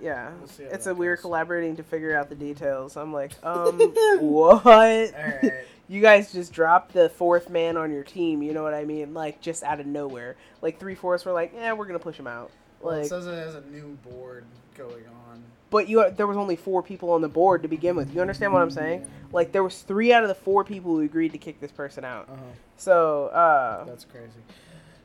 [0.00, 2.96] Yeah, We'll it's a we're collaborating to figure out the details.
[2.96, 3.78] I'm like, um,
[4.20, 5.12] what?
[5.14, 5.52] Right.
[5.90, 8.44] You guys just dropped the fourth man on your team.
[8.44, 9.12] You know what I mean?
[9.12, 10.36] Like just out of nowhere.
[10.62, 12.52] Like three fourths were like, yeah, we're gonna push him out.
[12.80, 14.44] Well, Like, it says it has a new board
[14.76, 15.42] going on.
[15.70, 18.14] but you there was only four people on the board to begin with.
[18.14, 19.08] You understand what I'm saying?
[19.32, 22.04] Like there was three out of the four people who agreed to kick this person
[22.04, 22.28] out.
[22.28, 22.42] Uh huh.
[22.76, 24.40] So uh, That's crazy.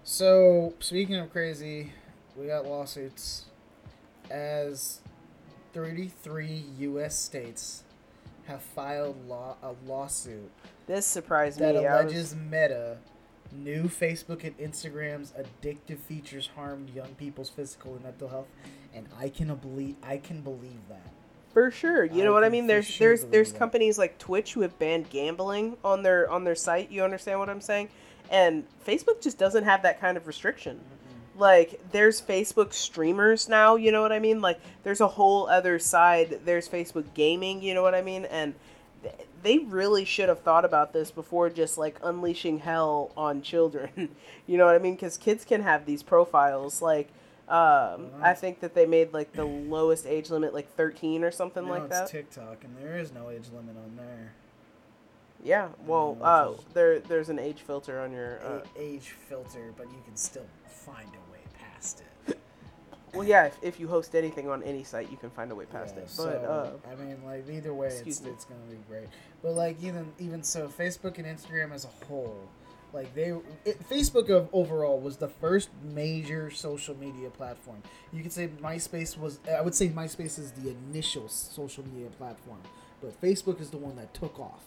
[0.04, 1.92] So speaking of crazy,
[2.38, 3.46] we got lawsuits
[4.30, 5.02] as
[5.74, 7.18] 33 U.S.
[7.20, 7.84] states
[8.46, 10.50] have filed law a lawsuit
[10.88, 11.82] this surprised that me.
[11.82, 12.98] Was- alleges Meta,
[13.64, 18.48] new Facebook and Instagram's addictive features harmed young people's physical and mental health,
[18.94, 21.12] and I can believe I can believe that.
[21.54, 22.04] For sure.
[22.04, 22.68] You I know what I mean?
[22.68, 23.60] There's sure there's there's that.
[23.60, 26.92] companies like Twitch who have banned gambling on their on their site.
[26.92, 27.90] You understand what I'm saying?
[28.30, 30.82] And Facebook just doesn't have that kind of restriction.
[31.38, 34.42] Like there's Facebook streamers now, you know what I mean?
[34.42, 36.42] Like there's a whole other side.
[36.46, 38.26] There's Facebook gaming, you know what I mean?
[38.26, 38.54] And
[39.46, 44.10] they really should have thought about this before just like unleashing hell on children.
[44.48, 44.98] you know what I mean?
[44.98, 47.10] Cuz kids can have these profiles like
[47.48, 51.68] Um, I think that they made like the lowest age limit like 13 or something
[51.68, 51.90] like that.
[51.90, 52.18] No, like it's that.
[52.18, 54.34] TikTok, and there is no age limit on there.
[55.44, 55.68] yeah.
[55.86, 58.40] Well, uh, there there's an age filter on your.
[58.44, 62.08] Uh, age filter, but you can still find a way past it.
[63.16, 63.46] Well, yeah.
[63.46, 66.04] If, if you host anything on any site, you can find a way past Yeah,
[66.04, 66.12] it.
[66.18, 68.32] But uh, I mean, like either way, it's me.
[68.32, 69.08] it's gonna be great.
[69.42, 72.48] But like even even so, Facebook and Instagram as a whole,
[72.94, 73.34] like they
[73.66, 77.82] it, Facebook of overall was the first major social media platform.
[78.12, 79.40] You could say MySpace was.
[79.52, 82.60] I would say MySpace is the initial social media platform,
[83.02, 84.64] but Facebook is the one that took off.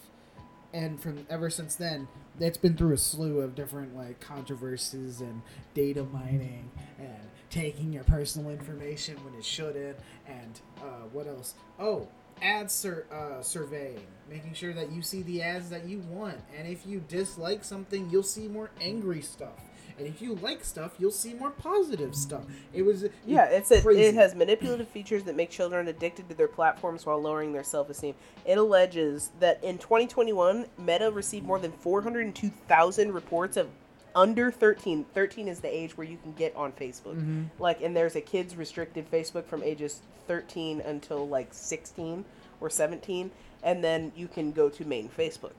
[0.73, 2.09] And from ever since then,
[2.39, 5.43] it's been through a slew of different like controversies and
[5.75, 7.17] data mining and
[7.51, 9.97] taking your personal information when it shouldn't,
[10.27, 11.55] and uh, what else?
[11.79, 12.09] Oh,
[12.43, 16.69] ad sur- uh, surveying, making sure that you see the ads that you want, and
[16.69, 19.59] if you dislike something, you'll see more angry stuff,
[19.99, 22.43] and if you like stuff, you'll see more positive stuff.
[22.73, 26.49] It was yeah, it's a, it has manipulative features that make children addicted to their
[26.49, 28.15] platforms while lowering their self esteem.
[28.45, 33.69] It alleges that in 2021, Meta received more than 402,000 reports of
[34.15, 35.05] under 13.
[35.15, 37.17] 13 is the age where you can get on Facebook.
[37.17, 37.45] Mm-hmm.
[37.59, 42.25] Like, and there's a kids restricted Facebook from ages 13 until like 16
[42.61, 43.31] or 17,
[43.63, 45.53] and then you can go to main Facebook.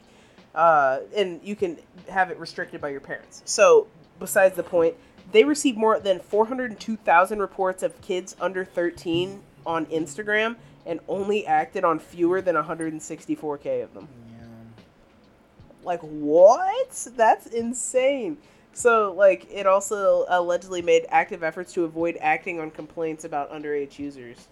[0.55, 1.77] Uh, and you can
[2.09, 3.41] have it restricted by your parents.
[3.45, 3.87] So,
[4.19, 4.95] besides the point,
[5.31, 10.55] they received more than 402,000 reports of kids under 13 on Instagram
[10.85, 14.07] and only acted on fewer than 164k of them.
[14.31, 14.45] Yeah.
[15.83, 17.07] Like what?
[17.15, 18.37] That's insane.
[18.73, 23.99] So like it also allegedly made active efforts to avoid acting on complaints about underage
[23.99, 24.47] users.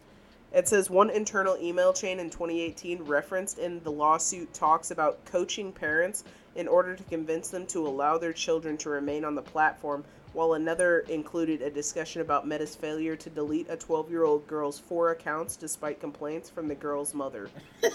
[0.54, 5.72] It says one internal email chain in 2018 referenced in the lawsuit talks about coaching
[5.72, 6.24] parents
[6.58, 10.04] in order to convince them to allow their children to remain on the platform,
[10.34, 14.78] while another included a discussion about Meta's failure to delete a 12 year old girl's
[14.78, 17.50] four accounts despite complaints from the girl's mother.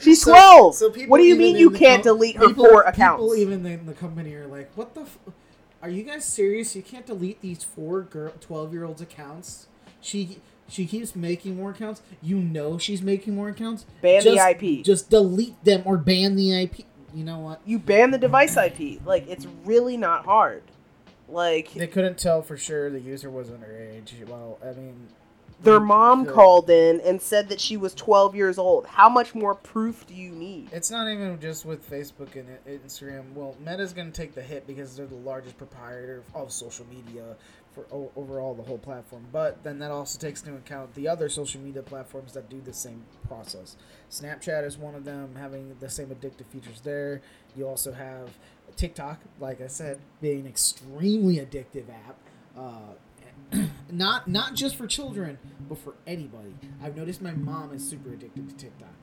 [0.00, 0.74] She's So- 12!
[0.74, 3.22] so people what do you mean you can't com- delete her people- four accounts?
[3.22, 5.02] People even in the company are like, "What the?
[5.02, 5.18] F-
[5.82, 6.74] are you guys serious?
[6.76, 9.66] You can't delete these four girl, twelve year olds accounts?
[10.00, 10.38] She
[10.68, 12.02] she keeps making more accounts.
[12.22, 13.86] You know she's making more accounts.
[14.02, 14.84] Ban the IP.
[14.84, 16.80] Just delete them or ban the IP.
[17.14, 17.60] You know what?
[17.64, 19.04] you ban the device IP.
[19.04, 20.62] Like it's really not hard.
[21.28, 24.26] Like They couldn't tell for sure the user was underage.
[24.26, 25.08] Well, I mean,
[25.60, 28.86] their mom the- called in and said that she was 12 years old.
[28.86, 30.68] How much more proof do you need?
[30.72, 33.32] It's not even just with Facebook and Instagram.
[33.34, 37.36] Well, Meta's going to take the hit because they're the largest proprietor of social media
[37.86, 39.26] for overall the whole platform.
[39.32, 42.72] But then that also takes into account the other social media platforms that do the
[42.72, 43.76] same process.
[44.10, 47.20] Snapchat is one of them, having the same addictive features there.
[47.56, 48.30] You also have
[48.76, 52.16] TikTok, like I said, being an extremely addictive app.
[52.56, 55.38] Uh, not not just for children,
[55.68, 56.54] but for anybody.
[56.82, 58.97] I've noticed my mom is super addicted to TikTok.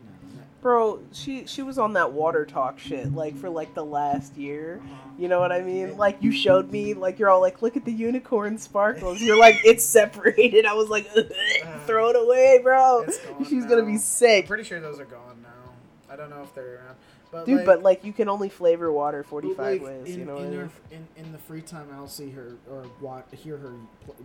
[0.66, 4.82] Bro, she she was on that WaterTok shit like for like the last year.
[4.84, 5.10] Uh-huh.
[5.16, 5.96] You know what I mean?
[5.96, 9.22] Like you showed me like you're all like look at the unicorn sparkles.
[9.22, 10.66] You're like it's separated.
[10.66, 11.80] I was like uh-huh.
[11.86, 13.06] throw it away, bro.
[13.48, 13.86] She's going to now.
[13.86, 14.48] be I'm sick.
[14.48, 15.72] pretty sure those are gone now.
[16.12, 16.96] I don't know if they're around,
[17.32, 20.26] but Dude, like, but like you can only flavor water 45 like, ways, In, you
[20.26, 23.74] know in, her, in, in the free time, I'll see her or watch, hear her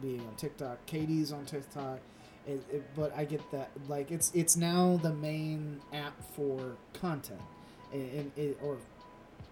[0.01, 0.87] being on TikTok.
[0.87, 1.99] Katie's on TikTok,
[2.47, 7.41] it, it, but I get that like it's it's now the main app for content,
[7.93, 8.79] and, it, or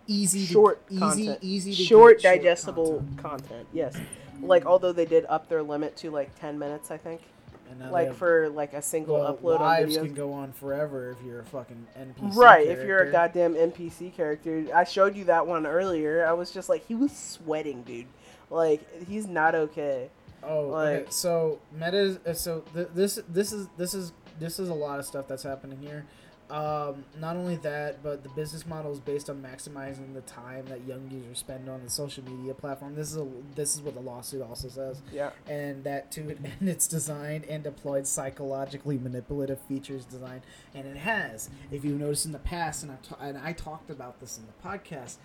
[0.06, 1.38] easy short to, content.
[1.42, 3.48] easy to short, digestible content.
[3.48, 3.68] content.
[3.72, 3.96] Yes.
[4.40, 7.20] Like although they did up their limit to like 10 minutes, I think.
[7.70, 10.04] And Like have- for like a single well, upload on lives videos.
[10.04, 12.36] can go on forever if you're a fucking NPC.
[12.36, 14.64] Right, if you're a goddamn NPC character.
[14.74, 16.24] I showed you that one earlier.
[16.26, 18.06] I was just like, he was sweating, dude.
[18.48, 20.08] Like, he's not okay.
[20.48, 20.98] Oh, okay.
[21.04, 22.18] Like- So meta.
[22.26, 25.42] uh, So th- this this is this is this is a lot of stuff that's
[25.42, 26.06] happening here.
[26.50, 30.86] Um, not only that, but the business model is based on maximizing the time that
[30.86, 32.94] young users spend on the social media platform.
[32.94, 35.28] This is a this is what the lawsuit also says, Yeah.
[35.46, 40.40] and that to it and it's designed and deployed psychologically manipulative features designed,
[40.74, 41.50] and it has.
[41.70, 44.44] If you notice in the past, and I ta- and I talked about this in
[44.46, 45.16] the podcast.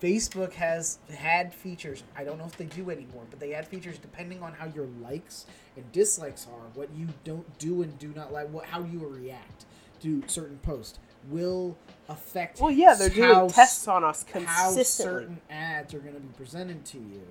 [0.00, 2.02] Facebook has had features.
[2.16, 4.86] I don't know if they do anymore, but they had features depending on how your
[5.02, 5.46] likes
[5.76, 9.66] and dislikes are, what you don't do and do not like, what how you react
[10.02, 10.98] to certain posts
[11.28, 11.76] will
[12.08, 12.60] affect.
[12.60, 16.20] Well, yeah, they're doing how s- tests on us how certain ads are going to
[16.20, 17.22] be presented to you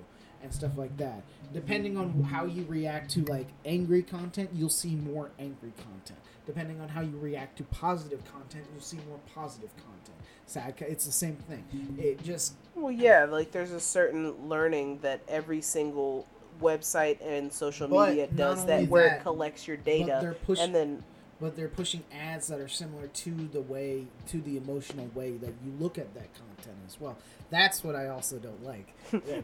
[0.42, 1.22] and stuff like that.
[1.52, 6.18] Depending on how you react to like angry content, you'll see more angry content.
[6.46, 10.16] Depending on how you react to positive content, you'll see more positive content.
[10.50, 11.64] Sad, it's the same thing.
[11.96, 16.26] It just Well, yeah, like there's a certain learning that every single
[16.60, 21.04] website and social media does that, where that, it collects your data push- and then
[21.40, 25.54] but they're pushing ads that are similar to the way to the emotional way that
[25.64, 27.16] you look at that content as well.
[27.50, 28.92] That's what I also don't like.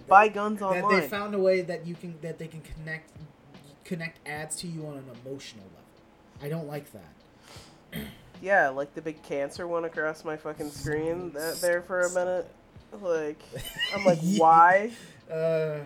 [0.09, 1.03] Buy guns that online.
[1.03, 3.13] they found a way that you can that they can connect
[3.85, 6.43] connect ads to you on an emotional level.
[6.43, 8.03] I don't like that.
[8.43, 12.49] yeah, like the big cancer one across my fucking screen that there for a minute.
[13.01, 13.41] Like,
[13.95, 14.91] I'm like, why?
[15.31, 15.79] Uh,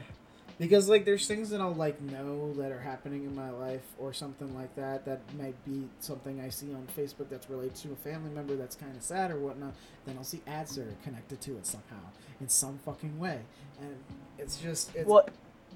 [0.58, 4.12] because like there's things that I'll like know that are happening in my life or
[4.12, 7.96] something like that that might be something I see on Facebook that's related to a
[7.96, 9.72] family member that's kind of sad or whatnot.
[10.04, 11.96] Then I'll see ads that are connected to it somehow
[12.40, 13.38] in some fucking way,
[13.80, 13.96] and
[14.38, 15.30] it's just it's, What?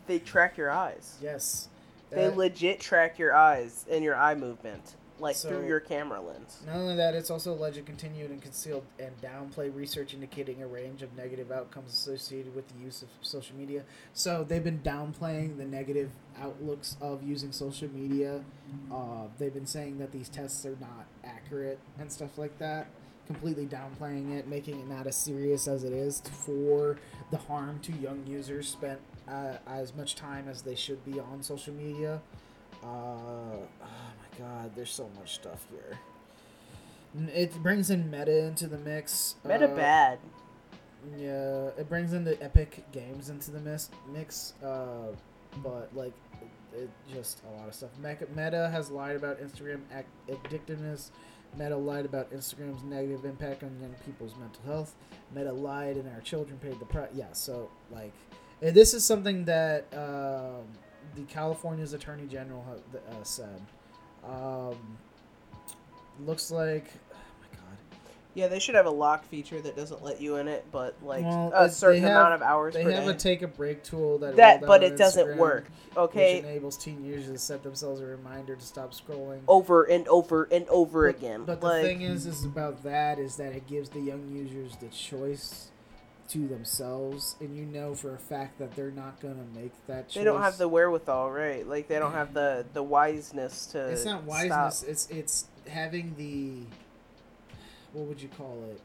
[0.07, 1.17] They track your eyes.
[1.23, 1.69] Yes,
[2.11, 6.20] They That- legit track your eyes and your eye movement, like So- through your camera
[6.20, 6.61] lens.
[6.66, 11.03] Not only that, it's also alleged continued and concealed and downplay research indicating a range
[11.03, 13.85] of negative outcomes associated with the use of social media.
[14.12, 16.11] So they've been downplaying the negative
[16.41, 18.45] outlooks of using social media.
[18.93, 22.89] Uh, they've been saying that these tests are not accurate and stuff like that.
[23.27, 26.99] Completely downplaying it, making it not as serious as it is for
[27.31, 31.43] the harm to young users spent uh, as much time as they should be on
[31.43, 32.20] social media.
[32.85, 35.98] Uh, oh my god, there's so much stuff here.
[37.32, 39.36] It brings in meta into the mix.
[39.44, 40.19] Meta uh, bad.
[41.16, 44.55] Yeah, it brings in the Epic Games into the mis- mix.
[44.62, 45.15] Uh,
[45.62, 46.12] but like,
[46.43, 47.90] it, it just a lot of stuff.
[48.02, 49.81] Meta, Meta has lied about Instagram
[50.28, 51.11] addictiveness.
[51.56, 54.94] Meta lied about Instagram's negative impact on young people's mental health.
[55.32, 57.11] Meta lied, and our children paid the price.
[57.15, 58.12] Yeah, so like,
[58.61, 60.65] this is something that um,
[61.16, 63.61] the California's Attorney General ha- uh, said.
[64.24, 64.77] Um,
[66.24, 67.77] looks like, oh my god,
[68.35, 71.24] Yeah, they should have a lock feature that doesn't let you in it, but like
[71.24, 73.11] Well, a certain have- amount of hours they per have day.
[73.11, 75.65] a take a break tool that that, but it on doesn't Instagram, work.
[75.65, 79.41] which Okay, enables teen users to set themselves a reminder to stop scrolling.
[79.47, 81.45] over and over and over But- again.
[81.45, 84.89] But the thing is, is about that is that it gives the young users the
[84.89, 85.69] choice
[86.29, 90.15] to themselves, and you know for a fact that they're not gonna make that choice.
[90.15, 91.67] they don't have the wherewithal, right?
[91.69, 93.89] Like they don't have the the wiseness to.
[93.89, 94.29] It's not stop.
[94.29, 94.83] wiseness.
[94.85, 96.67] It's it's having the.
[97.93, 98.81] What would you call it?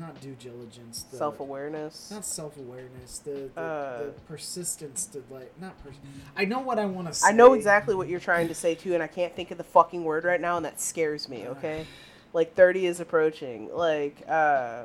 [0.00, 1.02] Not due diligence.
[1.10, 2.10] The, Self awareness.
[2.10, 3.18] Not self awareness.
[3.18, 5.82] The the, Uh, the persistence to like not.
[5.82, 5.96] Pers-
[6.36, 7.28] I know what I want to say.
[7.28, 9.64] I know exactly what you're trying to say too, and I can't think of the
[9.64, 11.48] fucking word right now, and that scares me.
[11.48, 11.84] Okay,
[12.32, 13.74] like thirty is approaching.
[13.74, 14.84] Like, uh,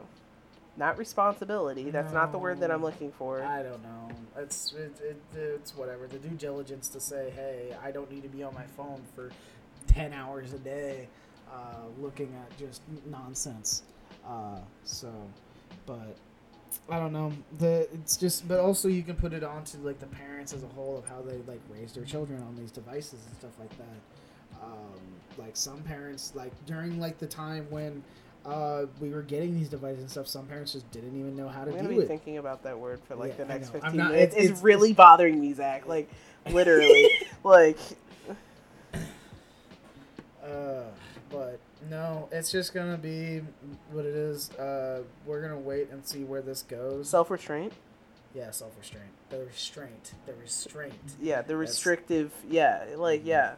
[0.75, 1.91] not responsibility.
[1.91, 3.43] That's not the word that I'm looking for.
[3.43, 4.09] I don't know.
[4.37, 6.07] It's it, it, it's whatever.
[6.07, 9.31] The due diligence to say, hey, I don't need to be on my phone for
[9.85, 11.07] ten hours a day,
[11.51, 13.83] uh, looking at just nonsense.
[14.27, 15.11] Uh, so,
[15.85, 16.15] but
[16.89, 17.31] I don't know.
[17.59, 20.63] The it's just, but also you can put it on to like the parents as
[20.63, 23.77] a whole of how they like raise their children on these devices and stuff like
[23.77, 24.63] that.
[24.63, 24.99] Um,
[25.37, 28.03] like some parents, like during like the time when.
[28.45, 30.28] Uh, we were getting these devices and stuff.
[30.28, 32.07] Some parents just didn't even know how to I'm do be it.
[32.07, 34.34] thinking about that word for like Yeah, the next 15 not- minutes.
[34.34, 35.88] it's- It's, it's- really bothering me, Zach.
[35.88, 36.10] Like,
[36.52, 37.10] literally.
[37.44, 37.78] like,
[40.44, 40.84] Uh,
[41.32, 41.57] but
[41.90, 43.41] no, it's just gonna be
[43.91, 44.52] what it is.
[44.52, 47.10] Uh, we're gonna wait and see where this goes.
[47.10, 47.72] self restraint.
[48.36, 49.07] yeah, self restraint.
[49.30, 50.14] The restraint.
[50.26, 50.94] The restraint.
[51.22, 52.32] Yeah, the That's- restrictive.
[52.49, 53.53] Yeah, like, yeah.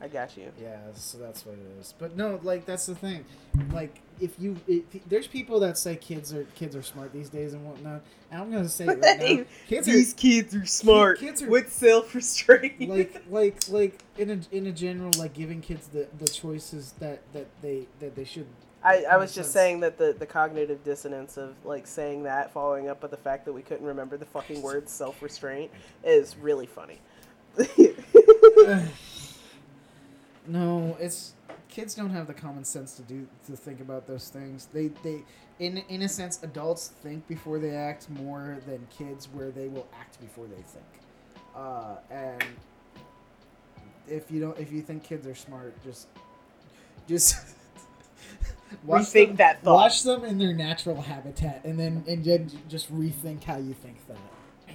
[0.00, 0.52] I got you.
[0.60, 1.92] Yeah, so that's what it is.
[1.98, 3.24] But no, like that's the thing.
[3.72, 7.52] Like if you, if, there's people that say kids are kids are smart these days
[7.52, 8.02] and whatnot.
[8.30, 9.00] And I'm gonna say it right
[9.38, 12.88] now, kids are These kids are smart kids are- with self restraint.
[12.88, 17.20] like like like in a in a general like giving kids the the choices that
[17.32, 18.46] that they that they should.
[18.84, 19.54] I, I was just sense.
[19.54, 23.44] saying that the, the cognitive dissonance of like saying that, following up with the fact
[23.46, 25.72] that we couldn't remember the fucking word self restraint
[26.04, 27.00] is really funny.
[30.48, 31.34] No, it's
[31.68, 34.68] kids don't have the common sense to do to think about those things.
[34.72, 35.22] They they
[35.58, 39.86] in in a sense adults think before they act more than kids where they will
[40.00, 40.86] act before they think.
[41.54, 42.42] Uh, and
[44.08, 46.08] if you don't if you think kids are smart, just
[47.06, 47.36] just
[48.86, 49.74] Rethink them, that thought.
[49.74, 53.96] Watch them in their natural habitat and then and then just rethink how you think
[54.06, 54.74] that.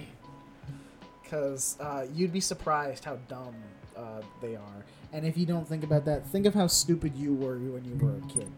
[1.30, 3.54] Cuz uh, you'd be surprised how dumb
[3.96, 4.84] uh, they are.
[5.12, 7.94] And if you don't think about that, think of how stupid you were when you
[7.96, 8.50] were a kid.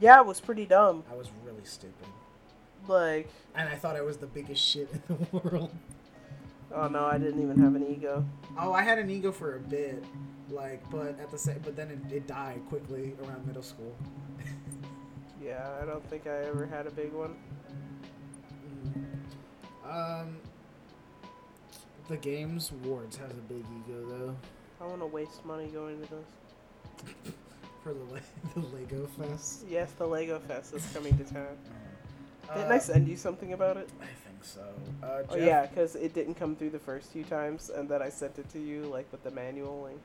[0.00, 1.04] yeah, it was pretty dumb.
[1.10, 2.06] I was really stupid.
[2.88, 5.70] Like, And I thought I was the biggest shit in the world.
[6.72, 8.24] oh no, I didn't even have an ego.
[8.58, 10.02] Oh, I had an ego for a bit,
[10.50, 13.94] like, but at the same, but then it, it died quickly around middle school.
[15.44, 17.34] Yeah, I don't think I ever had a big one.
[19.88, 20.36] Um,
[22.08, 24.36] the Games Awards has a big ego though.
[24.80, 27.34] I want to waste money going to this.
[27.82, 28.20] For the Le-
[28.54, 29.64] the Lego Fest.
[29.68, 31.56] Yes, the Lego Fest is coming to town.
[32.54, 33.88] Didn't Uh, I send you something about it?
[34.00, 34.62] I think so.
[35.02, 38.08] Uh, Oh yeah, because it didn't come through the first few times, and then I
[38.08, 40.00] sent it to you like with the manual link.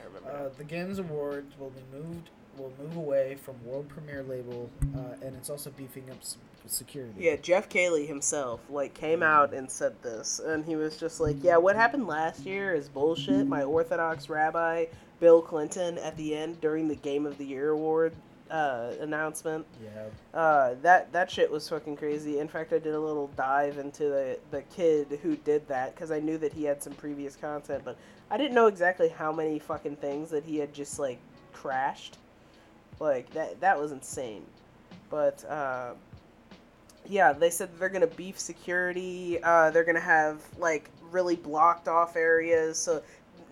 [0.00, 0.30] I remember.
[0.30, 2.30] Uh, the Games Awards will be moved.
[2.56, 6.36] Will move away from world premiere label, uh, and it's also beefing up s-
[6.66, 7.14] security.
[7.18, 11.36] Yeah, Jeff Keighley himself like came out and said this, and he was just like,
[11.42, 14.86] "Yeah, what happened last year is bullshit." My Orthodox rabbi
[15.20, 18.14] Bill Clinton at the end during the Game of the Year award
[18.50, 19.66] uh, announcement.
[19.82, 20.38] Yeah.
[20.38, 22.38] Uh, that that shit was fucking crazy.
[22.38, 26.10] In fact, I did a little dive into the the kid who did that because
[26.10, 27.96] I knew that he had some previous content, but
[28.30, 31.18] I didn't know exactly how many fucking things that he had just like
[31.52, 32.18] crashed.
[33.00, 34.44] Like that that was insane.
[35.10, 35.94] But uh,
[37.08, 39.42] yeah, they said they're gonna beef security.
[39.42, 43.02] Uh, they're gonna have like really blocked off areas, so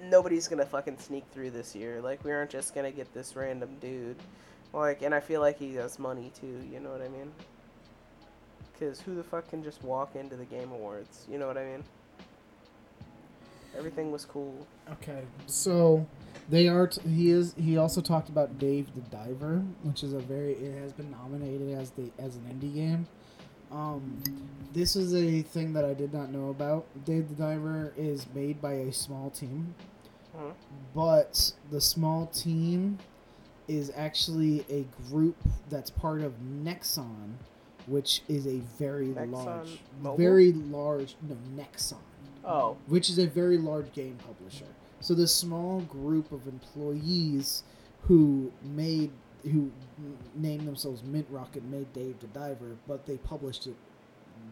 [0.03, 2.01] nobody's gonna fucking sneak through this year.
[2.01, 4.17] Like we aren't just gonna get this random dude.
[4.73, 6.65] Like, and I feel like he has money too.
[6.73, 7.31] You know what I mean?
[8.73, 11.27] Because who the fuck can just walk into the Game Awards?
[11.31, 11.85] You know what I mean?
[13.77, 14.67] Everything was cool.
[14.93, 16.07] Okay, so
[16.49, 16.87] they are.
[16.87, 17.55] T- he is.
[17.59, 20.53] He also talked about Dave the Diver, which is a very.
[20.55, 23.07] It has been nominated as the as an indie game.
[23.73, 24.23] Um,
[24.73, 26.85] this is a thing that I did not know about.
[27.05, 29.75] Dave the Diver is made by a small team,
[30.37, 30.53] Mhm.
[30.95, 32.99] but the small team
[33.69, 35.37] is actually a group
[35.71, 37.35] that's part of Nexon,
[37.87, 40.17] which is a very Nexon large, Mobile?
[40.17, 41.17] very large.
[41.23, 41.97] No, Nexon
[42.45, 44.67] Oh, which is a very large game publisher.
[45.01, 47.63] So this small group of employees
[48.03, 49.11] who made
[49.45, 49.71] who
[50.35, 53.77] named themselves Mint Rocket made Dave the Diver, but they published it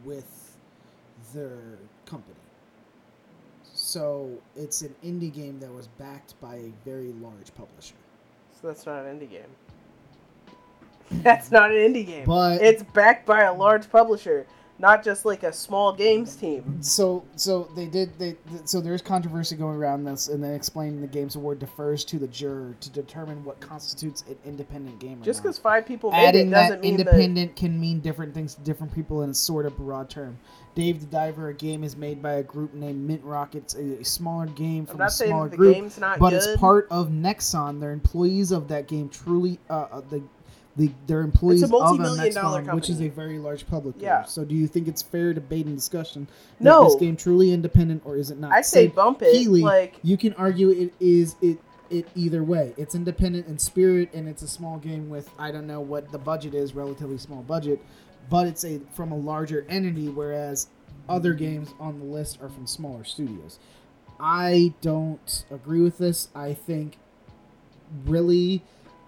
[0.05, 0.57] with
[1.35, 1.59] their
[2.07, 2.35] company.
[3.73, 7.95] So it's an indie game that was backed by a very large publisher.
[8.61, 9.43] so that's not an indie game.
[11.25, 12.25] That's not an indie game.
[12.25, 14.47] But- it's backed by a large publisher,
[14.81, 16.83] not just like a small games team.
[16.83, 21.07] So so they did they so there's controversy going around this and then explaining the
[21.07, 25.59] games award defers to the juror to determine what constitutes an independent game Just because
[25.59, 27.07] five people made adding it that doesn't mean that.
[27.09, 30.39] independent can mean different things to different people in a sort of broad term.
[30.75, 34.47] Dave the Diver, a game is made by a group named Mint Rockets, a, smaller
[34.47, 36.37] game I'm from a smaller the group, game's not but good.
[36.37, 37.81] it's part of Nexon.
[37.81, 39.09] They're employees of that game.
[39.09, 40.23] Truly, uh, uh, the,
[40.77, 43.97] the they're employees of a multi-million dollar Nexon, which is a very large public.
[43.99, 44.23] Yeah.
[44.25, 46.29] So, do you think it's fair debate and discussion?
[46.59, 46.85] that No.
[46.85, 48.53] this game truly independent or is it not?
[48.53, 49.33] I say Say, bump it.
[49.33, 51.59] Keighley, like you can argue it is it
[51.91, 52.73] it either way.
[52.77, 56.19] It's independent in spirit and it's a small game with I don't know what the
[56.19, 57.81] budget is, relatively small budget,
[58.31, 60.69] but it's a from a larger entity whereas
[61.09, 63.59] other games on the list are from smaller studios.
[64.21, 66.29] I don't agree with this.
[66.35, 66.99] I think
[68.05, 68.63] really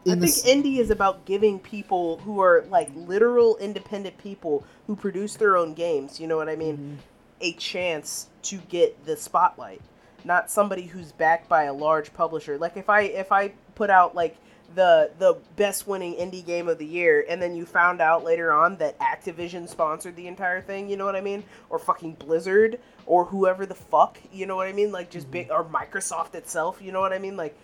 [0.07, 4.97] I think s- indie is about giving people who are like literal independent people who
[4.97, 6.95] produce their own games, you know what I mean, Mm-hmm.
[7.41, 9.81] a chance to get the spotlight.
[10.25, 12.59] Not somebody who's backed by a large publisher.
[12.59, 14.37] Like if I if I put out like
[14.75, 18.53] the the best winning indie game of the year and then you found out later
[18.53, 21.45] on that Activision sponsored the entire thing, you know what I mean?
[21.71, 24.93] Or fucking Blizzard or whoever the fuck, you know what I mean?
[24.93, 27.37] Like just big or Microsoft itself, you know what I mean?
[27.37, 27.57] Like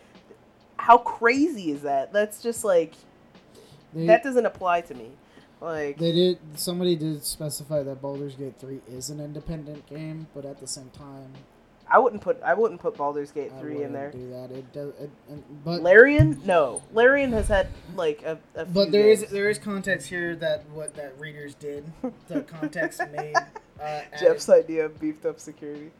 [0.79, 2.13] how crazy is that?
[2.13, 2.95] That's just like
[3.93, 5.11] they, that doesn't apply to me.
[5.61, 10.45] Like they did somebody did specify that Baldur's Gate 3 is an independent game, but
[10.45, 11.33] at the same time
[11.91, 14.11] I wouldn't put I wouldn't put Baldur's Gate three in wouldn't there.
[14.11, 14.51] Do that.
[14.51, 14.93] It does.
[15.01, 16.83] It, and- but Larian, no.
[16.93, 18.39] Larian has had like a.
[18.55, 19.33] a but there is games.
[19.33, 21.85] there is context here that what that readers did.
[22.29, 23.35] The context made.
[23.83, 25.91] Uh, Jeff's idea of beefed up security.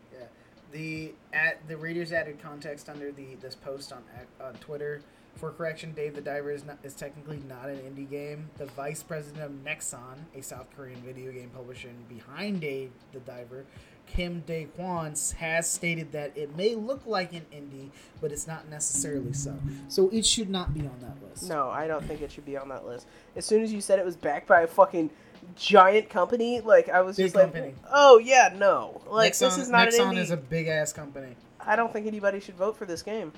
[0.73, 4.03] The at the readers added context under the this post on
[4.41, 5.01] on Twitter.
[5.37, 8.51] For correction, Dave the Diver is not is technically not an indie game.
[8.59, 13.65] The vice president of Nexon, a South Korean video game publisher behind Dave the Diver,
[14.09, 17.91] Kim Dae Kwon, has stated that it may look like an indie,
[18.21, 19.55] but it's not necessarily so.
[19.87, 21.49] So it should not be on that list.
[21.49, 23.07] No, I don't think it should be on that list.
[23.37, 25.11] As soon as you said it was backed by a fucking
[25.57, 27.75] giant company, like I was Big just like, company.
[27.93, 29.01] oh yeah, no.
[29.11, 30.19] Like Nexon, this is not Nexon an indie.
[30.19, 31.35] is a big ass company.
[31.61, 33.33] I don't think anybody should vote for this game.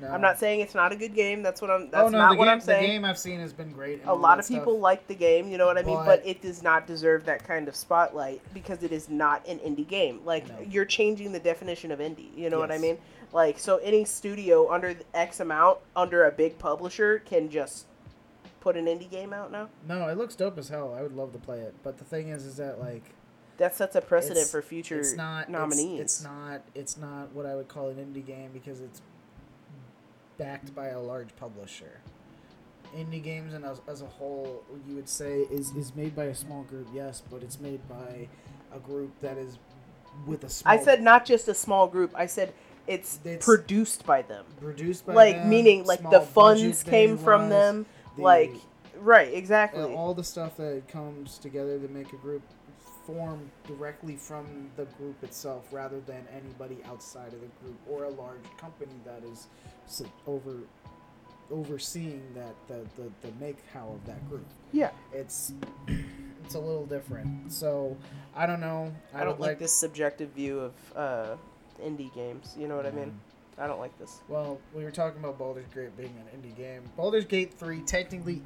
[0.00, 0.06] No.
[0.10, 1.42] I'm not saying it's not a good game.
[1.42, 1.82] That's what I'm.
[1.82, 2.82] Oh, that's oh no, not the what game, I'm saying.
[2.82, 4.00] the game I've seen has been great.
[4.06, 4.58] a lot of stuff.
[4.58, 7.24] people like the game, you know what I mean, But- but, it does not deserve
[7.24, 10.20] that kind of spotlight because it is not an indie game.
[10.24, 10.54] Like No.
[10.70, 12.96] you're changing the definition of indie, you know what I mean?
[13.32, 17.86] Like so any studio under X amount under a big publisher can just
[18.68, 19.66] put an indie game out now.
[19.86, 20.94] No, it looks dope as hell.
[20.94, 21.74] I would love to play it.
[21.82, 23.02] But the thing is, is that like,
[23.56, 26.00] that sets a precedent It's- for future it's not nominees.
[26.00, 26.60] It's, not.
[26.74, 29.00] It's not what I would call an indie game because it's
[30.36, 32.00] backed by a large publisher.
[32.94, 36.34] Indie games and as, as a whole, you would say is is made by a
[36.34, 38.28] small group, yes, but it's made by
[38.74, 39.58] a group that is
[40.26, 40.74] with a small.
[40.74, 42.12] I said not just a small group.
[42.14, 42.52] I said
[42.86, 44.44] it's, It's- produced by them.
[44.60, 47.86] produced by Like them, meaning like the funds came from them.
[48.18, 48.52] Like
[49.00, 49.94] right, uh, exactly.
[49.94, 52.42] all the stuff that comes together to make a group
[53.06, 58.10] form directly from the group itself rather than anybody outside of the group or a
[58.10, 59.46] large company that is
[60.26, 60.58] over
[61.50, 64.90] overseeing that the, the, the make how of that group yeah.
[65.14, 65.54] it's
[66.44, 67.96] it's a little different so
[68.36, 71.36] i don't know I, don't would like, this subjective view of uh,
[71.82, 72.54] indie games.
[72.58, 73.18] You know what I mean?
[73.60, 74.20] I don't like this.
[74.28, 76.82] Well, we were talking about Baldur's Gate being an indie game.
[76.96, 78.42] Baldur's Gate 3 technically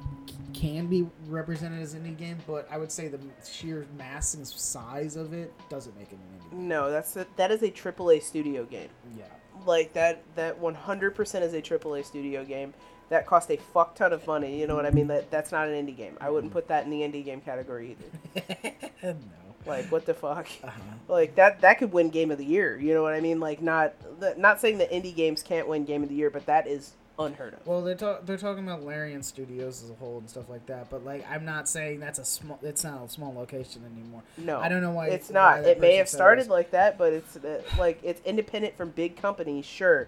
[0.53, 4.47] can be represented as an indie game, but I would say the sheer mass and
[4.47, 6.67] size of it doesn't make it an indie game.
[6.67, 8.89] No, that's a, that is a AAA studio game.
[9.15, 9.25] Yeah.
[9.65, 12.73] Like that that 100% is a AAA studio game.
[13.09, 14.59] That cost a fuck ton of money.
[14.59, 15.07] You know what I mean?
[15.07, 16.17] That that's not an indie game.
[16.19, 16.57] I wouldn't mm-hmm.
[16.57, 17.95] put that in the indie game category
[18.35, 18.75] either.
[19.03, 19.42] no.
[19.65, 20.47] Like what the fuck?
[20.63, 20.79] Uh-huh.
[21.07, 22.77] Like that that could win game of the year.
[22.79, 23.39] You know what I mean?
[23.39, 26.45] Like not the, not saying that indie games can't win game of the year, but
[26.45, 27.65] that is unheard of.
[27.67, 30.89] Well, they're talk- they're talking about Larian Studios as a whole and stuff like that,
[30.89, 32.59] but like I'm not saying that's a small.
[32.63, 34.23] It's not a small location anymore.
[34.37, 35.67] No, I don't know why it's why not.
[35.67, 39.65] It may have started like that, but it's uh, like it's independent from big companies.
[39.65, 40.07] Sure,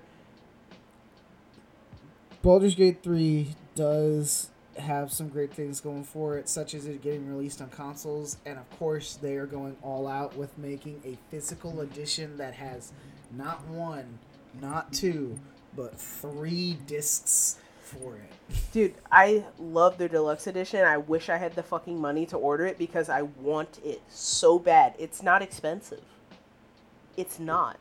[2.42, 7.28] Baldur's Gate 3 does have some great things going for it, such as it getting
[7.30, 11.82] released on consoles, and of course, they are going all out with making a physical
[11.82, 12.92] edition that has
[13.36, 14.20] not one,
[14.62, 15.40] not two,
[15.76, 18.32] but three discs for it.
[18.72, 20.84] dude, I love their deluxe edition.
[20.84, 24.58] I wish I had the fucking money to order it because I want it so
[24.58, 24.96] bad.
[24.98, 26.04] It's not expensive.
[27.16, 27.78] It's not.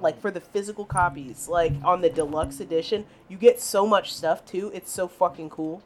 [0.00, 4.44] Like for the physical copies, like on the deluxe edition, you get so much stuff
[4.44, 4.70] too.
[4.74, 5.82] It's so fucking cool.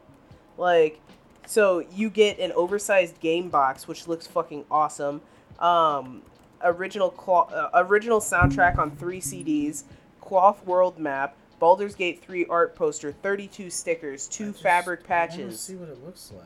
[0.57, 0.99] Like,
[1.47, 5.21] so you get an oversized game box, which looks fucking awesome.
[5.59, 6.21] Um,
[6.63, 9.83] original cloth, uh, original soundtrack on three CDs,
[10.21, 15.07] cloth world map, Baldur's Gate 3 art poster, 32 stickers, two I just- fabric I
[15.07, 15.59] patches.
[15.59, 16.45] see what it looks like.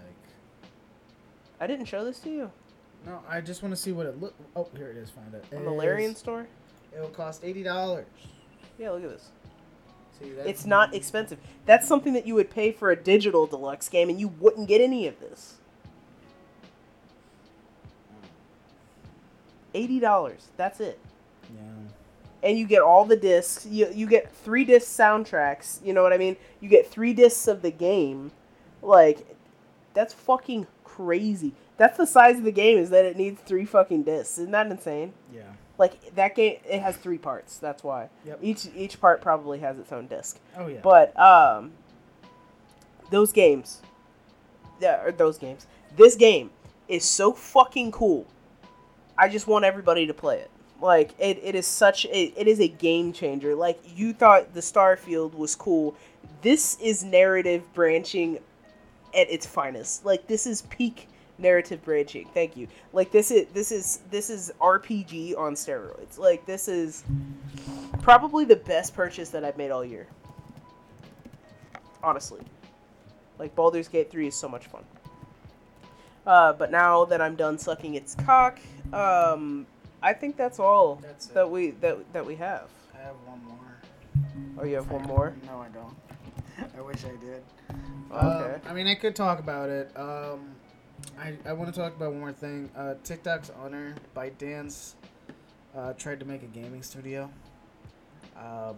[1.59, 2.51] I didn't show this to you
[3.05, 4.33] No, I just want to see what it look.
[4.55, 5.09] Oh, here it is.
[5.09, 5.43] Find it.
[5.55, 6.47] on the Larian store.
[6.97, 8.07] It will cost eighty dollars.
[8.79, 9.29] Yeah, look at this.
[10.19, 10.47] See that?
[10.47, 11.37] It's not expensive.
[11.67, 14.81] That's something that you would pay for a digital deluxe game, and you wouldn't get
[14.81, 15.57] any of this.
[19.73, 20.47] Eighty dollars.
[20.57, 20.99] That's it.
[21.53, 21.61] Yeah.
[22.43, 23.65] and you get all the discs.
[23.65, 25.85] You you get three disc soundtracks.
[25.85, 26.35] You know what I mean?
[26.61, 28.31] You get three discs of the game.
[28.81, 29.25] Like,
[29.93, 31.53] that's fucking crazy.
[31.77, 32.77] That's the size of the game.
[32.79, 34.37] Is that it needs three fucking discs?
[34.39, 35.13] Isn't that insane?
[35.31, 35.43] Yeah.
[35.77, 37.57] Like that game, it has three parts.
[37.57, 38.09] That's why.
[38.25, 38.39] Yep.
[38.41, 40.39] Each each part probably has its own disc.
[40.57, 40.79] Oh yeah.
[40.81, 41.71] But um,
[43.11, 43.81] those games,
[44.81, 45.67] yeah, or those games.
[45.95, 46.49] This game
[46.87, 48.25] is so fucking cool.
[49.17, 50.51] I just want everybody to play it.
[50.81, 53.55] Like it, it is such a it is a game changer.
[53.55, 55.95] Like you thought the Starfield was cool.
[56.41, 58.39] This is narrative branching
[59.15, 60.05] at its finest.
[60.05, 62.27] Like this is peak narrative branching.
[62.33, 62.67] Thank you.
[62.93, 66.17] Like this is this is this is RPG on steroids.
[66.17, 67.03] Like this is
[68.01, 70.07] probably the best purchase that I've made all year.
[72.03, 72.41] Honestly.
[73.39, 74.83] Like Baldur's Gate 3 is so much fun.
[76.25, 78.59] Uh, but now that I'm done sucking its cock,
[78.91, 79.65] um,
[80.01, 82.69] I think that's all That's that we that that we have.
[82.93, 84.59] I have one more.
[84.59, 85.33] Oh, you have one more.
[85.45, 85.95] No, I don't.
[86.77, 87.43] I wish I did.
[88.11, 88.53] Okay.
[88.55, 89.91] Um, I mean, I could talk about it.
[89.95, 90.55] Um,
[91.19, 92.69] I, I want to talk about one more thing.
[92.75, 94.93] Uh, TikTok's owner, ByteDance,
[95.75, 97.29] uh, tried to make a gaming studio.
[98.37, 98.77] Um,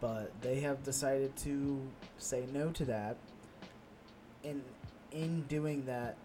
[0.00, 1.80] but they have decided to
[2.18, 3.16] say no to that.
[4.44, 4.62] And
[5.12, 6.16] in doing that,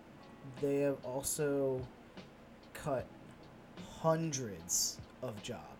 [0.62, 1.82] they have also
[2.74, 3.06] cut
[4.00, 5.71] hundreds of jobs.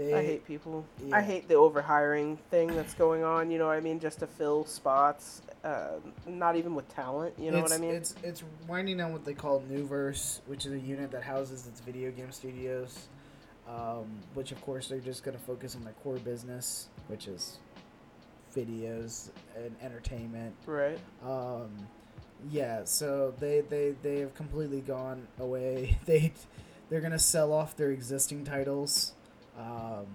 [0.00, 0.86] They, I hate people.
[1.04, 1.16] Yeah.
[1.18, 3.50] I hate the overhiring thing that's going on.
[3.50, 4.00] You know what I mean?
[4.00, 7.34] Just to fill spots, uh, not even with talent.
[7.38, 7.94] You know it's, what I mean?
[7.94, 11.80] It's it's winding down what they call Nuverse, which is a unit that houses its
[11.80, 13.08] video game studios.
[13.68, 17.58] Um, which of course they're just gonna focus on their core business, which is
[18.56, 20.54] videos and entertainment.
[20.66, 20.98] right.
[21.22, 21.70] Um,
[22.50, 25.98] yeah, so they, they they have completely gone away.
[26.06, 26.32] They
[26.88, 29.12] they're gonna sell off their existing titles.
[29.58, 30.06] Um,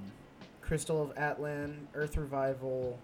[0.62, 3.00] Crystal of Atlan, Earth Revival.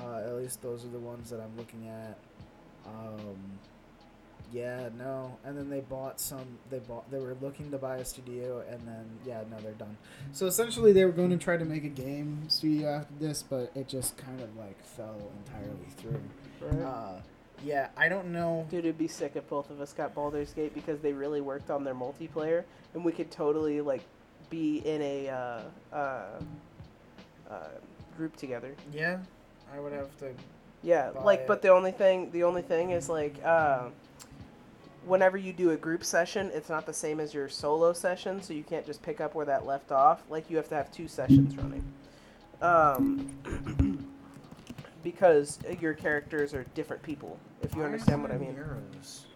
[0.00, 2.18] Uh, at least those are the ones that I'm looking at.
[2.86, 3.58] Um,
[4.52, 5.36] yeah, no.
[5.44, 6.58] And then they bought some.
[6.70, 7.10] They bought.
[7.10, 9.96] They were looking to buy a studio, and then yeah, no, they're done.
[10.32, 13.72] So essentially, they were going to try to make a game studio after this, but
[13.74, 16.20] it just kind of like fell entirely through.
[16.60, 16.82] Right.
[16.82, 17.20] Uh,
[17.64, 18.66] yeah, I don't know.
[18.70, 21.70] Dude, it'd be sick if both of us got Baldur's Gate because they really worked
[21.70, 24.02] on their multiplayer, and we could totally like
[24.52, 25.60] be in a uh,
[25.92, 26.24] uh,
[27.50, 27.54] uh,
[28.16, 28.76] group together.
[28.92, 29.18] Yeah,
[29.74, 30.30] I would have to.
[30.82, 31.46] Yeah, like, it.
[31.48, 33.84] but the only thing, the only thing is like, uh,
[35.06, 38.52] whenever you do a group session, it's not the same as your solo session, so
[38.52, 40.22] you can't just pick up where that left off.
[40.28, 41.84] Like, you have to have two sessions running,
[42.60, 44.06] um,
[45.02, 47.38] because your characters are different people.
[47.62, 48.56] If you understand what I mean.
[48.58, 49.26] Arrows.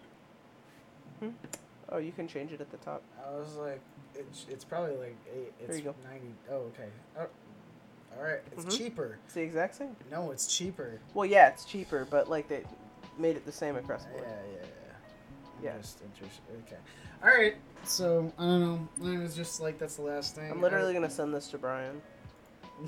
[1.89, 3.01] Oh, you can change it at the top.
[3.25, 3.81] I was like,
[4.17, 5.53] it's, it's probably like eight.
[5.59, 5.95] It's There you go.
[6.09, 6.33] ninety.
[6.51, 6.89] Oh, okay.
[7.19, 7.27] Oh,
[8.17, 8.39] all right.
[8.51, 8.77] It's Mhm.
[8.77, 9.17] cheaper.
[9.25, 9.95] It's the exact same.
[10.11, 10.99] No, it's cheaper.
[11.13, 12.63] Well, yeah, it's cheaper, but like they
[13.17, 14.23] made it the same across the board.
[14.27, 14.65] yeah, yeah.
[15.59, 15.77] I'm Yeah.
[15.81, 16.41] Just interested.
[16.67, 16.77] Okay.
[17.23, 17.55] All right.
[17.83, 18.87] So I don't know.
[19.15, 20.49] I was just like, that's the last thing.
[20.51, 22.01] I'm literally gonna send this to Brian.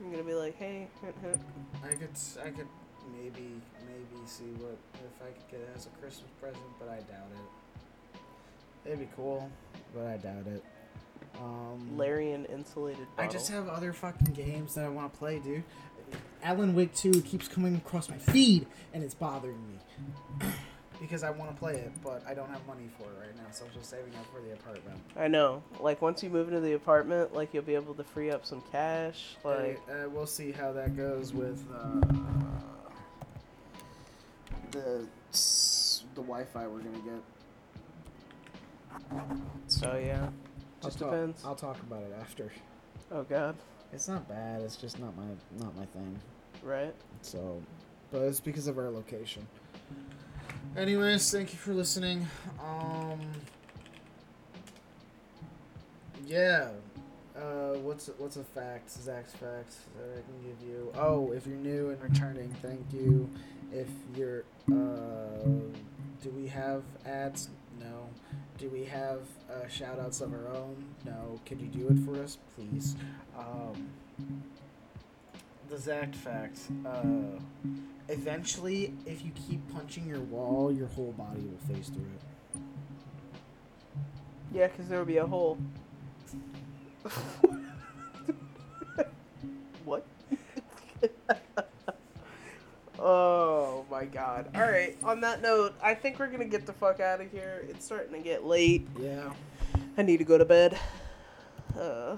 [0.00, 1.40] I'm gonna be like, hey, hint, hint.
[1.82, 2.10] I, I could,
[2.44, 2.68] I could
[3.16, 6.96] maybe, maybe see what if I could get it as a Christmas present, but I
[6.96, 8.18] doubt it.
[8.86, 9.50] It'd be cool,
[9.94, 10.64] but I doubt it.
[11.40, 15.62] Um, Larian insulated I just have other fucking games that I want to play, dude.
[16.42, 20.48] Alan Wake 2 keeps coming across my feed, and it's bothering me.
[21.00, 23.44] because I want to play it, but I don't have money for it right now,
[23.52, 24.98] so I'm just saving up for the apartment.
[25.16, 25.62] I know.
[25.80, 28.62] Like once you move into the apartment, like you'll be able to free up some
[28.72, 29.36] cash.
[29.44, 32.00] Like Hey, uh, we'll see how that goes with uh,
[34.70, 35.06] the
[36.14, 37.22] the Wi-Fi we're gonna get.
[39.66, 40.28] So, yeah.
[40.82, 41.44] I'll Just talk- depends.
[41.44, 42.50] I'll talk about it after.
[43.10, 43.56] Oh God.
[43.92, 44.60] It's not bad.
[44.62, 45.24] It's just not my
[45.58, 46.18] not my thing.
[46.62, 46.94] Right.
[47.22, 47.60] So,
[48.12, 49.46] but it's because of our location.
[50.76, 52.26] Anyways, thank you for listening.
[52.62, 53.18] Um,
[56.26, 56.68] yeah.
[57.36, 58.90] Uh, what's what's a fact?
[58.90, 60.92] Zach's fact that I can give you.
[60.96, 63.28] Oh, if you're new and returning, thank you.
[63.72, 65.44] If you're, uh,
[66.22, 67.48] do we have ads?
[68.58, 69.20] Do we have
[69.50, 70.84] uh, shout outs of our own?
[71.04, 71.40] No.
[71.46, 72.96] Could you do it for us, please?
[73.38, 73.90] Um,
[75.68, 76.58] the Zach fact.
[76.84, 77.38] Uh,
[78.08, 82.20] eventually, if you keep punching your wall, your whole body will face through it.
[84.52, 85.58] Yeah, because there will be a hole.
[89.84, 90.04] what?
[92.98, 94.48] oh my god.
[94.54, 97.64] Alright, on that note, I think we're gonna get the fuck out of here.
[97.68, 98.86] It's starting to get late.
[98.98, 99.32] Yeah.
[99.96, 100.78] I need to go to bed.
[101.78, 102.16] Uh,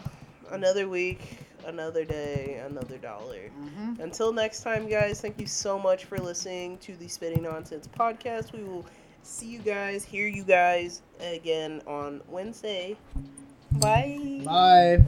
[0.51, 3.51] another week, another day, another dollar.
[3.59, 4.03] Mm-hmm.
[4.03, 8.53] Until next time, guys, thank you so much for listening to the Spitting Nonsense podcast.
[8.53, 8.85] We will
[9.23, 12.97] see you guys, hear you guys again on Wednesday.
[13.73, 14.43] Bye.
[14.45, 15.03] Bye.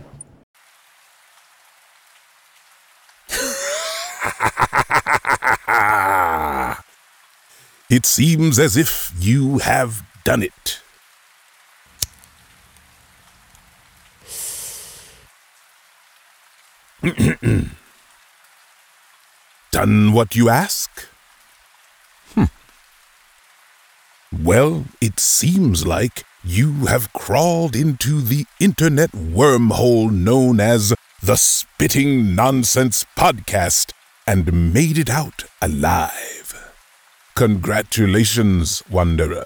[7.92, 10.80] It seems as if you have done it.
[19.72, 21.06] done what you ask?
[22.34, 22.44] Hmm.
[24.42, 32.34] Well, it seems like you have crawled into the internet wormhole known as the Spitting
[32.34, 33.92] Nonsense Podcast
[34.26, 36.41] and made it out alive.
[37.34, 39.44] Congratulations, Wanderer.